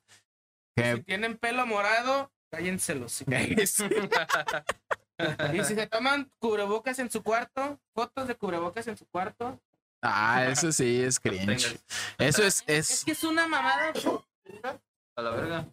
Si 0.78 1.02
tienen 1.04 1.38
pelo 1.38 1.66
morado, 1.66 2.32
cállense 2.52 2.96
los 2.96 3.22
hijos. 3.22 3.34
Y 5.54 5.64
si 5.64 5.76
se 5.76 5.86
toman 5.86 6.32
cubrebocas 6.40 6.98
en 6.98 7.12
su 7.12 7.22
cuarto, 7.22 7.80
fotos 7.94 8.28
de 8.28 8.34
cubrebocas 8.36 8.88
en 8.88 8.98
su 8.98 9.06
cuarto. 9.06 9.62
Ah, 10.02 10.46
eso 10.50 10.72
sí 10.72 11.00
es 11.04 11.20
cringe. 11.20 11.78
Eso 12.18 12.44
es, 12.44 12.64
Es 12.66 12.90
es, 12.90 13.06
que 13.06 13.12
es 13.12 13.24
una 13.24 13.48
mamada. 13.48 13.94
a 15.16 15.22
la 15.22 15.30
verga. 15.30 15.68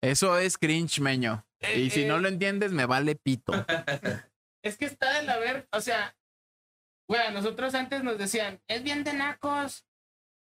eso 0.00 0.38
es 0.38 0.56
cringe, 0.56 1.00
meño. 1.00 1.44
Y 1.74 1.90
si 1.90 2.04
no 2.04 2.18
lo 2.18 2.28
entiendes, 2.28 2.70
me 2.70 2.86
vale 2.86 3.16
pito. 3.16 3.52
Es 4.62 4.76
que 4.76 4.84
está 4.84 5.14
de 5.18 5.24
la 5.24 5.36
ver, 5.38 5.66
o 5.72 5.80
sea, 5.80 6.14
a 7.20 7.30
nosotros 7.30 7.74
antes 7.74 8.02
nos 8.02 8.18
decían, 8.18 8.60
es 8.68 8.82
bien 8.82 9.04
de 9.04 9.12
nacos 9.14 9.84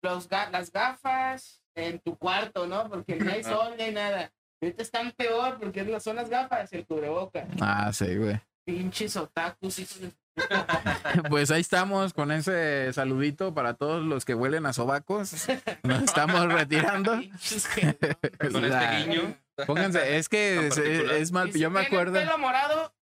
los 0.03 0.29
ga- 0.29 0.51
las 0.51 0.73
gafas 0.73 1.63
en 1.75 1.99
tu 2.01 2.17
cuarto, 2.17 2.67
¿no? 2.67 2.89
Porque 2.89 3.17
no 3.17 3.31
hay 3.31 3.45
sol 3.45 3.75
ni 3.77 3.85
hay 3.85 3.93
nada. 3.93 4.33
Y 4.61 4.67
Ahorita 4.67 4.83
están 4.83 5.13
peor 5.13 5.59
porque 5.61 6.01
son 6.01 6.17
las 6.17 6.29
gafas, 6.29 6.73
el 6.73 6.87
cubreboca. 6.87 7.47
Ah, 7.61 7.91
sí, 7.93 8.17
güey. 8.17 8.41
Pinches 8.65 9.17
otakus, 9.17 9.79
hijos 9.79 10.01
de... 10.01 10.11
Pues 11.29 11.51
ahí 11.51 11.61
estamos 11.61 12.13
con 12.15 12.31
ese 12.33 12.93
saludito 12.93 13.53
para 13.55 13.75
todos 13.75 14.03
los 14.05 14.25
que 14.25 14.35
huelen 14.35 14.65
a 14.67 14.73
sobacos. 14.73 15.33
Nos 15.83 16.03
estamos 16.03 16.47
retirando. 16.53 17.13
Con 17.13 18.65
este 18.65 18.97
guiño. 19.05 19.37
Pónganse, 19.67 20.17
es 20.17 20.29
que 20.29 20.69
es, 20.69 21.33
mal, 21.33 21.49
Y 21.49 21.53
si 21.53 21.61
yo 21.61 21.71
me 21.71 21.81
acuerdo. 21.81 22.15
pelo 22.15 22.39
morado, 22.39 22.95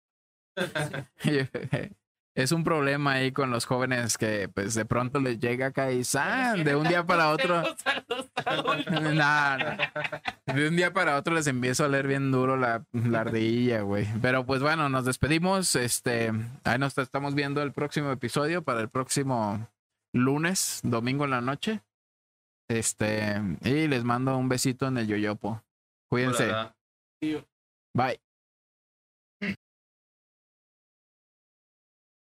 Es 2.37 2.51
un 2.51 2.63
problema 2.63 3.13
ahí 3.13 3.31
con 3.31 3.49
los 3.49 3.65
jóvenes 3.65 4.15
que 4.15 4.47
pues 4.47 4.75
de 4.75 4.85
pronto 4.85 5.19
les 5.19 5.39
llega 5.39 5.67
acá 5.67 5.91
y 5.91 6.03
¡zan! 6.03 6.63
de 6.63 6.75
un 6.75 6.87
día 6.87 7.03
para 7.03 7.31
otro. 7.31 7.63
Nah, 9.15 9.57
nah. 9.57 9.77
De 10.45 10.67
un 10.67 10.75
día 10.75 10.93
para 10.93 11.17
otro 11.17 11.33
les 11.33 11.47
empiezo 11.47 11.83
a 11.83 11.87
leer 11.87 12.05
bien 12.05 12.31
duro 12.31 12.55
la, 12.55 12.85
la 12.91 13.21
ardilla, 13.21 13.81
güey. 13.81 14.07
Pero 14.21 14.45
pues 14.45 14.61
bueno, 14.61 14.87
nos 14.87 15.03
despedimos. 15.03 15.75
Este, 15.75 16.31
ahí 16.63 16.77
nos 16.77 16.95
estamos 16.99 17.33
viendo 17.33 17.63
el 17.63 17.73
próximo 17.73 18.11
episodio 18.11 18.61
para 18.61 18.81
el 18.81 18.89
próximo 18.89 19.67
lunes, 20.13 20.81
domingo 20.83 21.25
en 21.25 21.31
la 21.31 21.41
noche. 21.41 21.81
Este, 22.69 23.41
y 23.63 23.87
les 23.87 24.03
mando 24.03 24.37
un 24.37 24.47
besito 24.47 24.85
en 24.85 24.99
el 24.99 25.07
yoyopo. 25.07 25.63
Cuídense. 26.07 26.51
Bye. 27.95 28.26